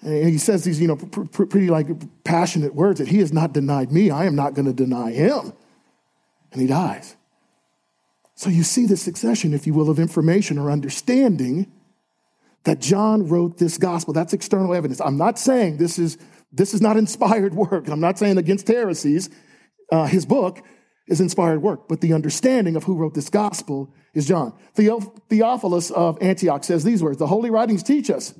And 0.00 0.28
he 0.28 0.38
says 0.38 0.64
these, 0.64 0.80
you 0.80 0.88
know, 0.88 0.96
pr- 0.96 1.20
pr- 1.26 1.44
pretty 1.44 1.68
like 1.68 1.86
passionate 2.24 2.74
words 2.74 2.98
that 2.98 3.06
he 3.06 3.20
has 3.20 3.32
not 3.32 3.52
denied 3.52 3.92
me. 3.92 4.10
I 4.10 4.24
am 4.24 4.34
not 4.34 4.54
going 4.54 4.66
to 4.66 4.72
deny 4.72 5.12
him. 5.12 5.52
And 6.50 6.60
he 6.60 6.66
dies. 6.66 7.14
So 8.34 8.50
you 8.50 8.64
see 8.64 8.86
the 8.86 8.96
succession, 8.96 9.54
if 9.54 9.68
you 9.68 9.72
will, 9.72 9.88
of 9.88 10.00
information 10.00 10.58
or 10.58 10.72
understanding 10.72 11.70
that 12.64 12.80
John 12.80 13.28
wrote 13.28 13.58
this 13.58 13.78
gospel. 13.78 14.12
That's 14.12 14.32
external 14.32 14.74
evidence. 14.74 15.00
I'm 15.00 15.16
not 15.16 15.38
saying 15.38 15.76
this 15.76 15.96
is 15.96 16.18
this 16.52 16.74
is 16.74 16.80
not 16.80 16.96
inspired 16.96 17.54
work. 17.54 17.88
I'm 17.88 18.00
not 18.00 18.18
saying 18.18 18.38
against 18.38 18.68
heresies. 18.68 19.30
Uh, 19.90 20.06
his 20.06 20.26
book 20.26 20.62
is 21.06 21.20
inspired 21.20 21.62
work, 21.62 21.88
but 21.88 22.00
the 22.00 22.12
understanding 22.12 22.76
of 22.76 22.84
who 22.84 22.96
wrote 22.96 23.14
this 23.14 23.30
gospel 23.30 23.92
is 24.14 24.26
John. 24.26 24.52
Theophilus 24.74 25.90
of 25.90 26.18
Antioch 26.20 26.64
says 26.64 26.84
these 26.84 27.02
words 27.02 27.18
The 27.18 27.26
Holy 27.26 27.50
Writings 27.50 27.82
teach 27.82 28.10
us, 28.10 28.34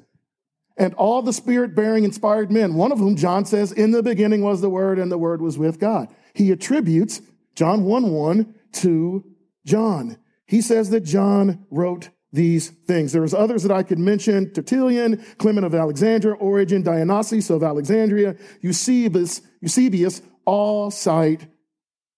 and 0.77 0.95
all 0.95 1.23
the 1.23 1.33
spirit 1.33 1.75
bearing 1.75 2.05
inspired 2.05 2.53
men, 2.53 2.75
one 2.75 2.93
of 2.93 2.99
whom 2.99 3.17
John 3.17 3.45
says, 3.45 3.73
In 3.73 3.91
the 3.91 4.03
beginning 4.03 4.43
was 4.43 4.61
the 4.61 4.71
Word, 4.71 4.99
and 4.99 5.11
the 5.11 5.19
Word 5.19 5.41
was 5.41 5.59
with 5.59 5.81
God. 5.81 6.09
He 6.35 6.51
attributes 6.51 7.23
John 7.55 7.85
1 7.85 8.11
1 8.11 8.55
to 8.75 9.25
John. 9.65 10.19
He 10.47 10.61
says 10.61 10.91
that 10.91 11.01
John 11.01 11.67
wrote 11.71 12.11
these 12.39 12.69
things. 12.69 13.11
There's 13.11 13.35
others 13.35 13.65
that 13.65 13.73
I 13.73 13.83
could 13.83 13.99
mention 13.99 14.53
Tertullian, 14.53 15.25
Clement 15.39 15.67
of 15.67 15.75
Alexandria, 15.75 16.35
Origen, 16.35 16.83
Dionysius 16.83 17.51
of 17.51 17.65
Alexandria, 17.65 18.37
Eusebius, 18.61 19.43
Eusebius 19.61 20.23
all 20.45 20.93
cite 20.93 21.49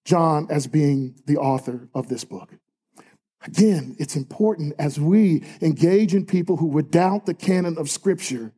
John 0.05 0.47
as 0.51 0.67
being 0.67 1.15
the 1.25 1.39
author 1.39 1.89
of 1.95 2.09
this 2.09 2.25
book. 2.25 2.51
Again, 3.47 3.97
it's 3.99 4.15
important 4.15 4.75
as 4.79 5.01
we 5.01 5.43
engage 5.63 6.15
in 6.15 6.27
people 6.27 6.59
who 6.59 6.67
would 6.67 6.91
doubt 6.91 7.25
the 7.25 7.33
canon 7.33 7.79
of 7.79 7.89
Scripture 7.89 8.53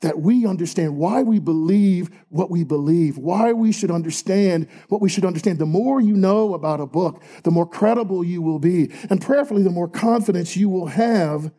that 0.00 0.20
we 0.20 0.46
understand 0.46 0.96
why 0.96 1.22
we 1.22 1.38
believe 1.40 2.10
what 2.28 2.50
we 2.50 2.64
believe, 2.64 3.18
why 3.18 3.52
we 3.52 3.72
should 3.72 3.90
understand 3.90 4.68
what 4.88 5.00
we 5.00 5.08
should 5.08 5.24
understand. 5.24 5.58
The 5.58 5.66
more 5.66 6.00
you 6.00 6.14
know 6.14 6.54
about 6.54 6.80
a 6.80 6.86
book, 6.86 7.22
the 7.42 7.50
more 7.50 7.66
credible 7.66 8.22
you 8.22 8.40
will 8.40 8.60
be, 8.60 8.92
and 9.10 9.20
prayerfully, 9.20 9.62
the 9.62 9.70
more 9.70 9.88
confidence 9.88 10.56
you 10.56 10.68
will 10.68 10.86
have 10.86 11.50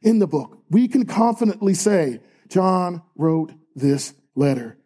in 0.00 0.18
the 0.18 0.26
book. 0.26 0.58
We 0.70 0.88
can 0.88 1.04
confidently 1.04 1.74
say, 1.74 2.20
John 2.48 3.02
wrote 3.14 3.52
this 3.74 4.14
letter. 4.34 4.78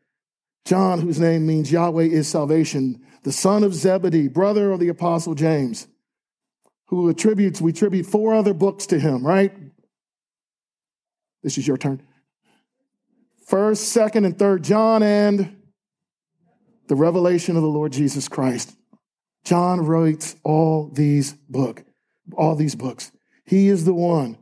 John, 0.64 1.00
whose 1.00 1.20
name 1.20 1.46
means 1.46 1.70
Yahweh 1.70 2.04
is 2.04 2.26
salvation, 2.26 3.00
the 3.22 3.32
son 3.32 3.62
of 3.62 3.74
Zebedee, 3.74 4.28
brother 4.28 4.72
of 4.72 4.80
the 4.80 4.88
apostle 4.88 5.34
James. 5.34 5.86
who 6.88 7.08
attributes, 7.08 7.60
we 7.60 7.70
attribute 7.70 8.06
four 8.06 8.34
other 8.34 8.54
books 8.54 8.86
to 8.86 8.98
him, 8.98 9.26
right? 9.26 9.52
This 11.42 11.58
is 11.58 11.66
your 11.66 11.76
turn. 11.76 12.02
First, 13.46 13.88
second, 13.90 14.24
and 14.24 14.36
third 14.36 14.64
John, 14.64 15.02
and 15.02 15.56
the 16.88 16.96
revelation 16.96 17.56
of 17.56 17.62
the 17.62 17.68
Lord 17.68 17.92
Jesus 17.92 18.28
Christ. 18.28 18.76
John 19.44 19.80
writes 19.80 20.34
all 20.42 20.88
these 20.92 21.32
book, 21.48 21.84
all 22.36 22.56
these 22.56 22.74
books. 22.74 23.12
He 23.44 23.68
is 23.68 23.84
the 23.84 23.94
one 23.94 24.38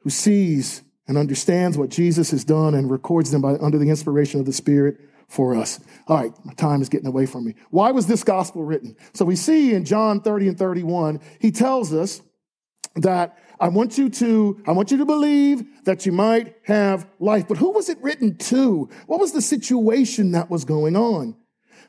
who 0.00 0.10
sees 0.10 0.82
and 1.06 1.16
understands 1.16 1.78
what 1.78 1.90
Jesus 1.90 2.32
has 2.32 2.44
done 2.44 2.74
and 2.74 2.90
records 2.90 3.30
them 3.30 3.42
by, 3.42 3.54
under 3.60 3.78
the 3.78 3.90
inspiration 3.90 4.40
of 4.40 4.46
the 4.46 4.52
Spirit 4.52 4.98
for 5.28 5.54
us. 5.54 5.78
All 6.08 6.16
right, 6.16 6.32
my 6.44 6.54
time 6.54 6.82
is 6.82 6.88
getting 6.88 7.06
away 7.06 7.26
from 7.26 7.44
me. 7.44 7.54
Why 7.70 7.92
was 7.92 8.06
this 8.08 8.24
gospel 8.24 8.64
written? 8.64 8.96
So 9.14 9.24
we 9.24 9.36
see 9.36 9.74
in 9.74 9.84
John 9.84 10.20
30 10.20 10.48
and 10.48 10.58
31, 10.58 11.20
he 11.38 11.52
tells 11.52 11.92
us 11.92 12.22
that 12.96 13.38
I 13.58 13.68
want 13.68 13.96
you 13.96 14.08
to, 14.10 14.62
I 14.66 14.72
want 14.72 14.90
you 14.90 14.98
to 14.98 15.06
believe 15.06 15.84
that 15.84 16.04
you 16.04 16.12
might 16.12 16.56
have 16.64 17.08
life. 17.18 17.48
But 17.48 17.58
who 17.58 17.70
was 17.70 17.88
it 17.88 17.98
written 18.02 18.36
to? 18.36 18.88
What 19.06 19.20
was 19.20 19.32
the 19.32 19.42
situation 19.42 20.32
that 20.32 20.50
was 20.50 20.64
going 20.64 20.96
on? 20.96 21.36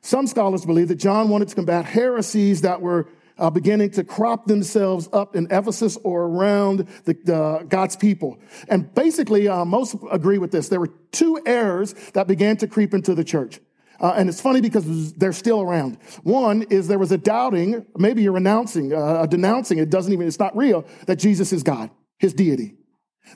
Some 0.02 0.28
scholars 0.28 0.66
believe 0.66 0.88
that 0.88 0.96
John 0.96 1.30
wanted 1.30 1.50
to 1.50 1.56
combat 1.56 1.86
heresies 1.86 2.62
that 2.62 2.82
were 2.82 3.10
uh, 3.38 3.50
beginning 3.50 3.92
to 3.92 4.04
crop 4.04 4.46
themselves 4.46 5.10
up 5.14 5.36
in 5.36 5.48
Ephesus 5.52 5.98
or 6.04 6.24
around 6.24 6.88
the, 7.06 7.66
God's 7.68 7.96
people. 7.96 8.40
And 8.68 8.94
basically, 8.94 9.48
uh, 9.48 9.66
most 9.66 9.96
agree 10.12 10.38
with 10.38 10.52
this. 10.52 10.70
There 10.70 10.80
were 10.80 10.94
two 11.12 11.40
errors 11.46 11.94
that 12.14 12.28
began 12.28 12.58
to 12.58 12.68
creep 12.68 12.94
into 12.94 13.14
the 13.14 13.24
church. 13.24 13.60
Uh, 14.00 14.14
and 14.16 14.30
it's 14.30 14.42
funny 14.42 14.62
because 14.62 15.14
they're 15.14 15.34
still 15.34 15.62
around. 15.62 15.98
One 16.24 16.64
is 16.64 16.88
there 16.88 17.00
was 17.00 17.12
a 17.12 17.18
doubting, 17.18 17.86
maybe 17.98 18.22
you're 18.22 18.34
renouncing, 18.34 18.94
uh, 18.94 19.26
denouncing, 19.26 19.80
it 19.80 19.90
doesn't 19.90 20.14
even, 20.14 20.28
it's 20.28 20.40
not 20.40 20.56
real, 20.56 20.86
that 21.08 21.18
Jesus 21.18 21.52
is 21.52 21.64
God, 21.64 21.90
his 22.20 22.34
deity. 22.34 22.76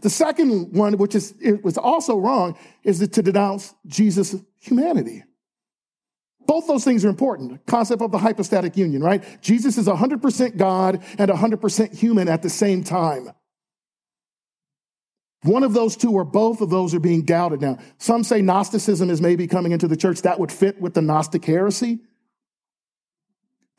The 0.02 0.10
second 0.10 0.74
one, 0.74 0.97
which 0.97 1.15
is, 1.15 1.34
it 1.41 1.63
was 1.63 1.78
also 1.78 2.17
wrong, 2.17 2.58
is 2.84 3.00
to 3.08 3.21
denounce 3.21 3.74
Jesus' 3.88 4.36
humanity. 4.60 5.24
Both 6.47 6.67
those 6.67 6.84
things 6.84 7.06
are 7.06 7.10
important. 7.10 7.65
Concept 7.65 8.02
of 8.02 8.12
the 8.12 8.17
hypostatic 8.17 8.78
union, 8.78 9.04
right? 9.04 9.24
Jesus 9.41 9.78
is 9.78 9.88
100% 9.88 10.58
God 10.58 11.04
and 11.17 11.30
100% 11.30 11.95
human 11.95 12.28
at 12.28 12.41
the 12.41 12.50
same 12.50 12.84
time. 12.84 13.32
One 15.43 15.63
of 15.63 15.73
those 15.73 15.95
two 15.97 16.12
or 16.12 16.23
both 16.23 16.62
of 16.62 16.69
those 16.69 16.93
are 16.93 16.99
being 16.99 17.23
doubted 17.23 17.62
now. 17.62 17.80
Some 17.97 18.23
say 18.23 18.41
Gnosticism 18.41 19.10
is 19.10 19.21
maybe 19.21 19.47
coming 19.47 19.71
into 19.71 19.88
the 19.88 19.97
church. 19.97 20.21
That 20.21 20.39
would 20.39 20.51
fit 20.51 20.80
with 20.80 20.93
the 20.93 21.01
Gnostic 21.01 21.43
heresy. 21.43 21.99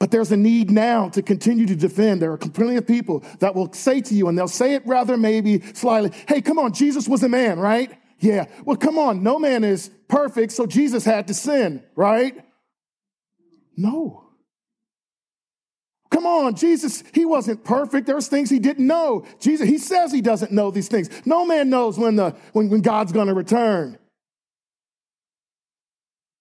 But 0.01 0.11
there's 0.11 0.33
a 0.33 0.37
need 0.37 0.73
now 0.73 1.11
to 1.11 1.23
continue 1.23 1.65
to 1.67 1.77
defend. 1.77 2.21
There 2.21 2.33
are 2.33 2.37
plenty 2.37 2.75
of 2.75 2.89
people 2.89 3.23
that 3.39 3.55
will 3.55 3.73
say 3.73 4.01
to 4.01 4.15
you, 4.15 4.27
and 4.27 4.37
they'll 4.37 4.49
say 4.49 4.75
it 4.75 4.85
rather 4.85 5.17
maybe 5.17 5.61
slyly, 5.75 6.11
hey, 6.27 6.41
come 6.41 6.59
on, 6.59 6.73
Jesus 6.73 7.09
was 7.09 7.23
a 7.23 7.29
man, 7.29 7.61
right? 7.61 7.93
Yeah. 8.19 8.47
Well, 8.65 8.77
come 8.77 8.99
on, 8.99 9.23
no 9.23 9.39
man 9.39 9.63
is 9.63 9.93
perfect, 10.09 10.51
so 10.51 10.67
Jesus 10.67 11.05
had 11.05 11.29
to 11.29 11.35
sin, 11.35 11.85
right? 11.95 12.45
No. 13.77 14.22
Come 16.13 16.27
on, 16.27 16.55
Jesus, 16.55 17.03
he 17.15 17.25
wasn't 17.25 17.65
perfect. 17.65 18.07
There's 18.07 18.29
things 18.29 18.51
he 18.51 18.59
didn't 18.59 18.87
know. 18.87 19.25
Jesus, 19.41 19.67
he 19.67 19.79
says 19.79 20.13
he 20.13 20.21
doesn't 20.21 20.53
know 20.53 20.71
these 20.71 20.87
things. 20.87 21.09
No 21.25 21.47
man 21.47 21.71
knows 21.71 21.99
when 21.99 22.17
the 22.17 22.37
when, 22.53 22.69
when 22.69 22.83
God's 22.83 23.13
gonna 23.13 23.33
return. 23.33 23.99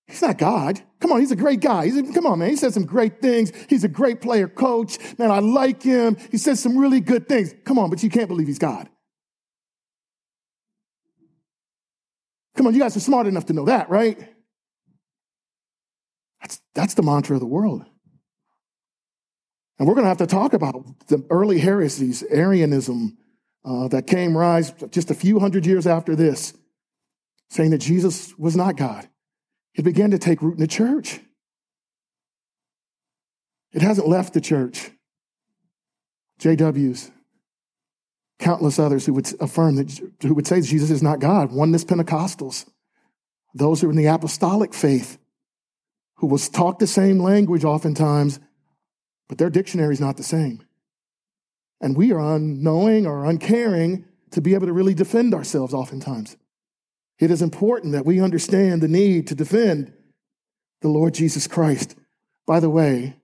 He's 0.08 0.22
not 0.22 0.38
God. 0.38 0.82
Come 1.00 1.14
on, 1.14 1.22
he's 1.22 1.32
a 1.32 1.38
great 1.38 1.62
guy. 1.62 1.86
He's 1.86 1.98
a, 1.98 2.04
come 2.12 2.26
on, 2.26 2.40
man. 2.40 2.50
He 2.50 2.58
says 2.58 2.74
some 2.74 2.86
great 2.86 3.22
things. 3.22 3.54
He's 3.70 3.86
a 3.86 3.88
great 3.88 4.20
player 4.20 4.50
coach. 4.50 4.98
Man, 5.18 5.32
I 5.32 5.40
like 5.40 5.82
him. 5.82 6.18
He 6.30 6.38
says 6.38 6.60
some 6.60 6.78
really 6.78 7.00
good 7.00 7.30
things. 7.30 7.56
Come 7.64 7.80
on, 7.80 7.90
but 7.90 8.04
you 8.04 8.10
can't 8.10 8.28
believe 8.28 8.48
he's 8.48 8.60
God. 8.60 8.90
Come 12.58 12.68
on, 12.68 12.74
you 12.74 12.82
guys 12.82 12.98
are 12.98 13.00
smart 13.00 13.26
enough 13.26 13.46
to 13.46 13.54
know 13.54 13.66
that, 13.66 13.90
right? 13.90 14.20
That's, 16.42 16.62
that's 16.76 16.94
the 16.96 17.04
mantra 17.04 17.38
of 17.38 17.40
the 17.40 17.48
world. 17.48 17.86
And 19.80 19.88
we're 19.88 19.96
going 19.96 20.06
to 20.06 20.10
have 20.10 20.18
to 20.18 20.28
talk 20.28 20.54
about 20.54 21.08
the 21.08 21.26
early 21.30 21.60
heresies, 21.60 22.24
Arianism, 22.30 23.18
uh, 23.64 23.88
that 23.90 24.08
came 24.08 24.38
rise 24.38 24.72
just 24.90 25.12
a 25.12 25.16
few 25.16 25.40
hundred 25.40 25.66
years 25.66 25.88
after 25.88 26.16
this, 26.16 26.54
saying 27.50 27.72
that 27.72 27.80
Jesus 27.80 28.38
was 28.38 28.56
not 28.56 28.78
God. 28.78 29.08
It 29.76 29.84
began 29.84 30.12
to 30.12 30.20
take 30.20 30.42
root 30.42 30.56
in 30.56 30.60
the 30.60 30.68
church. 30.68 31.20
It 33.74 33.82
hasn't 33.82 34.08
left 34.08 34.34
the 34.34 34.42
church. 34.42 34.92
JWs, 36.40 37.12
countless 38.40 38.80
others 38.80 39.06
who 39.06 39.14
would 39.14 39.32
affirm 39.40 39.76
that, 39.76 40.12
who 40.22 40.34
would 40.34 40.48
say 40.48 40.62
Jesus 40.62 40.90
is 40.90 41.04
not 41.04 41.20
God, 41.20 41.52
oneness 41.52 41.86
Pentecostals, 41.86 42.68
those 43.54 43.80
who 43.80 43.88
are 43.88 43.92
in 43.92 43.98
the 43.98 44.08
apostolic 44.08 44.74
faith, 44.74 45.20
who 46.16 46.28
will 46.28 46.40
talk 46.40 46.80
the 46.80 46.88
same 46.88 47.20
language 47.20 47.64
oftentimes, 47.64 48.40
but 49.32 49.38
their 49.38 49.50
dictionary 49.50 49.94
is 49.94 50.02
not 50.02 50.18
the 50.18 50.24
same. 50.24 50.62
And 51.80 51.96
we 51.96 52.12
are 52.12 52.36
unknowing 52.36 53.08
or 53.08 53.24
uncaring 53.24 54.04
to 54.32 54.42
be 54.42 54.56
able 54.56 54.68
to 54.68 54.74
really 54.74 54.94
defend 54.94 55.34
ourselves 55.34 55.74
oftentimes. 55.74 56.36
It 57.18 57.32
is 57.32 57.42
important 57.42 57.94
that 57.94 58.06
we 58.06 58.20
understand 58.20 58.82
the 58.82 58.90
need 58.90 59.28
to 59.28 59.36
defend 59.36 59.94
the 60.82 60.90
Lord 60.90 61.14
Jesus 61.14 61.48
Christ. 61.48 61.96
By 62.46 62.60
the 62.60 62.70
way, 62.70 63.16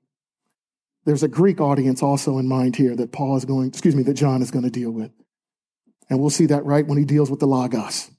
there's 1.04 1.24
a 1.24 1.28
Greek 1.28 1.60
audience 1.60 2.02
also 2.02 2.38
in 2.38 2.48
mind 2.48 2.78
here 2.78 2.96
that 2.96 3.12
Paul 3.12 3.36
is 3.36 3.44
going, 3.44 3.68
excuse 3.68 3.94
me, 3.94 4.04
that 4.04 4.14
John 4.14 4.42
is 4.42 4.50
going 4.50 4.64
to 4.64 4.72
deal 4.72 4.92
with. 4.92 5.12
And 6.10 6.22
we'll 6.22 6.30
see 6.30 6.46
that 6.46 6.64
right 6.64 6.88
when 6.88 6.98
he 6.98 7.04
deals 7.04 7.30
with 7.30 7.42
the 7.42 7.48
Logos. 7.48 8.12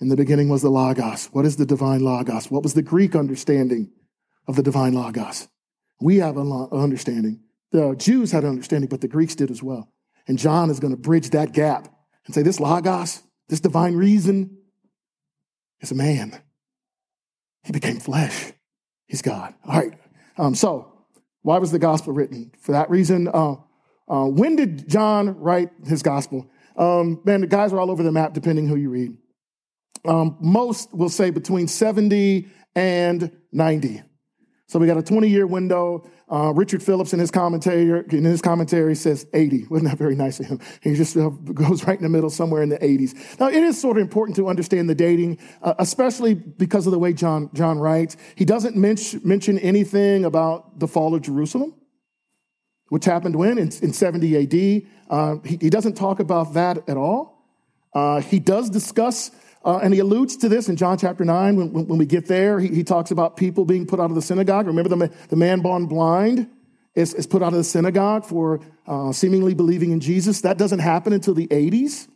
In 0.00 0.08
the 0.08 0.16
beginning 0.16 0.48
was 0.48 0.62
the 0.62 0.70
Logos. 0.70 1.26
What 1.32 1.44
is 1.44 1.56
the 1.56 1.66
divine 1.66 2.00
Logos? 2.00 2.50
What 2.50 2.62
was 2.62 2.72
the 2.72 2.80
Greek 2.80 3.14
understanding 3.14 3.90
of 4.48 4.56
the 4.56 4.62
divine 4.62 4.94
Logos? 4.94 5.48
We 6.00 6.16
have 6.18 6.36
an 6.36 6.68
understanding. 6.72 7.40
The 7.72 7.94
Jews 7.96 8.32
had 8.32 8.44
an 8.44 8.50
understanding, 8.50 8.88
but 8.88 9.00
the 9.00 9.08
Greeks 9.08 9.34
did 9.34 9.50
as 9.50 9.62
well. 9.62 9.92
And 10.26 10.38
John 10.38 10.70
is 10.70 10.80
going 10.80 10.92
to 10.92 11.00
bridge 11.00 11.30
that 11.30 11.52
gap 11.52 11.88
and 12.26 12.34
say, 12.34 12.42
this 12.42 12.60
Logos, 12.60 13.22
this 13.48 13.60
divine 13.60 13.94
reason, 13.94 14.58
is 15.80 15.90
a 15.90 15.94
man. 15.94 16.40
He 17.64 17.72
became 17.72 17.98
flesh. 17.98 18.52
He's 19.06 19.22
God. 19.22 19.54
All 19.66 19.78
right. 19.78 19.92
Um, 20.38 20.54
so, 20.54 20.92
why 21.42 21.58
was 21.58 21.72
the 21.72 21.78
gospel 21.78 22.12
written? 22.12 22.52
For 22.60 22.72
that 22.72 22.90
reason, 22.90 23.28
uh, 23.28 23.56
uh, 24.08 24.26
when 24.26 24.56
did 24.56 24.88
John 24.88 25.38
write 25.38 25.70
his 25.86 26.02
gospel? 26.02 26.48
Um, 26.76 27.20
man, 27.24 27.42
the 27.42 27.46
guys 27.46 27.72
are 27.72 27.80
all 27.80 27.90
over 27.90 28.02
the 28.02 28.12
map, 28.12 28.34
depending 28.34 28.66
who 28.66 28.76
you 28.76 28.90
read. 28.90 29.16
Um, 30.06 30.36
most 30.40 30.94
will 30.94 31.08
say 31.08 31.30
between 31.30 31.68
70 31.68 32.48
and 32.74 33.30
90. 33.52 34.02
So 34.70 34.78
we 34.78 34.86
got 34.86 34.96
a 34.96 35.02
20 35.02 35.28
year 35.28 35.48
window. 35.48 36.08
Uh, 36.30 36.52
Richard 36.54 36.80
Phillips 36.80 37.12
in 37.12 37.18
his 37.18 37.32
commentary 37.32 38.04
in 38.16 38.24
his 38.24 38.40
commentary 38.40 38.94
says 38.94 39.26
80. 39.34 39.66
Wasn't 39.68 39.90
that 39.90 39.98
very 39.98 40.14
nice 40.14 40.38
of 40.38 40.46
him? 40.46 40.60
He 40.80 40.94
just 40.94 41.16
uh, 41.16 41.30
goes 41.30 41.84
right 41.88 41.96
in 41.96 42.04
the 42.04 42.08
middle, 42.08 42.30
somewhere 42.30 42.62
in 42.62 42.68
the 42.68 42.78
80s. 42.78 43.40
Now 43.40 43.48
it 43.48 43.56
is 43.56 43.80
sort 43.80 43.96
of 43.96 44.02
important 44.02 44.36
to 44.36 44.48
understand 44.48 44.88
the 44.88 44.94
dating, 44.94 45.38
uh, 45.60 45.74
especially 45.80 46.34
because 46.34 46.86
of 46.86 46.92
the 46.92 47.00
way 47.00 47.12
John 47.12 47.50
John 47.52 47.80
writes. 47.80 48.16
He 48.36 48.44
doesn't 48.44 48.76
mention 48.76 49.20
mention 49.24 49.58
anything 49.58 50.24
about 50.24 50.78
the 50.78 50.86
fall 50.86 51.16
of 51.16 51.22
Jerusalem, 51.22 51.74
which 52.90 53.06
happened 53.06 53.34
when 53.34 53.58
in, 53.58 53.72
in 53.82 53.92
70 53.92 54.36
A.D. 54.36 54.86
Uh, 55.10 55.36
he, 55.44 55.58
he, 55.62 55.70
doesn't 55.70 55.96
talk 55.96 56.20
about 56.20 56.54
that 56.54 56.88
at 56.88 56.96
all. 56.96 57.44
Uh, 57.92 58.20
he 58.20 58.38
does 58.38 58.70
discuss 58.70 59.32
uh, 59.64 59.78
and 59.82 59.92
he 59.92 60.00
alludes 60.00 60.36
to 60.38 60.48
this 60.48 60.68
in 60.68 60.76
John 60.76 60.96
chapter 60.96 61.24
9. 61.24 61.56
When, 61.56 61.86
when 61.86 61.98
we 61.98 62.06
get 62.06 62.26
there, 62.26 62.58
he, 62.58 62.68
he, 62.68 62.84
talks 62.84 63.10
about 63.10 63.36
people 63.36 63.64
being 63.64 63.86
put 63.86 64.00
out 64.00 64.10
of 64.10 64.14
the 64.14 64.22
synagogue. 64.22 64.66
Remember, 64.66 64.88
the, 64.88 65.12
the 65.28 65.36
man 65.36 65.60
born 65.60 65.86
blind 65.86 66.48
is, 66.94 67.12
is 67.12 67.26
put 67.26 67.42
out 67.42 67.48
of 67.48 67.58
the 67.58 67.64
synagogue 67.64 68.24
for 68.24 68.60
uh, 68.86 69.12
seemingly 69.12 69.52
believing 69.52 69.92
in 69.92 70.00
Jesus. 70.00 70.40
That 70.40 70.56
doesn't 70.56 70.78
happen 70.78 71.12
until 71.12 71.34
the 71.34 71.46
80s. 71.48 72.08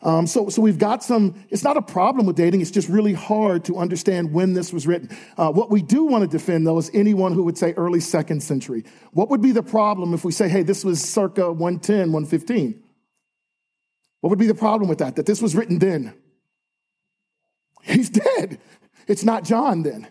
Um, 0.00 0.26
so, 0.26 0.48
so 0.48 0.60
we've 0.60 0.78
got 0.78 1.04
some, 1.04 1.44
it's 1.48 1.62
not 1.62 1.76
a 1.76 1.82
problem 1.82 2.26
with 2.26 2.34
dating, 2.34 2.60
it's 2.60 2.72
just 2.72 2.88
really 2.88 3.12
hard 3.12 3.64
to 3.66 3.78
understand 3.78 4.32
when 4.32 4.52
this 4.52 4.72
was 4.72 4.84
written. 4.84 5.16
Uh, 5.36 5.52
what 5.52 5.70
we 5.70 5.80
do 5.80 6.04
want 6.04 6.22
to 6.22 6.28
defend, 6.28 6.66
though, 6.66 6.78
is 6.78 6.90
anyone 6.92 7.32
who 7.32 7.44
would 7.44 7.56
say 7.56 7.72
early 7.74 8.00
second 8.00 8.42
century. 8.42 8.84
What 9.12 9.28
would 9.30 9.40
be 9.40 9.52
the 9.52 9.62
problem 9.62 10.12
if 10.12 10.24
we 10.24 10.32
say, 10.32 10.48
hey, 10.48 10.64
this 10.64 10.84
was 10.84 11.00
circa 11.00 11.52
110, 11.52 12.10
115? 12.10 12.82
What 14.22 14.30
would 14.30 14.40
be 14.40 14.48
the 14.48 14.56
problem 14.56 14.88
with 14.88 14.98
that? 14.98 15.14
That 15.14 15.26
this 15.26 15.40
was 15.40 15.54
written 15.54 15.78
then? 15.78 16.14
He's 17.82 18.10
dead. 18.10 18.58
It's 19.06 19.24
not 19.24 19.44
John 19.44 19.82
then. 19.82 20.08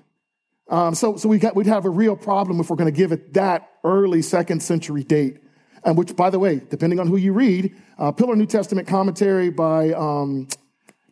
Um, 0.67 0.95
so 0.95 1.17
so 1.17 1.27
we 1.27 1.37
got, 1.37 1.55
we'd 1.55 1.67
have 1.67 1.85
a 1.85 1.89
real 1.89 2.15
problem 2.15 2.59
if 2.59 2.69
we're 2.69 2.77
going 2.77 2.91
to 2.91 2.97
give 2.97 3.11
it 3.11 3.33
that 3.33 3.69
early 3.83 4.21
second 4.21 4.61
century 4.61 5.03
date. 5.03 5.39
And 5.83 5.97
which, 5.97 6.15
by 6.15 6.29
the 6.29 6.37
way, 6.37 6.61
depending 6.69 6.99
on 6.99 7.07
who 7.07 7.17
you 7.17 7.33
read, 7.33 7.75
uh, 7.97 8.11
Pillar 8.11 8.35
New 8.35 8.45
Testament 8.45 8.87
commentary 8.87 9.49
by 9.49 9.91
um, 9.93 10.47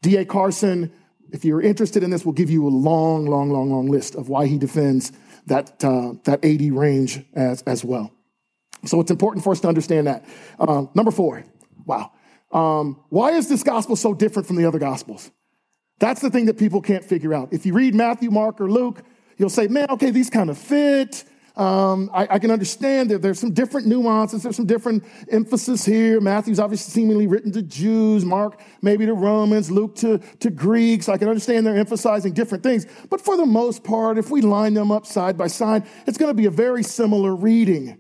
D.A. 0.02 0.26
Carson, 0.26 0.92
if 1.32 1.44
you're 1.44 1.62
interested 1.62 2.04
in 2.04 2.12
this, 2.12 2.24
will 2.24 2.34
give 2.34 2.52
you 2.52 2.68
a 2.68 2.70
long, 2.70 3.26
long, 3.26 3.50
long, 3.50 3.72
long 3.72 3.88
list 3.88 4.16
of 4.16 4.30
why 4.30 4.46
he 4.46 4.60
defends 4.60 5.12
that, 5.48 5.84
uh, 5.84 6.14
that 6.26 6.40
80 6.44 6.72
range 6.72 7.20
as, 7.34 7.64
as 7.64 7.84
well. 7.84 8.12
So 8.86 9.02
it's 9.02 9.12
important 9.12 9.44
for 9.44 9.52
us 9.52 9.60
to 9.62 9.68
understand 9.68 10.08
that. 10.08 10.24
Uh, 10.60 10.86
number 10.94 11.12
four, 11.12 11.44
wow. 11.86 12.12
Um, 12.52 13.04
why 13.10 13.32
is 13.32 13.50
this 13.50 13.64
gospel 13.64 13.96
so 13.96 14.14
different 14.14 14.48
from 14.48 14.56
the 14.56 14.66
other 14.66 14.80
gospels? 14.80 15.32
That's 16.00 16.22
the 16.22 16.30
thing 16.30 16.46
that 16.46 16.58
people 16.58 16.82
can't 16.82 17.04
figure 17.04 17.34
out. 17.34 17.50
If 17.52 17.66
you 17.66 17.74
read 17.74 17.94
Matthew, 17.94 18.32
Mark, 18.32 18.60
or 18.62 18.72
Luke, 18.72 19.04
you'll 19.38 19.50
say, 19.50 19.68
man, 19.68 19.90
okay, 19.92 20.12
these 20.12 20.30
kind 20.30 20.50
of 20.50 20.58
fit. 20.58 21.26
Um, 21.56 22.10
I, 22.14 22.28
I, 22.32 22.40
can 22.40 22.52
understand 22.52 23.12
that 23.12 23.22
there's 23.22 23.38
some 23.38 23.52
different 23.52 23.86
nuances, 23.86 24.44
there's 24.44 24.56
some 24.56 24.66
different 24.66 25.04
emphasis 25.30 25.84
here. 25.84 26.22
Matthew's 26.22 26.60
obviously 26.60 26.92
seemingly 26.92 27.28
written 27.28 27.52
to 27.52 27.62
Jews, 27.62 28.24
Mark 28.24 28.62
maybe 28.82 29.06
to 29.06 29.14
Romans, 29.14 29.70
Luke 29.70 29.96
to, 29.98 30.20
to 30.40 30.50
Greeks. 30.52 31.10
I 31.10 31.18
can 31.18 31.28
understand 31.28 31.68
they're 31.68 31.76
emphasizing 31.76 32.32
different 32.32 32.64
things. 32.64 32.86
But 33.10 33.20
for 33.20 33.36
the 33.36 33.46
most 33.46 33.84
part, 33.84 34.18
if 34.18 34.30
we 34.30 34.40
line 34.40 34.74
them 34.74 34.90
up 34.90 35.06
side 35.06 35.38
by 35.38 35.48
side, 35.48 35.86
it's 36.08 36.18
going 36.18 36.30
to 36.30 36.38
be 36.38 36.46
a 36.46 36.52
very 36.52 36.84
similar 36.84 37.36
reading. 37.36 37.98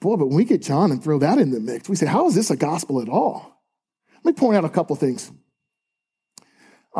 Boy, 0.00 0.16
but 0.16 0.26
when 0.26 0.36
we 0.36 0.44
get 0.44 0.60
John 0.60 0.90
and 0.90 1.02
throw 1.02 1.20
that 1.20 1.38
in 1.38 1.52
the 1.52 1.60
mix, 1.60 1.88
we 1.88 1.96
say, 1.96 2.06
how 2.06 2.26
is 2.26 2.34
this 2.34 2.50
a 2.50 2.56
gospel 2.56 3.00
at 3.00 3.08
all? 3.08 3.62
Let 4.24 4.34
me 4.34 4.38
point 4.38 4.58
out 4.58 4.66
a 4.66 4.68
couple 4.68 4.94
things. 4.96 5.32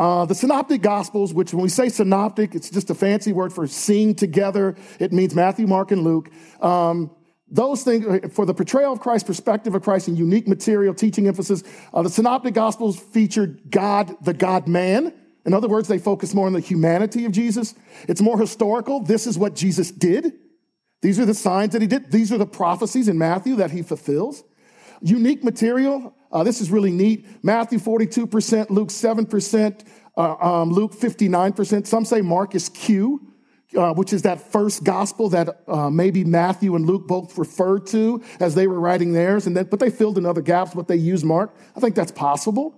Uh, 0.01 0.25
the 0.25 0.33
synoptic 0.33 0.81
gospels, 0.81 1.31
which 1.31 1.53
when 1.53 1.61
we 1.61 1.69
say 1.69 1.87
synoptic, 1.87 2.55
it's 2.55 2.71
just 2.71 2.89
a 2.89 2.95
fancy 2.95 3.31
word 3.31 3.53
for 3.53 3.67
seeing 3.67 4.15
together. 4.15 4.75
It 4.97 5.13
means 5.13 5.35
Matthew, 5.35 5.67
Mark, 5.67 5.91
and 5.91 6.03
Luke. 6.03 6.31
Um, 6.59 7.11
those 7.47 7.83
things, 7.83 8.33
for 8.33 8.47
the 8.47 8.53
portrayal 8.55 8.93
of 8.93 8.99
Christ, 8.99 9.27
perspective 9.27 9.75
of 9.75 9.83
Christ, 9.83 10.07
and 10.07 10.17
unique 10.17 10.47
material, 10.47 10.95
teaching 10.95 11.27
emphasis, 11.27 11.61
uh, 11.93 12.01
the 12.01 12.09
synoptic 12.09 12.55
gospels 12.55 12.99
featured 12.99 13.69
God, 13.69 14.15
the 14.23 14.33
God 14.33 14.67
man. 14.67 15.13
In 15.45 15.53
other 15.53 15.67
words, 15.67 15.87
they 15.87 15.99
focus 15.99 16.33
more 16.33 16.47
on 16.47 16.53
the 16.53 16.61
humanity 16.61 17.25
of 17.25 17.31
Jesus. 17.31 17.75
It's 18.07 18.21
more 18.21 18.39
historical. 18.39 19.01
This 19.01 19.27
is 19.27 19.37
what 19.37 19.53
Jesus 19.53 19.91
did. 19.91 20.33
These 21.03 21.19
are 21.19 21.25
the 21.27 21.35
signs 21.35 21.73
that 21.73 21.81
he 21.83 21.87
did. 21.87 22.11
These 22.11 22.31
are 22.31 22.39
the 22.39 22.47
prophecies 22.47 23.07
in 23.07 23.19
Matthew 23.19 23.57
that 23.57 23.69
he 23.69 23.83
fulfills. 23.83 24.43
Unique 25.03 25.43
material, 25.43 26.15
uh, 26.31 26.43
this 26.43 26.61
is 26.61 26.71
really 26.71 26.91
neat. 26.91 27.25
Matthew 27.43 27.79
42%, 27.79 28.69
Luke 28.69 28.89
7%, 28.89 29.85
uh, 30.17 30.35
um, 30.35 30.71
Luke 30.71 30.93
59%. 30.93 31.87
Some 31.87 32.05
say 32.05 32.21
Mark 32.21 32.55
is 32.55 32.69
Q, 32.69 33.27
uh, 33.75 33.93
which 33.93 34.13
is 34.13 34.23
that 34.23 34.51
first 34.51 34.83
gospel 34.83 35.29
that 35.29 35.61
uh, 35.67 35.89
maybe 35.89 36.23
Matthew 36.23 36.75
and 36.75 36.85
Luke 36.85 37.07
both 37.07 37.37
referred 37.37 37.87
to 37.87 38.21
as 38.39 38.55
they 38.55 38.67
were 38.67 38.79
writing 38.79 39.13
theirs. 39.13 39.47
And 39.47 39.55
then, 39.55 39.65
but 39.65 39.79
they 39.79 39.89
filled 39.89 40.17
in 40.17 40.25
other 40.25 40.41
gaps, 40.41 40.73
but 40.73 40.87
they 40.87 40.95
used 40.95 41.25
Mark. 41.25 41.55
I 41.75 41.79
think 41.79 41.95
that's 41.95 42.11
possible. 42.11 42.75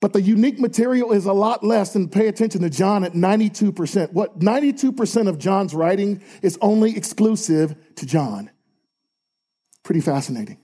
But 0.00 0.12
the 0.12 0.20
unique 0.20 0.58
material 0.58 1.12
is 1.12 1.26
a 1.26 1.32
lot 1.32 1.62
less 1.62 1.92
than 1.92 2.08
pay 2.08 2.26
attention 2.26 2.62
to 2.62 2.70
John 2.70 3.04
at 3.04 3.12
92%. 3.12 4.12
What 4.12 4.40
92% 4.40 5.28
of 5.28 5.38
John's 5.38 5.74
writing 5.74 6.22
is 6.42 6.58
only 6.60 6.96
exclusive 6.96 7.76
to 7.94 8.04
John. 8.04 8.50
Pretty 9.84 10.00
fascinating. 10.00 10.58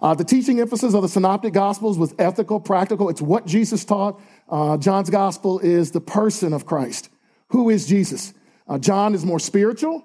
Uh, 0.00 0.14
the 0.14 0.24
teaching 0.24 0.60
emphasis 0.60 0.94
of 0.94 1.02
the 1.02 1.08
synoptic 1.08 1.52
gospels 1.52 1.98
was 1.98 2.14
ethical, 2.18 2.60
practical. 2.60 3.08
It's 3.08 3.22
what 3.22 3.46
Jesus 3.46 3.84
taught. 3.84 4.20
Uh, 4.48 4.76
John's 4.76 5.10
gospel 5.10 5.58
is 5.60 5.92
the 5.92 6.00
person 6.00 6.52
of 6.52 6.66
Christ. 6.66 7.08
Who 7.48 7.70
is 7.70 7.86
Jesus? 7.86 8.34
Uh, 8.68 8.78
John 8.78 9.14
is 9.14 9.24
more 9.24 9.38
spiritual, 9.38 10.04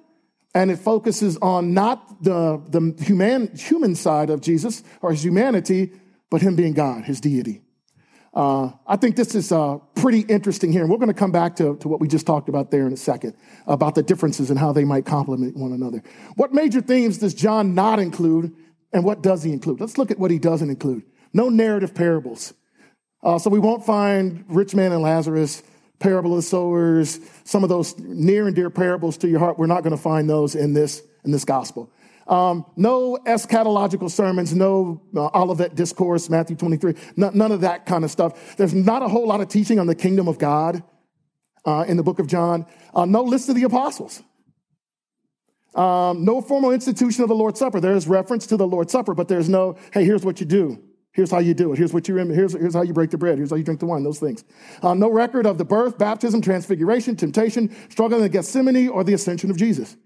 and 0.53 0.71
it 0.71 0.77
focuses 0.77 1.37
on 1.37 1.73
not 1.73 2.23
the, 2.23 2.61
the 2.69 2.95
human, 3.03 3.55
human 3.55 3.95
side 3.95 4.29
of 4.29 4.41
Jesus 4.41 4.83
or 5.01 5.11
his 5.11 5.23
humanity, 5.23 5.91
but 6.29 6.41
him 6.41 6.55
being 6.55 6.73
God, 6.73 7.03
his 7.03 7.19
deity. 7.19 7.61
Uh, 8.33 8.71
I 8.87 8.95
think 8.95 9.17
this 9.17 9.35
is 9.35 9.51
uh, 9.51 9.77
pretty 9.95 10.21
interesting 10.21 10.71
here. 10.71 10.83
And 10.83 10.89
we're 10.89 10.99
going 10.99 11.09
to 11.09 11.13
come 11.13 11.33
back 11.33 11.57
to, 11.57 11.75
to 11.77 11.89
what 11.89 11.99
we 11.99 12.07
just 12.07 12.25
talked 12.25 12.47
about 12.47 12.71
there 12.71 12.87
in 12.87 12.93
a 12.93 12.97
second 12.97 13.35
about 13.67 13.95
the 13.95 14.03
differences 14.03 14.49
and 14.49 14.57
how 14.57 14.71
they 14.71 14.85
might 14.85 15.05
complement 15.05 15.57
one 15.57 15.73
another. 15.73 16.01
What 16.35 16.53
major 16.53 16.79
themes 16.79 17.17
does 17.17 17.33
John 17.33 17.75
not 17.75 17.99
include 17.99 18.55
and 18.93 19.03
what 19.03 19.21
does 19.21 19.43
he 19.43 19.51
include? 19.51 19.79
Let's 19.79 19.97
look 19.97 20.11
at 20.11 20.19
what 20.19 20.31
he 20.31 20.39
doesn't 20.39 20.69
include. 20.69 21.03
No 21.33 21.49
narrative 21.49 21.95
parables. 21.95 22.53
Uh, 23.23 23.37
so 23.39 23.49
we 23.49 23.59
won't 23.59 23.85
find 23.85 24.43
rich 24.47 24.75
man 24.75 24.91
and 24.91 25.01
Lazarus, 25.01 25.63
parable 25.99 26.31
of 26.31 26.37
the 26.37 26.41
sowers, 26.41 27.19
some 27.43 27.63
of 27.63 27.69
those 27.69 27.97
near 27.99 28.47
and 28.47 28.55
dear 28.55 28.69
parables 28.69 29.17
to 29.17 29.27
your 29.27 29.39
heart. 29.39 29.57
We're 29.59 29.67
not 29.67 29.83
going 29.83 29.95
to 29.95 30.01
find 30.01 30.29
those 30.29 30.55
in 30.55 30.73
this 30.73 31.01
in 31.23 31.31
this 31.31 31.45
gospel. 31.45 31.91
Um, 32.27 32.65
no 32.75 33.17
eschatological 33.25 34.09
sermons, 34.09 34.55
no 34.55 35.01
uh, 35.15 35.29
Olivet 35.35 35.75
discourse, 35.75 36.29
Matthew 36.29 36.55
23, 36.55 36.93
n- 37.17 37.31
none 37.33 37.51
of 37.51 37.61
that 37.61 37.85
kind 37.85 38.03
of 38.03 38.11
stuff. 38.11 38.55
There's 38.57 38.73
not 38.73 39.01
a 39.03 39.07
whole 39.07 39.27
lot 39.27 39.41
of 39.41 39.49
teaching 39.49 39.79
on 39.79 39.87
the 39.87 39.95
kingdom 39.95 40.27
of 40.27 40.37
God 40.37 40.81
uh, 41.65 41.85
in 41.87 41.97
the 41.97 42.03
book 42.03 42.19
of 42.19 42.27
John. 42.27 42.65
Uh, 42.93 43.05
no 43.05 43.23
list 43.23 43.49
of 43.49 43.55
the 43.55 43.63
apostles. 43.63 44.23
Um, 45.75 46.25
no 46.25 46.41
formal 46.41 46.71
institution 46.71 47.23
of 47.23 47.29
the 47.29 47.35
Lord's 47.35 47.59
Supper. 47.59 47.79
There 47.79 47.93
is 47.93 48.07
reference 48.07 48.45
to 48.47 48.57
the 48.57 48.67
Lord's 48.67 48.91
Supper, 48.91 49.13
but 49.13 49.27
there's 49.27 49.47
no, 49.47 49.77
hey, 49.93 50.03
here's 50.03 50.25
what 50.25 50.39
you 50.39 50.45
do. 50.45 50.81
Here's 51.13 51.31
how 51.31 51.39
you 51.39 51.53
do 51.53 51.73
it. 51.73 51.77
Here's 51.77 51.93
what 51.93 52.07
you 52.07 52.15
here's, 52.15 52.53
here's 52.53 52.73
how 52.73 52.83
you 52.83 52.93
break 52.93 53.09
the 53.09 53.17
bread. 53.17 53.37
Here's 53.37 53.49
how 53.49 53.57
you 53.57 53.63
drink 53.63 53.81
the 53.81 53.85
wine. 53.85 54.03
Those 54.03 54.19
things. 54.19 54.45
Um, 54.81 54.99
no 54.99 55.09
record 55.09 55.45
of 55.45 55.57
the 55.57 55.65
birth, 55.65 55.97
baptism, 55.97 56.41
transfiguration, 56.41 57.17
temptation, 57.17 57.75
struggle 57.89 58.23
in 58.23 58.31
Gethsemane, 58.31 58.87
or 58.87 59.03
the 59.03 59.13
ascension 59.13 59.51
of 59.51 59.57
Jesus. 59.57 59.97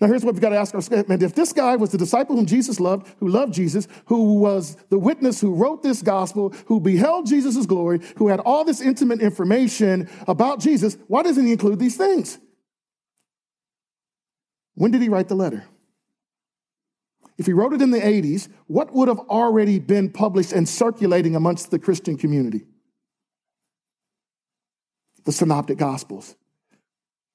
Now, 0.00 0.08
here's 0.08 0.24
what 0.24 0.34
we've 0.34 0.42
got 0.42 0.50
to 0.50 0.58
ask 0.58 0.74
ourselves. 0.74 1.10
If 1.10 1.34
this 1.34 1.52
guy 1.54 1.76
was 1.76 1.90
the 1.90 1.98
disciple 1.98 2.36
whom 2.36 2.44
Jesus 2.44 2.80
loved, 2.80 3.08
who 3.18 3.28
loved 3.28 3.54
Jesus, 3.54 3.88
who 4.06 4.34
was 4.40 4.76
the 4.90 4.98
witness 4.98 5.40
who 5.40 5.54
wrote 5.54 5.82
this 5.82 6.02
gospel, 6.02 6.54
who 6.66 6.80
beheld 6.80 7.26
Jesus' 7.26 7.64
glory, 7.64 8.00
who 8.16 8.28
had 8.28 8.40
all 8.40 8.64
this 8.64 8.82
intimate 8.82 9.22
information 9.22 10.08
about 10.28 10.60
Jesus, 10.60 10.98
why 11.06 11.22
doesn't 11.22 11.46
he 11.46 11.52
include 11.52 11.78
these 11.78 11.96
things? 11.96 12.38
When 14.76 14.90
did 14.90 15.02
he 15.02 15.08
write 15.08 15.28
the 15.28 15.34
letter? 15.34 15.64
If 17.38 17.46
he 17.46 17.52
wrote 17.52 17.72
it 17.72 17.82
in 17.82 17.90
the 17.90 18.00
80s, 18.00 18.48
what 18.66 18.94
would 18.94 19.08
have 19.08 19.18
already 19.18 19.78
been 19.78 20.10
published 20.10 20.52
and 20.52 20.68
circulating 20.68 21.34
amongst 21.34 21.70
the 21.70 21.78
Christian 21.78 22.16
community? 22.16 22.64
The 25.24 25.32
Synoptic 25.32 25.76
Gospels. 25.76 26.36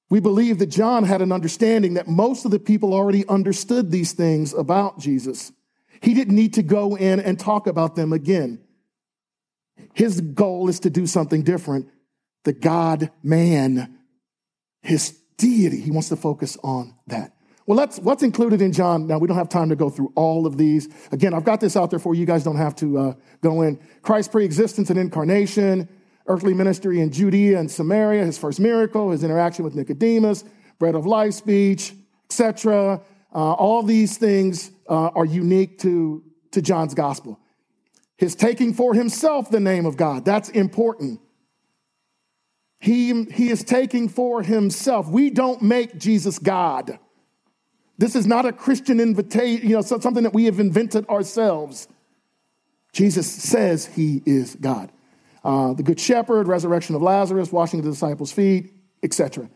We 0.08 0.20
believe 0.20 0.58
that 0.58 0.66
John 0.66 1.04
had 1.04 1.22
an 1.22 1.32
understanding 1.32 1.94
that 1.94 2.08
most 2.08 2.44
of 2.44 2.50
the 2.50 2.58
people 2.58 2.94
already 2.94 3.26
understood 3.28 3.90
these 3.90 4.12
things 4.12 4.52
about 4.52 4.98
Jesus. 4.98 5.52
He 6.00 6.14
didn't 6.14 6.34
need 6.34 6.54
to 6.54 6.62
go 6.62 6.96
in 6.96 7.20
and 7.20 7.38
talk 7.38 7.66
about 7.66 7.94
them 7.94 8.12
again. 8.12 8.60
His 9.94 10.20
goal 10.20 10.68
is 10.68 10.80
to 10.80 10.90
do 10.90 11.06
something 11.06 11.42
different. 11.42 11.88
The 12.44 12.52
God 12.52 13.10
man, 13.22 13.98
his 14.82 15.21
deity. 15.36 15.80
He 15.80 15.90
wants 15.90 16.08
to 16.10 16.16
focus 16.16 16.56
on 16.62 16.94
that. 17.06 17.32
Well, 17.66 17.78
that's 17.78 17.98
what's 18.00 18.22
included 18.22 18.60
in 18.60 18.72
John. 18.72 19.06
Now, 19.06 19.18
we 19.18 19.28
don't 19.28 19.36
have 19.36 19.48
time 19.48 19.68
to 19.68 19.76
go 19.76 19.88
through 19.88 20.12
all 20.16 20.46
of 20.46 20.56
these. 20.56 20.88
Again, 21.12 21.32
I've 21.32 21.44
got 21.44 21.60
this 21.60 21.76
out 21.76 21.90
there 21.90 22.00
for 22.00 22.14
you. 22.14 22.20
You 22.20 22.26
guys 22.26 22.42
don't 22.42 22.56
have 22.56 22.74
to 22.76 22.98
uh, 22.98 23.14
go 23.40 23.62
in. 23.62 23.78
Christ's 24.02 24.32
preexistence 24.32 24.90
and 24.90 24.98
incarnation, 24.98 25.88
earthly 26.26 26.54
ministry 26.54 27.00
in 27.00 27.12
Judea 27.12 27.58
and 27.58 27.70
Samaria, 27.70 28.24
his 28.24 28.36
first 28.36 28.58
miracle, 28.58 29.10
his 29.10 29.22
interaction 29.22 29.64
with 29.64 29.76
Nicodemus, 29.76 30.44
bread 30.78 30.96
of 30.96 31.06
life 31.06 31.34
speech, 31.34 31.94
etc. 32.26 33.00
Uh, 33.32 33.52
all 33.52 33.82
these 33.84 34.18
things 34.18 34.72
uh, 34.88 35.08
are 35.14 35.24
unique 35.24 35.78
to, 35.78 36.24
to 36.50 36.60
John's 36.60 36.94
gospel. 36.94 37.38
His 38.16 38.34
taking 38.34 38.74
for 38.74 38.92
himself 38.94 39.50
the 39.50 39.60
name 39.60 39.86
of 39.86 39.96
God, 39.96 40.24
that's 40.24 40.48
important. 40.48 41.20
He, 42.82 43.26
he 43.26 43.48
is 43.48 43.62
taking 43.62 44.08
for 44.08 44.42
himself. 44.42 45.06
We 45.06 45.30
don't 45.30 45.62
make 45.62 45.96
Jesus 45.98 46.40
God. 46.40 46.98
This 47.96 48.16
is 48.16 48.26
not 48.26 48.44
a 48.44 48.52
Christian 48.52 48.98
invitation, 48.98 49.68
you 49.68 49.76
know, 49.76 49.82
something 49.82 50.24
that 50.24 50.34
we 50.34 50.46
have 50.46 50.58
invented 50.58 51.08
ourselves. 51.08 51.86
Jesus 52.92 53.30
says 53.30 53.86
he 53.86 54.20
is 54.26 54.56
God. 54.56 54.90
Uh, 55.44 55.74
the 55.74 55.84
Good 55.84 56.00
Shepherd, 56.00 56.48
resurrection 56.48 56.96
of 56.96 57.02
Lazarus, 57.02 57.52
washing 57.52 57.82
the 57.82 57.88
disciples' 57.88 58.32
feet, 58.32 58.72
etc. 59.04 59.48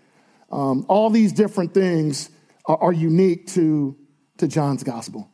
Um, 0.53 0.87
all 0.89 1.11
these 1.11 1.33
different 1.33 1.75
things 1.75 2.31
are, 2.67 2.79
are, 2.81 2.93
unique 2.93 3.49
to, 3.49 3.97
to 4.37 4.47
John's 4.47 4.85
gospel. 4.85 5.29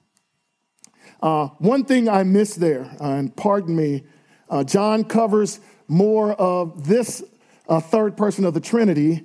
Uh, 1.22 1.48
one 1.58 1.84
thing 1.84 2.08
I 2.08 2.22
missed 2.22 2.58
there, 2.58 2.84
uh, 2.98 3.16
and 3.16 3.36
pardon 3.36 3.76
me, 3.76 4.04
uh, 4.48 4.64
John 4.64 5.04
covers 5.04 5.60
more 5.88 6.32
of 6.32 6.88
this 6.88 7.22
a 7.68 7.80
third 7.80 8.16
person 8.16 8.44
of 8.44 8.54
the 8.54 8.60
Trinity 8.60 9.22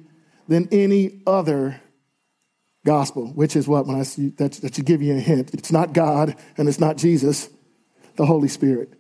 than 0.48 0.68
any 0.72 1.22
other 1.26 1.82
gospel, 2.86 3.28
which 3.28 3.56
is 3.56 3.68
what, 3.68 3.86
when 3.86 4.00
I 4.00 4.04
see 4.04 4.30
that, 4.38 4.54
that 4.54 4.76
should 4.76 4.86
give 4.86 5.02
you 5.02 5.16
a 5.16 5.20
hint. 5.20 5.54
It's 5.54 5.72
not 5.72 5.94
God 5.94 6.36
and 6.58 6.70
it's 6.70 6.80
not 6.80 6.98
Jesus, 6.98 7.50
the 8.16 8.26
Holy 8.26 8.48
Spirit. 8.48 8.94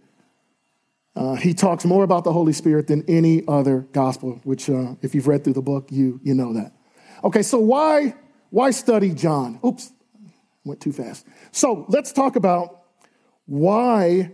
Uh, 1.15 1.35
he 1.35 1.53
talks 1.53 1.85
more 1.85 2.03
about 2.03 2.23
the 2.23 2.33
Holy 2.33 2.53
Spirit 2.53 2.88
than 2.88 3.03
any 3.07 3.43
other 3.47 3.88
gospel, 3.91 4.39
which, 4.43 4.69
uh, 4.69 4.93
if 5.01 5.15
you've 5.15 5.27
read 5.27 5.43
through 5.43 5.53
the 5.53 5.61
book, 5.61 5.88
you, 5.89 6.19
you 6.21 6.35
know 6.35 6.53
that. 6.53 6.73
Okay, 7.23 7.41
so 7.41 7.57
why, 7.57 8.13
why 8.51 8.69
study 8.69 9.11
John? 9.11 9.59
Oops, 9.65 9.89
went 10.63 10.79
too 10.79 10.91
fast. 10.91 11.25
So 11.51 11.85
let's 11.89 12.11
talk 12.11 12.35
about 12.35 12.83
why 13.45 14.33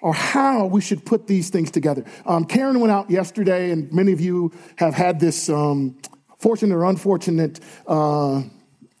or 0.00 0.14
how 0.14 0.66
we 0.66 0.80
should 0.80 1.04
put 1.04 1.26
these 1.26 1.50
things 1.50 1.70
together. 1.70 2.04
Um, 2.24 2.44
Karen 2.44 2.78
went 2.80 2.92
out 2.92 3.10
yesterday, 3.10 3.70
and 3.70 3.92
many 3.92 4.12
of 4.12 4.20
you 4.20 4.52
have 4.76 4.94
had 4.94 5.18
this 5.18 5.48
um, 5.48 5.98
fortunate 6.38 6.74
or 6.74 6.84
unfortunate 6.84 7.60
uh, 7.86 8.42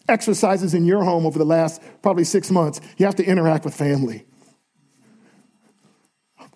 exercises 0.08 0.74
in 0.74 0.84
your 0.84 1.04
home 1.04 1.26
over 1.26 1.38
the 1.38 1.44
last 1.44 1.82
probably 2.02 2.24
six 2.24 2.50
months, 2.50 2.80
you 2.96 3.06
have 3.06 3.16
to 3.16 3.24
interact 3.24 3.64
with 3.64 3.74
family. 3.74 4.24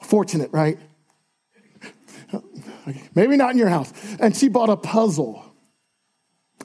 Fortunate, 0.01 0.51
right? 0.53 0.78
Maybe 3.14 3.36
not 3.36 3.53
in 3.53 3.59
your 3.59 3.68
house. 3.68 3.93
And 4.18 4.36
she 4.36 4.49
bought 4.49 4.70
a 4.70 4.76
puzzle. 4.76 5.45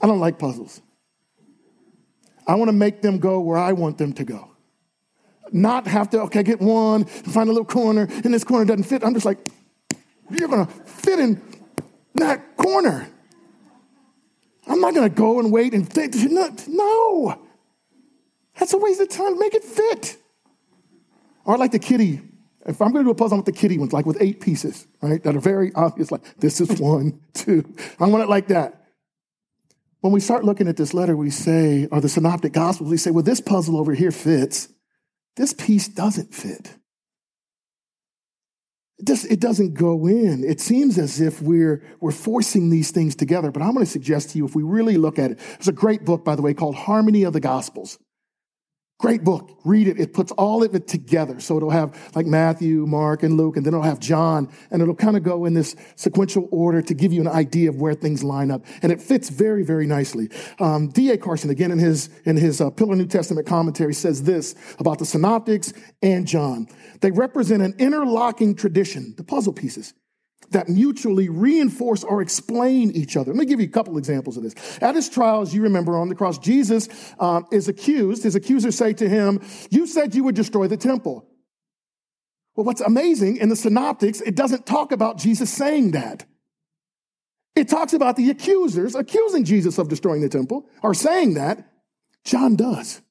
I 0.01 0.07
don't 0.07 0.19
like 0.19 0.39
puzzles. 0.39 0.81
I 2.47 2.55
want 2.55 2.69
to 2.69 2.73
make 2.73 3.01
them 3.01 3.19
go 3.19 3.39
where 3.41 3.57
I 3.57 3.73
want 3.73 3.97
them 3.97 4.13
to 4.13 4.23
go. 4.23 4.51
Not 5.53 5.87
have 5.87 6.09
to, 6.11 6.21
okay, 6.21 6.43
get 6.43 6.59
one, 6.59 7.05
find 7.05 7.49
a 7.49 7.51
little 7.51 7.65
corner, 7.65 8.07
and 8.09 8.33
this 8.33 8.43
corner 8.43 8.65
doesn't 8.65 8.83
fit. 8.83 9.03
I'm 9.03 9.13
just 9.13 9.25
like, 9.25 9.39
you're 10.29 10.49
to 10.65 10.71
fit 10.83 11.19
in 11.19 11.41
that 12.15 12.57
corner. 12.57 13.07
I'm 14.67 14.81
not 14.81 14.93
to 15.09 15.15
go 15.15 15.39
and 15.39 15.51
wait 15.51 15.73
and 15.73 15.87
think. 15.87 16.15
No. 16.67 17.41
That's 18.59 18.73
a 18.73 18.77
waste 18.77 18.99
of 18.99 19.09
time. 19.09 19.39
Make 19.39 19.53
it 19.53 19.63
fit. 19.63 20.17
Or 21.45 21.57
like 21.57 21.71
the 21.71 21.79
kitty. 21.79 22.21
If 22.65 22.81
I'm 22.81 22.91
to 23.05 23.07
do 23.07 23.11
a 23.11 23.15
puzzle, 23.15 23.37
want 23.37 23.45
the 23.45 23.53
kitty 23.53 23.77
ones, 23.77 23.93
like 23.93 24.05
with 24.05 24.17
eight 24.19 24.41
pieces, 24.41 24.85
right? 25.01 25.23
That 25.23 25.37
are 25.37 25.39
very 25.39 25.71
obvious. 25.73 26.11
Like, 26.11 26.21
this 26.37 26.59
is 26.59 26.81
one, 26.81 27.21
two. 27.33 27.63
I 27.97 28.07
want 28.07 28.23
it 28.23 28.29
like 28.29 28.47
that. 28.47 28.87
When 30.01 30.11
we 30.11 30.19
start 30.19 30.43
looking 30.43 30.67
at 30.67 30.75
this 30.75 30.93
letter, 30.93 31.15
we 31.15 31.29
say, 31.29 31.87
or 31.91 32.01
the 32.01 32.09
synoptic 32.09 32.51
gospels, 32.51 32.89
we 32.89 32.97
say, 32.97 33.11
well, 33.11 33.23
this 33.23 33.39
puzzle 33.39 33.77
over 33.77 33.93
here 33.93 34.11
fits. 34.11 34.67
This 35.37 35.53
piece 35.53 35.87
doesn't 35.87 36.33
fit. 36.33 36.73
It, 38.97 39.05
just, 39.05 39.25
it 39.31 39.39
doesn't 39.39 39.75
go 39.75 40.07
in. 40.07 40.43
It 40.43 40.59
seems 40.59 40.97
as 40.97 41.21
if 41.21 41.41
we're, 41.41 41.83
we're 42.01 42.11
forcing 42.11 42.71
these 42.71 42.89
things 42.89 43.15
together. 43.15 43.51
But 43.51 43.61
I'm 43.61 43.73
going 43.73 43.85
to 43.85 43.91
suggest 43.91 44.31
to 44.31 44.39
you, 44.39 44.45
if 44.45 44.55
we 44.55 44.63
really 44.63 44.97
look 44.97 45.19
at 45.19 45.31
it, 45.31 45.37
there's 45.37 45.67
a 45.67 45.73
great 45.73 46.03
book, 46.03 46.25
by 46.25 46.35
the 46.35 46.41
way, 46.41 46.55
called 46.55 46.75
Harmony 46.75 47.23
of 47.23 47.33
the 47.33 47.39
Gospels. 47.39 47.99
Great 48.99 49.23
book. 49.23 49.59
Read 49.63 49.87
it. 49.87 49.99
It 49.99 50.11
puts 50.11 50.31
all 50.31 50.63
of 50.63 50.73
it 50.73 50.87
together. 50.87 51.39
So 51.39 51.55
it'll 51.55 51.69
have 51.69 51.95
like 52.15 52.25
Matthew, 52.25 52.87
Mark, 52.87 53.21
and 53.21 53.37
Luke, 53.37 53.55
and 53.55 53.63
then 53.63 53.75
it'll 53.75 53.83
have 53.83 53.99
John, 53.99 54.51
and 54.71 54.81
it'll 54.81 54.95
kind 54.95 55.15
of 55.15 55.21
go 55.21 55.45
in 55.45 55.53
this 55.53 55.75
sequential 55.95 56.47
order 56.49 56.81
to 56.81 56.93
give 56.95 57.13
you 57.13 57.21
an 57.21 57.27
idea 57.27 57.69
of 57.69 57.75
where 57.75 57.93
things 57.93 58.23
line 58.23 58.49
up. 58.49 58.65
And 58.81 58.91
it 58.91 58.99
fits 58.99 59.29
very, 59.29 59.61
very 59.61 59.85
nicely. 59.85 60.29
Um, 60.59 60.87
D.A. 60.87 61.17
Carson, 61.19 61.51
again, 61.51 61.71
in 61.71 61.77
his, 61.77 62.09
in 62.25 62.37
his 62.37 62.59
uh, 62.59 62.71
Pillar 62.71 62.95
New 62.95 63.05
Testament 63.05 63.45
commentary, 63.45 63.93
says 63.93 64.23
this 64.23 64.55
about 64.79 64.97
the 64.97 65.05
Synoptics 65.05 65.73
and 66.01 66.25
John. 66.25 66.67
They 67.01 67.11
represent 67.11 67.61
an 67.61 67.75
interlocking 67.77 68.55
tradition, 68.55 69.13
the 69.15 69.23
puzzle 69.23 69.53
pieces 69.53 69.93
that 70.51 70.69
mutually 70.69 71.29
reinforce 71.29 72.03
or 72.03 72.21
explain 72.21 72.91
each 72.91 73.17
other. 73.17 73.31
Let 73.33 73.39
me 73.39 73.45
give 73.45 73.59
you 73.59 73.65
a 73.65 73.71
couple 73.71 73.97
examples 73.97 74.37
of 74.37 74.43
this. 74.43 74.55
At 74.81 74.95
his 74.95 75.09
trial, 75.09 75.41
as 75.41 75.53
you 75.53 75.63
remember 75.63 75.97
on 75.97 76.09
the 76.09 76.15
cross, 76.15 76.37
Jesus 76.37 76.87
um, 77.19 77.45
is 77.51 77.67
accused. 77.67 78.23
His 78.23 78.35
accusers 78.35 78.77
say 78.77 78.93
to 78.93 79.09
him, 79.09 79.41
You 79.69 79.87
said 79.87 80.15
you 80.15 80.23
would 80.23 80.35
destroy 80.35 80.67
the 80.67 80.77
temple. 80.77 81.27
Well, 82.55 82.65
what's 82.65 82.81
amazing 82.81 83.37
in 83.37 83.49
the 83.49 83.55
synoptics, 83.55 84.21
it 84.21 84.35
doesn't 84.35 84.65
talk 84.65 84.91
about 84.91 85.17
Jesus 85.17 85.49
saying 85.49 85.91
that. 85.91 86.25
It 87.55 87.67
talks 87.67 87.93
about 87.93 88.15
the 88.15 88.29
accusers 88.29 88.95
accusing 88.95 89.43
Jesus 89.43 89.77
of 89.77 89.89
destroying 89.89 90.21
the 90.21 90.29
temple 90.29 90.67
or 90.81 90.93
saying 90.93 91.35
that. 91.35 91.71
John 92.23 92.55
does. 92.55 93.01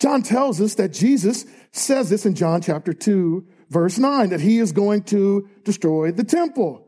John 0.00 0.22
tells 0.22 0.60
us 0.60 0.74
that 0.76 0.92
Jesus 0.92 1.44
says 1.72 2.10
this 2.10 2.24
in 2.24 2.34
John 2.34 2.62
chapter 2.62 2.92
2, 2.92 3.46
verse 3.70 3.98
9, 3.98 4.30
that 4.30 4.40
he 4.40 4.58
is 4.58 4.72
going 4.72 5.04
to 5.04 5.48
destroy 5.64 6.12
the 6.12 6.24
temple. 6.24 6.86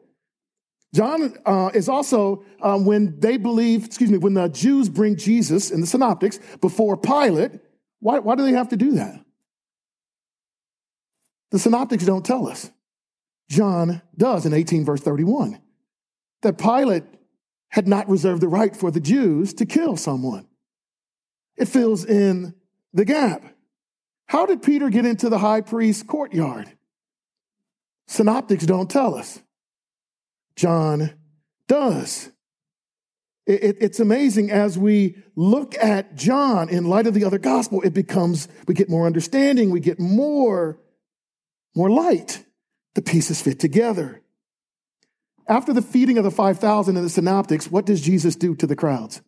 John 0.95 1.35
uh, 1.47 1.70
is 1.72 1.89
also, 1.89 2.45
um, 2.61 2.85
when 2.85 3.18
they 3.18 3.39
believe, 3.39 3.87
excuse 3.87 4.11
me, 4.11 4.18
when 4.18 4.35
the 4.35 4.49
Jews 4.49 4.89
bring 4.91 5.16
Jesus 5.16 5.70
in 5.70 5.80
the 5.80 5.87
synoptics 5.87 6.39
before 6.61 6.97
Pilate, 6.99 7.53
why, 8.01 8.18
why 8.18 8.35
do 8.35 8.43
they 8.43 8.53
have 8.53 8.68
to 8.70 8.76
do 8.76 8.93
that? 8.93 9.24
The 11.51 11.59
synoptics 11.59 12.05
don't 12.05 12.26
tell 12.26 12.47
us. 12.47 12.70
John 13.49 14.03
does 14.16 14.45
in 14.45 14.53
18, 14.53 14.85
verse 14.85 15.01
31, 15.01 15.61
that 16.43 16.59
Pilate 16.59 17.05
had 17.68 17.89
not 17.89 18.09
reserved 18.09 18.43
the 18.43 18.49
right 18.49 18.74
for 18.76 18.91
the 18.91 19.01
Jews 19.01 19.55
to 19.55 19.66
kill 19.66 19.97
someone. 19.97 20.47
It 21.57 21.68
fills 21.68 22.05
in 22.05 22.55
the 22.93 23.05
gap. 23.05 23.52
How 24.33 24.47
did 24.47 24.62
Peter 24.62 24.89
get 24.89 25.05
into 25.05 25.28
the 25.28 25.37
high 25.37 25.61
priest's 25.61 26.03
courtyard? 26.03 26.72
Synoptics 28.07 28.64
don't 28.64 28.91
tell 28.91 29.14
us. 29.14 29.43
John 30.57 31.12
does. 31.68 32.30
It, 33.45 33.62
it, 33.62 33.76
it's 33.83 34.01
amazing 34.01 34.51
as 34.51 34.78
we 34.78 35.18
look 35.37 35.74
at 35.76 36.14
John 36.14 36.70
in 36.70 36.87
light 36.87 37.07
of 37.07 37.12
the 37.12 37.26
other 37.26 37.37
gospel, 37.37 37.83
it 37.83 37.93
becomes, 37.93 38.49
we 38.66 38.72
get 38.72 38.89
more 38.89 39.05
understanding, 39.05 39.70
we 39.70 39.80
get 39.80 40.01
more, 40.01 40.80
more 41.76 41.91
light. 41.91 42.43
The 42.95 43.03
pieces 43.03 43.43
fit 43.43 43.61
together. 43.61 44.22
After 45.47 45.74
the 45.74 45.83
feeding 45.83 46.16
of 46.16 46.24
the 46.24 46.30
5,000 46.30 46.97
in 46.97 47.03
the 47.03 47.11
synoptics, 47.11 47.70
what 47.70 47.85
does 47.85 48.01
Jesus 48.01 48.35
do 48.35 48.55
to 48.55 48.66
the 48.66 48.76
crowds? 48.76 49.20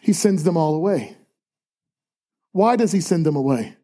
He 0.00 0.12
sends 0.12 0.42
them 0.42 0.56
all 0.56 0.74
away. 0.74 1.16
Why 2.52 2.76
does 2.76 2.92
he 2.92 3.00
send 3.00 3.26
them 3.26 3.36
away? 3.36 3.76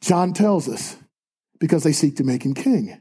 John 0.00 0.32
tells 0.32 0.68
us 0.68 0.96
because 1.58 1.82
they 1.82 1.92
seek 1.92 2.16
to 2.16 2.24
make 2.24 2.44
him 2.44 2.54
king. 2.54 3.00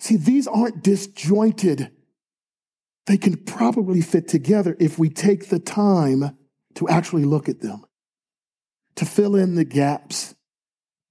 See, 0.00 0.16
these 0.16 0.46
aren't 0.46 0.82
disjointed. 0.82 1.90
They 3.06 3.16
can 3.16 3.36
probably 3.36 4.00
fit 4.00 4.28
together 4.28 4.76
if 4.78 4.98
we 4.98 5.08
take 5.08 5.48
the 5.48 5.58
time 5.58 6.36
to 6.74 6.88
actually 6.88 7.24
look 7.24 7.48
at 7.48 7.60
them, 7.60 7.84
to 8.96 9.04
fill 9.04 9.34
in 9.34 9.54
the 9.54 9.64
gaps. 9.64 10.34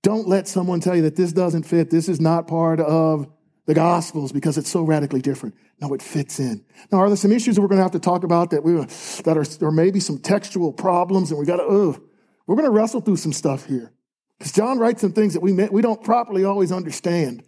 Don't 0.04 0.28
let 0.28 0.48
someone 0.48 0.80
tell 0.80 0.96
you 0.96 1.02
that 1.04 1.16
this 1.16 1.34
doesn't 1.34 1.64
fit, 1.64 1.90
this 1.90 2.08
is 2.08 2.22
not 2.22 2.48
part 2.48 2.80
of 2.80 3.28
the 3.68 3.74
Gospels 3.74 4.32
because 4.32 4.58
it's 4.58 4.70
so 4.70 4.82
radically 4.82 5.22
different. 5.22 5.54
No, 5.80 5.94
it 5.94 6.02
fits 6.02 6.40
in. 6.40 6.66
Now, 6.92 7.00
are 7.00 7.10
there 7.10 7.18
some 7.18 7.34
issues 7.34 7.56
that 7.56 7.62
we're 7.62 7.68
going 7.68 7.78
to 7.78 7.84
have 7.84 7.92
to 7.92 8.00
talk 8.00 8.24
about 8.24 8.50
that 8.50 8.64
we 8.64 8.74
that 8.74 9.38
are 9.38 9.66
or 9.66 9.72
maybe 9.72 10.00
some 10.00 10.18
textual 10.18 10.72
problems, 10.72 11.30
and 11.30 11.40
we 11.40 11.46
got 11.46 11.58
to 11.58 11.64
oh, 11.64 12.02
we're 12.48 12.56
going 12.56 12.66
to 12.66 12.72
wrestle 12.72 13.02
through 13.02 13.18
some 13.18 13.34
stuff 13.34 13.66
here 13.66 13.92
because 14.40 14.54
John 14.54 14.80
writes 14.80 15.02
some 15.02 15.12
things 15.12 15.34
that 15.34 15.42
we 15.42 15.52
we 15.52 15.82
don't 15.82 16.02
properly 16.02 16.46
always 16.46 16.72
understand, 16.72 17.42
and 17.42 17.44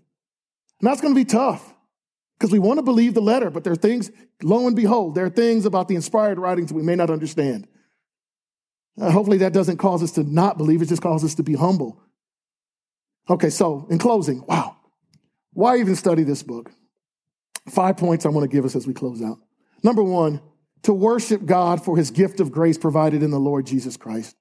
that's 0.82 1.01
going 1.01 1.15
to 1.15 1.20
be 1.20 1.26
tough 1.26 1.74
because 2.38 2.51
we 2.51 2.59
want 2.59 2.78
to 2.80 2.84
believe 2.84 3.13
the 3.13 3.22
letter, 3.22 3.49
but 3.49 3.63
there 3.63 3.74
are 3.74 3.78
things. 3.78 4.11
Lo 4.43 4.67
and 4.67 4.76
behold, 4.76 5.15
there 5.15 5.26
are 5.26 5.30
things 5.30 5.65
about 5.65 5.88
the 5.88 5.95
inspired 5.95 6.38
writings 6.38 6.67
that 6.67 6.76
we 6.76 6.84
may 6.84 6.95
not 6.95 7.09
understand. 7.09 7.65
Uh, 9.01 9.09
hopefully, 9.09 9.38
that 9.38 9.53
doesn't 9.53 9.78
cause 9.78 10.03
us 10.03 10.11
to 10.11 10.24
not 10.24 10.57
believe; 10.57 10.82
it 10.82 10.88
just 10.88 11.01
causes 11.01 11.32
us 11.32 11.36
to 11.36 11.43
be 11.43 11.55
humble. 11.55 12.03
Okay, 13.30 13.49
so 13.49 13.88
in 13.89 13.99
closing, 13.99 14.45
wow. 14.45 14.76
Why 15.54 15.78
even 15.78 15.95
study 15.95 16.24
this 16.24 16.43
book? 16.43 16.72
Five 17.70 17.97
points 17.97 18.26
I 18.26 18.30
want 18.30 18.50
to 18.50 18.56
give 18.56 18.66
us 18.66 18.76
as 18.76 18.88
we 18.88 18.93
close 18.93 19.22
out. 19.22 19.38
Number 19.84 20.04
one, 20.04 20.41
to 20.84 20.93
worship 20.93 21.45
God 21.45 21.84
for 21.84 21.97
his 21.97 22.12
gift 22.12 22.39
of 22.39 22.52
grace 22.52 22.78
provided 22.78 23.24
in 23.24 23.32
the 23.32 23.39
Lord 23.39 23.66
Jesus 23.66 23.97
Christ. 23.97 24.36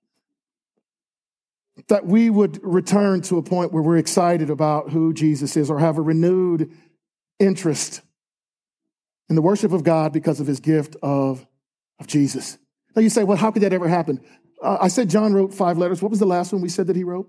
That 1.88 2.06
we 2.06 2.30
would 2.30 2.60
return 2.62 3.22
to 3.22 3.38
a 3.38 3.42
point 3.42 3.72
where 3.72 3.82
we're 3.82 3.98
excited 3.98 4.50
about 4.50 4.90
who 4.90 5.12
Jesus 5.12 5.56
is 5.56 5.70
or 5.70 5.78
have 5.78 5.98
a 5.98 6.02
renewed 6.02 6.72
interest 7.38 8.02
in 9.28 9.36
the 9.36 9.42
worship 9.42 9.72
of 9.72 9.84
God 9.84 10.12
because 10.12 10.40
of 10.40 10.46
his 10.46 10.60
gift 10.60 10.96
of, 11.02 11.46
of 12.00 12.06
Jesus. 12.06 12.58
Now 12.96 13.02
you 13.02 13.10
say, 13.10 13.24
well, 13.24 13.36
how 13.36 13.50
could 13.50 13.62
that 13.62 13.72
ever 13.72 13.88
happen? 13.88 14.20
Uh, 14.62 14.78
I 14.80 14.88
said 14.88 15.10
John 15.10 15.34
wrote 15.34 15.54
five 15.54 15.78
letters. 15.78 16.02
What 16.02 16.10
was 16.10 16.18
the 16.18 16.26
last 16.26 16.52
one 16.52 16.62
we 16.62 16.68
said 16.68 16.88
that 16.88 16.96
he 16.96 17.04
wrote? 17.04 17.28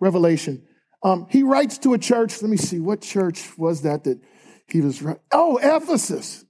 Revelation. 0.00 0.66
Um, 1.04 1.26
he 1.28 1.42
writes 1.42 1.76
to 1.78 1.92
a 1.92 1.98
church. 1.98 2.40
Let 2.40 2.50
me 2.50 2.56
see, 2.56 2.80
what 2.80 3.02
church 3.02 3.56
was 3.58 3.82
that 3.82 4.04
that 4.04 4.20
he 4.66 4.80
was 4.80 5.02
right? 5.02 5.18
Oh, 5.30 5.58
Ephesus. 5.62 6.44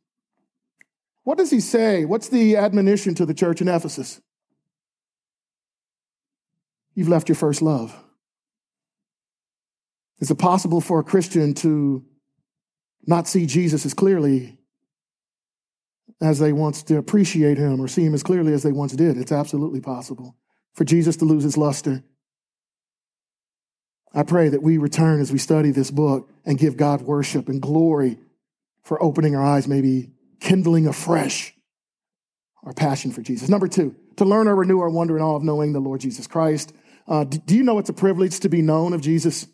What 1.25 1.39
does 1.39 1.51
he 1.51 1.61
say? 1.61 2.05
What's 2.05 2.29
the 2.29 2.57
admonition 2.57 3.15
to 3.17 3.27
the 3.27 3.35
church 3.35 3.61
in 3.61 3.69
Ephesus? 3.69 4.21
You've 6.95 7.09
left 7.09 7.29
your 7.29 7.37
first 7.37 7.61
love. 7.61 7.97
Is 10.21 10.31
it 10.31 10.39
possible 10.39 10.81
for 10.81 11.01
a 11.01 11.05
Christian 11.05 11.55
to 11.55 12.05
not 13.07 13.27
see 13.27 13.47
Jesus 13.47 13.85
as 13.85 13.95
clearly 13.95 14.59
as 16.21 16.39
they 16.39 16.53
once 16.53 16.85
to 16.85 16.97
appreciate 16.97 17.59
him 17.59 17.81
or 17.81 17.89
see 17.89 18.05
him 18.05 18.15
as 18.15 18.23
clearly 18.23 18.53
as 18.53 18.63
they 18.63 18.71
once 18.71 18.93
did? 18.93 19.17
It's 19.17 19.33
absolutely 19.33 19.81
possible. 19.81 20.37
For 20.75 20.85
Jesus 20.85 21.17
to 21.17 21.25
lose 21.25 21.43
his 21.43 21.57
luster 21.57 22.05
I 24.15 24.23
pray 24.23 24.49
that 24.49 24.63
we 24.63 24.79
return 24.79 25.21
as 25.21 25.33
we 25.33 25.39
study 25.39 25.73
this 25.73 25.91
book 25.91 26.31
and 26.45 26.57
give 26.57 26.77
God 26.77 27.03
worship 27.03 27.49
and 27.49 27.61
glory 27.61 28.19
for 28.83 29.03
opening 29.03 29.35
our 29.35 29.43
eyes, 29.45 29.67
maybe 29.67 30.11
kindling 30.41 30.87
afresh 30.87 31.53
our 32.63 32.73
passion 32.73 33.11
for 33.11 33.23
Jesus. 33.23 33.49
Number 33.49 33.67
two, 33.67 33.97
to 34.17 34.25
learn 34.25 34.47
or 34.47 34.55
renew 34.55 34.81
our 34.81 34.91
wonder 34.91 35.17
and 35.17 35.25
awe 35.25 35.37
of 35.37 35.43
knowing 35.43 35.73
the 35.73 35.81
Lord 35.81 36.01
Jesus 36.01 36.27
Christ. 36.27 36.73
Uh, 37.09 37.25
do 37.25 37.57
you 37.57 37.63
know 37.63 37.79
it's 37.79 37.91
a 37.91 37.95
privilege 37.95 38.41
to 38.41 38.49
be 38.49 38.63
known 38.63 38.93
of 38.93 39.01
Jesus? 39.01 39.47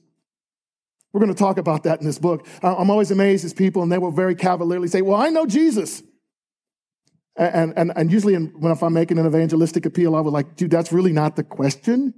We're 1.12 1.20
going 1.20 1.34
to 1.34 1.38
talk 1.38 1.58
about 1.58 1.84
that 1.84 2.00
in 2.00 2.06
this 2.06 2.18
book. 2.18 2.46
I'm 2.62 2.90
always 2.90 3.10
amazed 3.10 3.44
as 3.44 3.52
people, 3.52 3.82
and 3.82 3.90
they 3.90 3.98
will 3.98 4.12
very 4.12 4.34
cavalierly 4.34 4.88
say, 4.88 5.02
Well, 5.02 5.20
I 5.20 5.30
know 5.30 5.46
Jesus. 5.46 6.02
And, 7.36 7.72
and, 7.76 7.92
and 7.96 8.12
usually 8.12 8.34
in, 8.34 8.48
when 8.60 8.70
if 8.70 8.82
I'm 8.82 8.92
making 8.92 9.18
an 9.18 9.26
evangelistic 9.26 9.86
appeal, 9.86 10.14
I 10.14 10.20
would 10.20 10.32
like, 10.32 10.56
dude, 10.56 10.70
that's 10.70 10.92
really 10.92 11.12
not 11.12 11.36
the 11.36 11.44
question. 11.44 12.14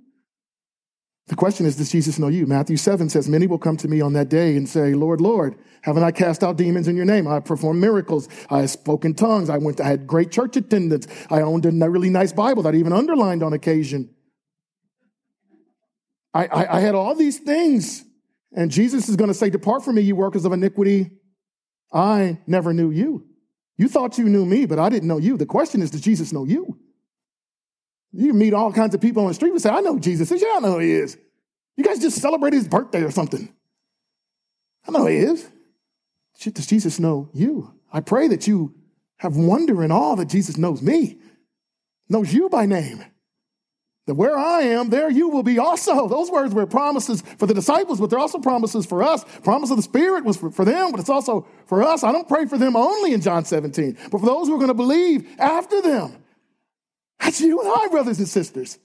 The 1.28 1.36
question 1.36 1.66
is, 1.66 1.76
does 1.76 1.90
Jesus 1.90 2.18
know 2.18 2.28
you? 2.28 2.46
Matthew 2.46 2.76
7 2.76 3.08
says, 3.08 3.28
Many 3.28 3.46
will 3.46 3.58
come 3.58 3.76
to 3.78 3.88
me 3.88 4.00
on 4.00 4.12
that 4.14 4.28
day 4.28 4.56
and 4.56 4.68
say, 4.68 4.94
Lord, 4.94 5.20
Lord, 5.20 5.56
haven't 5.82 6.02
I 6.02 6.10
cast 6.10 6.42
out 6.42 6.56
demons 6.56 6.88
in 6.88 6.96
your 6.96 7.04
name? 7.04 7.28
I 7.28 7.40
performed 7.40 7.80
miracles. 7.80 8.28
I 8.50 8.66
spoke 8.66 9.04
in 9.04 9.14
tongues. 9.14 9.48
I 9.48 9.58
went, 9.58 9.80
I 9.80 9.86
had 9.86 10.06
great 10.06 10.32
church 10.32 10.56
attendance. 10.56 11.06
I 11.30 11.42
owned 11.42 11.64
a 11.64 11.70
really 11.90 12.10
nice 12.10 12.32
Bible 12.32 12.64
that 12.64 12.74
I 12.74 12.78
even 12.78 12.92
underlined 12.92 13.42
on 13.42 13.52
occasion. 13.52 14.10
I, 16.34 16.46
I, 16.46 16.76
I 16.76 16.80
had 16.80 16.94
all 16.94 17.14
these 17.14 17.38
things. 17.38 18.04
And 18.52 18.70
Jesus 18.70 19.08
is 19.08 19.16
going 19.16 19.28
to 19.28 19.34
say, 19.34 19.48
Depart 19.48 19.84
from 19.84 19.94
me, 19.94 20.02
you 20.02 20.16
workers 20.16 20.44
of 20.44 20.52
iniquity. 20.52 21.10
I 21.92 22.38
never 22.46 22.72
knew 22.72 22.90
you. 22.90 23.26
You 23.76 23.88
thought 23.88 24.18
you 24.18 24.24
knew 24.24 24.44
me, 24.44 24.66
but 24.66 24.78
I 24.78 24.88
didn't 24.88 25.08
know 25.08 25.18
you. 25.18 25.36
The 25.36 25.46
question 25.46 25.82
is, 25.82 25.90
does 25.90 26.00
Jesus 26.00 26.32
know 26.32 26.44
you? 26.44 26.78
You 28.12 28.34
meet 28.34 28.52
all 28.52 28.72
kinds 28.72 28.94
of 28.94 29.00
people 29.00 29.22
on 29.22 29.28
the 29.28 29.34
street 29.34 29.52
and 29.52 29.60
say, 29.60 29.70
I 29.70 29.80
know 29.80 29.98
Jesus 29.98 30.30
is. 30.30 30.42
Yeah, 30.42 30.54
I 30.56 30.60
know 30.60 30.78
he 30.78 30.92
is. 30.92 31.16
You 31.76 31.84
guys 31.84 31.98
just 31.98 32.20
celebrate 32.20 32.52
his 32.52 32.68
birthday 32.68 33.02
or 33.02 33.10
something. 33.10 33.52
I 34.86 34.90
know 34.90 35.06
he 35.06 35.16
is. 35.16 35.48
Does 36.40 36.66
Jesus 36.66 36.98
know 36.98 37.30
you? 37.32 37.72
I 37.92 38.00
pray 38.00 38.28
that 38.28 38.46
you 38.46 38.74
have 39.18 39.36
wonder 39.36 39.82
and 39.82 39.92
awe 39.92 40.16
that 40.16 40.28
Jesus 40.28 40.58
knows 40.58 40.82
me, 40.82 41.18
knows 42.08 42.32
you 42.32 42.48
by 42.48 42.66
name. 42.66 43.04
That 44.06 44.14
where 44.14 44.36
I 44.36 44.62
am, 44.62 44.90
there 44.90 45.08
you 45.08 45.28
will 45.28 45.44
be 45.44 45.60
also. 45.60 46.08
Those 46.08 46.28
words 46.28 46.52
were 46.52 46.66
promises 46.66 47.22
for 47.38 47.46
the 47.46 47.54
disciples, 47.54 48.00
but 48.00 48.10
they're 48.10 48.18
also 48.18 48.40
promises 48.40 48.84
for 48.84 49.04
us. 49.04 49.24
Promise 49.44 49.70
of 49.70 49.76
the 49.76 49.82
Spirit 49.82 50.24
was 50.24 50.36
for, 50.36 50.50
for 50.50 50.64
them, 50.64 50.90
but 50.90 50.98
it's 50.98 51.08
also 51.08 51.46
for 51.66 51.84
us. 51.84 52.02
I 52.02 52.10
don't 52.10 52.26
pray 52.26 52.46
for 52.46 52.58
them 52.58 52.74
only 52.74 53.12
in 53.12 53.20
John 53.20 53.44
17, 53.44 53.96
but 54.10 54.18
for 54.18 54.26
those 54.26 54.48
who 54.48 54.54
are 54.54 54.58
going 54.58 54.68
to 54.68 54.74
believe 54.74 55.28
after 55.38 55.80
them. 55.80 56.21
That's 57.22 57.40
you 57.40 57.60
and 57.60 57.68
I, 57.68 57.88
brothers 57.88 58.18
and 58.18 58.28
sisters. 58.28 58.78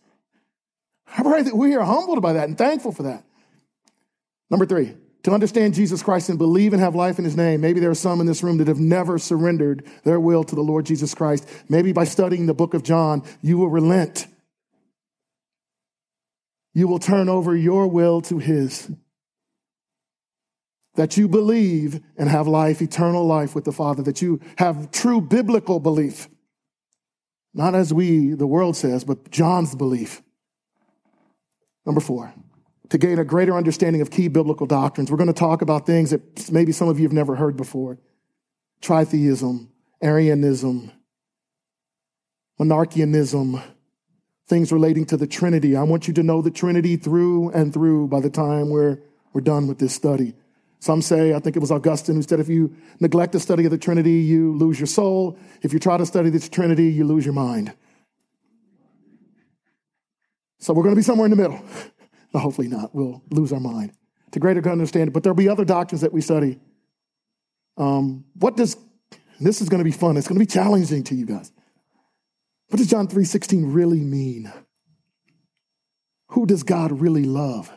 I 1.18 1.24
pray 1.24 1.42
that 1.44 1.56
we 1.56 1.76
are 1.76 1.84
humbled 1.84 2.22
by 2.22 2.34
that 2.34 2.48
and 2.48 2.58
thankful 2.58 2.92
for 2.92 3.04
that. 3.04 3.24
Number 4.50 4.66
three, 4.66 4.96
to 5.24 5.32
understand 5.32 5.74
Jesus 5.74 6.04
Christ 6.04 6.30
and 6.30 6.38
believe 6.38 6.74
and 6.74 6.82
have 6.82 6.96
life 6.96 7.20
in 7.20 7.26
his 7.26 7.36
name. 7.36 7.60
Maybe 7.62 7.80
there 7.80 7.90
are 7.90 7.96
some 7.96 8.22
in 8.22 8.28
this 8.28 8.44
room 8.44 8.58
that 8.58 8.68
have 8.68 8.80
never 8.80 9.18
surrendered 9.18 9.86
their 10.04 10.20
will 10.20 10.44
to 10.44 10.56
the 10.56 10.62
Lord 10.62 10.86
Jesus 10.86 11.14
Christ. 11.14 11.48
Maybe 11.68 11.92
by 11.92 12.06
studying 12.06 12.46
the 12.46 12.54
book 12.54 12.74
of 12.74 12.84
John, 12.84 13.24
you 13.42 13.58
will 13.58 13.70
relent 13.70 14.28
you 16.78 16.88
will 16.88 17.00
turn 17.00 17.28
over 17.28 17.56
your 17.56 17.88
will 17.88 18.22
to 18.22 18.38
His. 18.38 18.92
That 20.94 21.18
you 21.18 21.28
believe 21.28 22.00
and 22.16 22.30
have 22.30 22.48
life, 22.48 22.84
eternal 22.84 23.26
life 23.26 23.56
with 23.56 23.66
the 23.66 23.72
Father, 23.72 24.04
that 24.04 24.22
you 24.22 24.40
have 24.60 24.92
true 24.92 25.20
biblical 25.20 25.80
belief. 25.80 26.30
Not 27.58 27.74
as 27.74 27.92
we, 27.92 28.36
the 28.36 28.46
world 28.46 28.78
says, 28.78 29.04
but 29.04 29.32
John's 29.32 29.74
belief. 29.74 30.22
Number 31.88 32.00
four, 32.00 32.32
to 32.90 33.00
gain 33.00 33.18
a 33.18 33.26
greater 33.26 33.58
understanding 33.58 34.00
of 34.04 34.12
key 34.12 34.28
biblical 34.28 34.68
doctrines, 34.68 35.10
we're 35.10 35.18
going 35.18 35.26
to 35.26 35.34
talk 35.34 35.64
about 35.64 35.88
things 35.88 36.12
that 36.12 36.52
maybe 36.52 36.72
some 36.72 36.88
of 36.88 37.00
you 37.00 37.06
have 37.06 37.14
never 37.14 37.36
heard 37.36 37.58
before 37.58 37.98
tritheism, 38.80 39.70
Arianism, 40.04 40.92
monarchianism, 42.60 43.64
things 44.48 44.72
relating 44.72 45.06
to 45.06 45.18
the 45.18 45.26
Trinity. 45.26 45.76
I 45.76 45.82
want 45.82 46.08
you 46.08 46.14
to 46.14 46.22
know 46.22 46.44
the 46.44 46.52
Trinity 46.52 46.96
through 46.96 47.50
and 47.50 47.74
through 47.74 48.08
by 48.08 48.20
the 48.20 48.30
time 48.30 48.70
we're, 48.70 49.00
we're 49.34 49.42
done 49.42 49.66
with 49.66 49.80
this 49.80 49.96
study. 49.96 50.36
Some 50.80 51.02
say, 51.02 51.34
I 51.34 51.40
think 51.40 51.56
it 51.56 51.60
was 51.60 51.72
Augustine 51.72 52.16
who 52.16 52.22
said, 52.22 52.40
if 52.40 52.50
you 52.50 52.76
neglect 53.00 53.34
the 53.34 53.40
study 53.40 53.66
of 53.66 53.72
the 53.72 53.78
Trinity, 53.78 54.20
you 54.20 54.54
lose 54.54 54.80
your 54.80 54.88
soul. 54.88 55.38
If 55.62 55.74
you 55.74 55.80
try 55.80 55.98
to 55.98 56.06
study 56.06 56.30
the 56.30 56.40
Trinity, 56.40 56.90
you 56.90 57.04
lose 57.04 57.26
your 57.26 57.34
mind. 57.34 57.74
So 60.60 60.74
we're 60.74 60.84
going 60.84 60.96
to 60.96 61.00
be 61.00 61.04
somewhere 61.04 61.26
in 61.26 61.32
the 61.32 61.38
middle. 61.38 61.62
No, 62.34 62.42
hopefully 62.42 62.68
not. 62.68 62.94
We'll 62.94 63.24
lose 63.30 63.54
our 63.54 63.60
mind 63.60 63.94
to 64.32 64.40
greater 64.40 64.70
understand 64.70 65.08
it. 65.08 65.12
But 65.12 65.24
there'll 65.24 65.34
be 65.34 65.48
other 65.48 65.64
doctrines 65.64 66.02
that 66.02 66.12
we 66.12 66.20
study. 66.20 66.60
Um, 67.78 68.26
what 68.34 68.58
does, 68.58 68.76
this 69.40 69.62
is 69.62 69.70
going 69.70 69.80
to 69.80 69.86
be 69.86 69.92
fun. 69.92 70.18
It's 70.18 70.28
going 70.28 70.38
to 70.38 70.46
be 70.46 70.52
challenging 70.52 71.06
to 71.06 71.16
you 71.16 71.26
guys. 71.26 71.54
What 72.68 72.80
does 72.80 72.88
John 72.88 73.08
3:16 73.08 73.74
really 73.74 74.02
mean? 74.02 74.52
Who 76.32 76.46
does 76.46 76.64
God 76.64 77.00
really 77.00 77.24
love? 77.24 77.72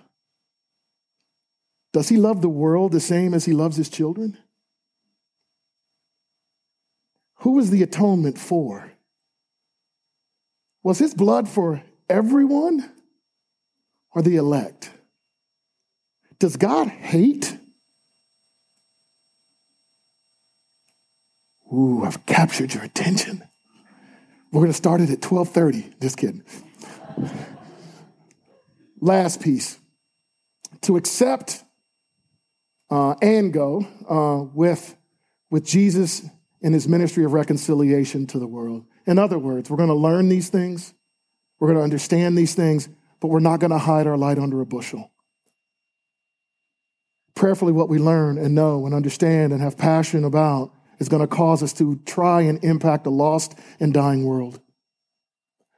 Does 1.92 2.08
he 2.08 2.16
love 2.16 2.40
the 2.40 2.48
world 2.48 2.92
the 2.92 3.00
same 3.00 3.34
as 3.34 3.44
he 3.44 3.52
loves 3.52 3.76
his 3.76 3.88
children? 3.88 4.38
Who 7.36 7.52
was 7.52 7.70
the 7.70 7.82
atonement 7.82 8.38
for? 8.38 8.92
Was 10.82 10.98
his 10.98 11.14
blood 11.14 11.48
for 11.48 11.82
everyone 12.08 12.90
or 14.14 14.22
the 14.22 14.36
elect? 14.36 14.90
Does 16.38 16.56
God 16.56 16.88
hate? 16.88 17.56
Ooh, 21.72 22.02
I've 22.04 22.24
captured 22.26 22.74
your 22.74 22.82
attention. 22.82 23.42
We're 24.50 24.62
going 24.62 24.72
to 24.72 24.76
start 24.76 25.00
it 25.00 25.10
at 25.10 25.20
12:30. 25.20 26.00
Just 26.00 26.16
kidding. 26.16 26.42
Last 29.00 29.40
piece. 29.40 29.78
To 30.82 30.96
accept 30.96 31.62
uh, 32.90 33.14
and 33.22 33.52
go 33.52 33.86
uh, 34.08 34.44
with, 34.54 34.96
with 35.50 35.64
Jesus 35.64 36.26
in 36.60 36.72
his 36.72 36.88
ministry 36.88 37.24
of 37.24 37.32
reconciliation 37.32 38.26
to 38.28 38.38
the 38.38 38.46
world. 38.46 38.84
In 39.06 39.18
other 39.18 39.38
words, 39.38 39.70
we're 39.70 39.76
going 39.76 39.88
to 39.88 39.94
learn 39.94 40.28
these 40.28 40.48
things, 40.48 40.94
we're 41.58 41.68
going 41.68 41.78
to 41.78 41.84
understand 41.84 42.36
these 42.36 42.54
things, 42.54 42.88
but 43.20 43.28
we're 43.28 43.40
not 43.40 43.60
going 43.60 43.70
to 43.70 43.78
hide 43.78 44.06
our 44.06 44.16
light 44.16 44.38
under 44.38 44.60
a 44.60 44.66
bushel. 44.66 45.10
Prayerfully, 47.34 47.72
what 47.72 47.88
we 47.88 47.98
learn 47.98 48.38
and 48.38 48.54
know 48.54 48.84
and 48.84 48.94
understand 48.94 49.52
and 49.52 49.62
have 49.62 49.78
passion 49.78 50.24
about 50.24 50.72
is 50.98 51.08
going 51.08 51.22
to 51.22 51.26
cause 51.26 51.62
us 51.62 51.72
to 51.74 51.96
try 52.04 52.42
and 52.42 52.62
impact 52.62 53.06
a 53.06 53.10
lost 53.10 53.58
and 53.78 53.94
dying 53.94 54.24
world. 54.24 54.60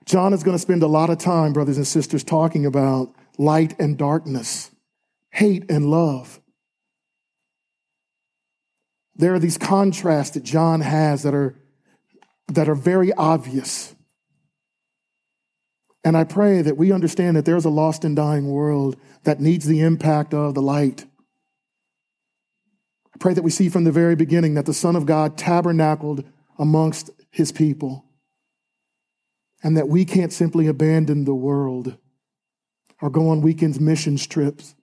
John 0.05 0.33
is 0.33 0.43
going 0.43 0.57
to 0.57 0.63
spend 0.63 0.83
a 0.83 0.89
lot 0.89 1.11
of 1.11 1.19
time, 1.19 1.53
brothers 1.53 1.77
and 1.77 1.87
sisters, 1.87 2.25
talking 2.25 2.67
about 2.67 3.15
light 3.39 3.79
and 3.79 3.97
darkness, 3.97 4.73
hate 5.31 5.71
and 5.71 5.87
love. 5.87 6.41
There 9.23 9.35
are 9.35 9.39
these 9.39 9.57
contrasts 9.57 10.31
that 10.33 10.43
John 10.43 10.81
has 10.81 11.23
that 11.23 11.33
are, 11.33 11.55
that 12.49 12.69
are 12.69 12.75
very 12.75 13.13
obvious. 13.13 13.95
And 16.03 16.17
I 16.17 16.25
pray 16.25 16.61
that 16.61 16.77
we 16.77 16.91
understand 16.91 17.37
that 17.37 17.45
there's 17.45 17.65
a 17.65 17.71
lost 17.71 18.05
and 18.05 18.17
dying 18.17 18.49
world 18.49 18.97
that 19.23 19.41
needs 19.41 19.65
the 19.65 19.81
impact 19.81 20.35
of 20.35 20.55
the 20.55 20.63
light 20.63 21.07
I 23.15 23.19
pray 23.19 23.35
that 23.35 23.43
we 23.43 23.51
see 23.51 23.69
from 23.69 23.85
the 23.85 23.93
very 23.93 24.17
beginning 24.17 24.55
that 24.55 24.67
the 24.67 24.75
Son 24.75 24.97
of 24.97 25.07
God 25.07 25.37
tabernacled 25.37 26.25
amongst 26.59 27.11
his 27.31 27.53
people 27.53 28.05
and 29.63 29.77
that 29.77 29.89
we 29.89 30.05
can't 30.05 30.33
simply 30.33 30.67
abandon 30.67 31.25
the 31.25 31.35
world 31.35 31.97
or 33.01 33.11
go 33.11 33.29
on 33.29 33.43
weekends 33.43 33.79
missions 33.79 34.27
trips. 34.27 34.75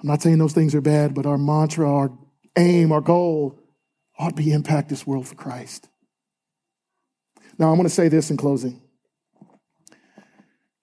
I'm 0.00 0.08
not 0.08 0.22
saying 0.22 0.38
those 0.38 0.52
things 0.52 0.74
are 0.74 0.80
bad, 0.80 1.14
but 1.14 1.26
our 1.26 1.38
mantra, 1.38 1.90
our 1.90 2.12
aim, 2.56 2.92
our 2.92 3.00
goal 3.00 3.58
ought 4.18 4.30
to 4.30 4.34
be 4.34 4.52
impact 4.52 4.88
this 4.88 5.06
world 5.06 5.26
for 5.26 5.34
Christ. 5.34 5.88
Now, 7.58 7.68
I 7.70 7.72
want 7.72 7.84
to 7.84 7.94
say 7.94 8.08
this 8.08 8.30
in 8.30 8.36
closing. 8.36 8.80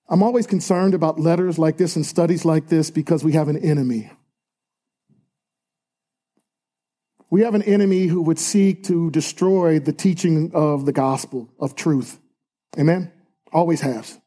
I'm 0.10 0.24
always 0.24 0.46
concerned 0.46 0.94
about 0.94 1.20
letters 1.20 1.58
like 1.58 1.78
this 1.78 1.96
and 1.96 2.06
studies 2.06 2.44
like 2.44 2.68
this 2.68 2.92
because 2.92 3.24
we 3.24 3.32
have 3.34 3.48
an 3.48 3.58
enemy. 3.58 4.12
We 7.30 7.42
have 7.42 7.56
an 7.56 7.62
enemy 7.62 8.08
who 8.08 8.22
would 8.24 8.38
seek 8.38 8.84
to 8.86 9.10
destroy 9.10 9.80
the 9.80 9.94
teaching 9.94 10.52
of 10.54 10.86
the 10.86 10.92
gospel 10.92 11.50
of 11.60 11.76
truth. 11.76 12.20
Amen? 12.78 13.10
Always 13.54 13.80
has. 13.80 14.20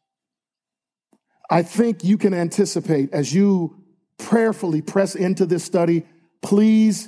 I 1.51 1.61
think 1.61 2.03
you 2.03 2.17
can 2.17 2.33
anticipate 2.33 3.13
as 3.13 3.31
you 3.31 3.75
prayerfully 4.17 4.81
press 4.81 5.13
into 5.13 5.45
this 5.45 5.63
study, 5.63 6.03
please, 6.41 7.07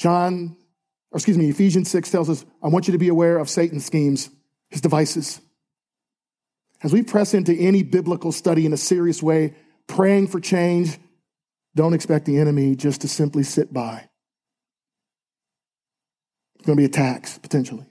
John, 0.00 0.56
or 1.12 1.18
excuse 1.18 1.36
me, 1.36 1.50
Ephesians 1.50 1.90
6 1.90 2.10
tells 2.10 2.30
us, 2.30 2.46
I 2.62 2.68
want 2.68 2.88
you 2.88 2.92
to 2.92 2.98
be 2.98 3.08
aware 3.08 3.36
of 3.36 3.50
Satan's 3.50 3.84
schemes, 3.84 4.30
his 4.70 4.80
devices. 4.80 5.42
As 6.82 6.90
we 6.90 7.02
press 7.02 7.34
into 7.34 7.52
any 7.52 7.82
biblical 7.82 8.32
study 8.32 8.64
in 8.64 8.72
a 8.72 8.78
serious 8.78 9.22
way, 9.22 9.52
praying 9.86 10.28
for 10.28 10.40
change, 10.40 10.98
don't 11.74 11.92
expect 11.92 12.24
the 12.24 12.38
enemy 12.38 12.76
just 12.76 13.02
to 13.02 13.08
simply 13.08 13.42
sit 13.42 13.74
by. 13.74 14.08
It's 16.56 16.64
going 16.64 16.78
to 16.78 16.80
be 16.80 16.86
a 16.86 16.88
tax, 16.88 17.36
potentially. 17.36 17.84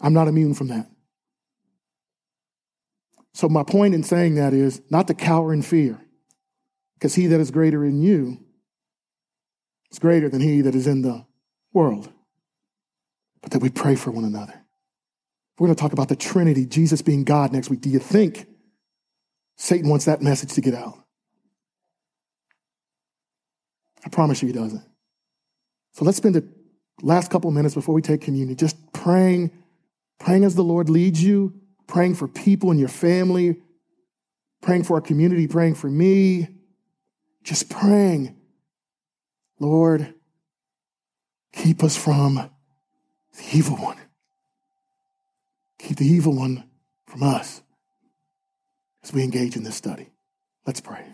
I'm 0.00 0.14
not 0.14 0.28
immune 0.28 0.54
from 0.54 0.68
that. 0.68 0.90
So, 3.34 3.50
my 3.50 3.64
point 3.64 3.94
in 3.94 4.02
saying 4.02 4.36
that 4.36 4.54
is 4.54 4.80
not 4.88 5.08
to 5.08 5.14
cower 5.14 5.52
in 5.52 5.60
fear, 5.60 6.00
because 6.94 7.14
he 7.14 7.26
that 7.26 7.40
is 7.40 7.50
greater 7.50 7.84
in 7.84 8.00
you 8.00 8.42
is 9.92 9.98
greater 9.98 10.28
than 10.28 10.40
he 10.40 10.62
that 10.62 10.74
is 10.74 10.86
in 10.86 11.02
the 11.02 11.24
world. 11.72 12.10
but 13.42 13.50
that 13.50 13.60
we 13.60 13.68
pray 13.68 13.96
for 13.96 14.12
one 14.12 14.24
another. 14.24 14.54
We're 15.58 15.66
going 15.66 15.74
to 15.74 15.80
talk 15.80 15.92
about 15.92 16.08
the 16.08 16.16
Trinity, 16.16 16.64
Jesus 16.64 17.02
being 17.02 17.24
God 17.24 17.52
next 17.52 17.70
week. 17.70 17.80
Do 17.80 17.90
you 17.90 17.98
think 17.98 18.46
Satan 19.56 19.90
wants 19.90 20.04
that 20.04 20.22
message 20.22 20.52
to 20.54 20.60
get 20.60 20.74
out? 20.74 20.98
I 24.04 24.08
promise 24.08 24.42
you 24.42 24.46
he 24.46 24.54
doesn't. 24.54 24.84
So 25.92 26.04
let's 26.04 26.16
spend 26.16 26.36
the 26.36 26.48
last 27.02 27.30
couple 27.30 27.50
minutes 27.50 27.74
before 27.74 27.94
we 27.94 28.02
take 28.02 28.20
communion 28.20 28.56
just 28.56 28.92
praying, 28.92 29.50
praying 30.18 30.44
as 30.44 30.54
the 30.54 30.64
Lord 30.64 30.88
leads 30.88 31.22
you, 31.22 31.54
praying 31.86 32.14
for 32.14 32.28
people 32.28 32.70
in 32.70 32.78
your 32.78 32.88
family, 32.88 33.56
praying 34.62 34.84
for 34.84 34.94
our 34.94 35.00
community, 35.00 35.46
praying 35.46 35.74
for 35.74 35.90
me, 35.90 36.48
just 37.42 37.68
praying, 37.68 38.36
Lord, 39.62 40.14
keep 41.52 41.84
us 41.84 41.96
from 41.96 42.34
the 42.34 43.56
evil 43.56 43.76
one. 43.76 43.96
Keep 45.78 45.98
the 45.98 46.06
evil 46.06 46.34
one 46.34 46.64
from 47.06 47.22
us 47.22 47.62
as 49.04 49.12
we 49.12 49.22
engage 49.22 49.54
in 49.54 49.62
this 49.62 49.76
study. 49.76 50.08
Let's 50.66 50.80
pray. 50.80 51.04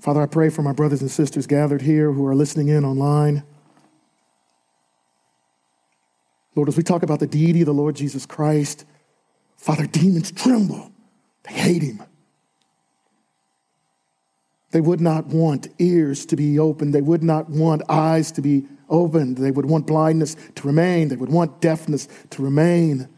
Father, 0.00 0.22
I 0.22 0.26
pray 0.26 0.48
for 0.48 0.62
my 0.62 0.72
brothers 0.72 1.00
and 1.00 1.10
sisters 1.10 1.48
gathered 1.48 1.82
here 1.82 2.12
who 2.12 2.24
are 2.26 2.34
listening 2.34 2.68
in 2.68 2.84
online. 2.84 3.42
Lord, 6.54 6.68
as 6.68 6.76
we 6.76 6.84
talk 6.84 7.02
about 7.02 7.18
the 7.18 7.26
deity 7.26 7.62
of 7.62 7.66
the 7.66 7.74
Lord 7.74 7.96
Jesus 7.96 8.24
Christ, 8.24 8.84
Father, 9.56 9.84
demons 9.84 10.30
tremble. 10.30 10.92
They 11.42 11.54
hate 11.54 11.82
him. 11.82 12.02
They 14.76 14.82
would 14.82 15.00
not 15.00 15.28
want 15.28 15.68
ears 15.78 16.26
to 16.26 16.36
be 16.36 16.58
opened. 16.58 16.92
They 16.92 17.00
would 17.00 17.22
not 17.22 17.48
want 17.48 17.80
eyes 17.88 18.30
to 18.32 18.42
be 18.42 18.66
opened. 18.90 19.38
They 19.38 19.50
would 19.50 19.64
want 19.64 19.86
blindness 19.86 20.36
to 20.54 20.66
remain. 20.66 21.08
They 21.08 21.16
would 21.16 21.30
want 21.30 21.62
deafness 21.62 22.06
to 22.28 22.42
remain. 22.42 23.08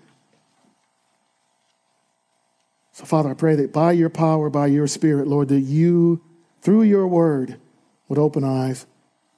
So, 2.93 3.07
Father, 3.07 3.31
I 3.31 3.35
pray 3.35 3.57
that 3.57 3.73
by 3.73 3.91
your 3.91 4.09
power, 4.09 4.49
by 4.51 4.69
your 4.69 4.87
Spirit, 4.87 5.27
Lord, 5.27 5.49
that 5.49 5.63
you 5.63 6.23
through 6.63 6.83
your 6.83 7.09
word 7.09 7.59
would 8.07 8.21
open 8.21 8.45
eyes, 8.45 8.87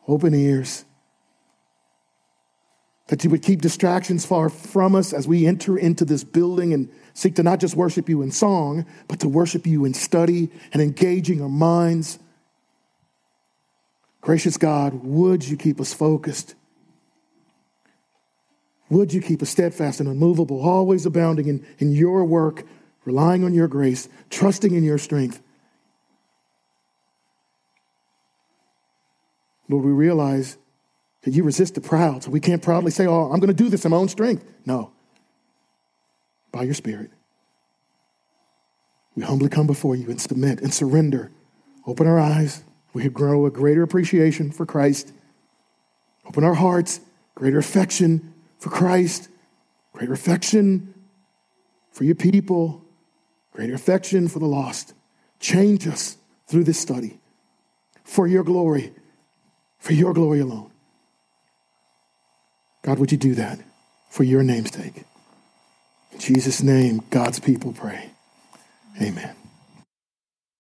open 0.06 0.34
ears, 0.34 0.84
that 3.06 3.24
you 3.24 3.30
would 3.30 3.40
keep 3.40 3.62
distractions 3.62 4.26
far 4.26 4.50
from 4.50 4.94
us 4.94 5.14
as 5.14 5.26
we 5.26 5.46
enter 5.46 5.78
into 5.78 6.04
this 6.04 6.22
building 6.22 6.74
and 6.74 6.90
seek 7.20 7.36
to 7.36 7.42
not 7.42 7.60
just 7.60 7.76
worship 7.76 8.08
you 8.08 8.22
in 8.22 8.30
song, 8.30 8.86
but 9.06 9.20
to 9.20 9.28
worship 9.28 9.66
you 9.66 9.84
in 9.84 9.92
study 9.92 10.48
and 10.72 10.80
engaging 10.80 11.42
our 11.42 11.50
minds. 11.50 12.18
Gracious 14.22 14.56
God, 14.56 15.04
would 15.04 15.46
you 15.46 15.58
keep 15.58 15.82
us 15.82 15.92
focused? 15.92 16.54
Would 18.88 19.12
you 19.12 19.20
keep 19.20 19.42
us 19.42 19.50
steadfast 19.50 20.00
and 20.00 20.08
unmovable, 20.08 20.66
always 20.66 21.04
abounding 21.04 21.46
in, 21.46 21.66
in 21.78 21.92
your 21.92 22.24
work, 22.24 22.64
relying 23.04 23.44
on 23.44 23.52
your 23.52 23.68
grace, 23.68 24.08
trusting 24.30 24.74
in 24.74 24.82
your 24.82 24.96
strength? 24.96 25.42
Lord, 29.68 29.84
we 29.84 29.92
realize 29.92 30.56
that 31.24 31.32
you 31.32 31.44
resist 31.44 31.74
the 31.74 31.82
proud, 31.82 32.24
so 32.24 32.30
we 32.30 32.40
can't 32.40 32.62
proudly 32.62 32.90
say, 32.90 33.06
Oh, 33.06 33.30
I'm 33.30 33.40
going 33.40 33.54
to 33.54 33.62
do 33.62 33.68
this 33.68 33.84
in 33.84 33.90
my 33.90 33.98
own 33.98 34.08
strength. 34.08 34.42
No. 34.64 34.90
By 36.53 36.64
your 36.64 36.74
Spirit, 36.74 37.11
we 39.14 39.22
humbly 39.22 39.48
come 39.48 39.66
before 39.66 39.96
you 39.96 40.09
and 40.11 40.20
submit 40.20 40.61
and 40.61 40.72
surrender. 40.72 41.30
Open 41.86 42.07
our 42.07 42.18
eyes. 42.18 42.62
We 42.92 43.09
grow 43.09 43.46
a 43.46 43.51
greater 43.51 43.82
appreciation 43.82 44.51
for 44.51 44.66
Christ. 44.66 45.12
Open 46.26 46.44
our 46.44 46.55
hearts, 46.55 47.01
greater 47.34 47.59
affection 47.59 48.34
for 48.59 48.70
Christ, 48.70 49.28
greater 49.92 50.12
affection 50.12 50.94
for 51.92 52.05
your 52.05 52.14
people, 52.14 52.84
greater 53.53 53.74
affection 53.74 54.28
for 54.28 54.38
the 54.38 54.46
lost. 54.46 54.94
Change 55.38 55.86
us 55.86 56.16
through 56.46 56.64
this 56.64 56.78
study 56.78 57.20
for 58.05 58.26
your 58.26 58.44
glory 58.44 58.92
for 59.80 59.94
your 59.94 60.12
glory 60.12 60.40
alone. 60.40 60.70
God, 62.82 62.98
would 62.98 63.11
you 63.11 63.18
do 63.18 63.34
that 63.34 63.59
for 64.11 64.22
your 64.22 64.42
name's 64.42 64.72
sake? 64.72 65.05
In 66.12 66.18
Jesus' 66.18 66.62
name, 66.62 67.02
God's 67.11 67.40
people 67.40 67.72
pray. 67.72 68.11
Amen. 69.00 69.39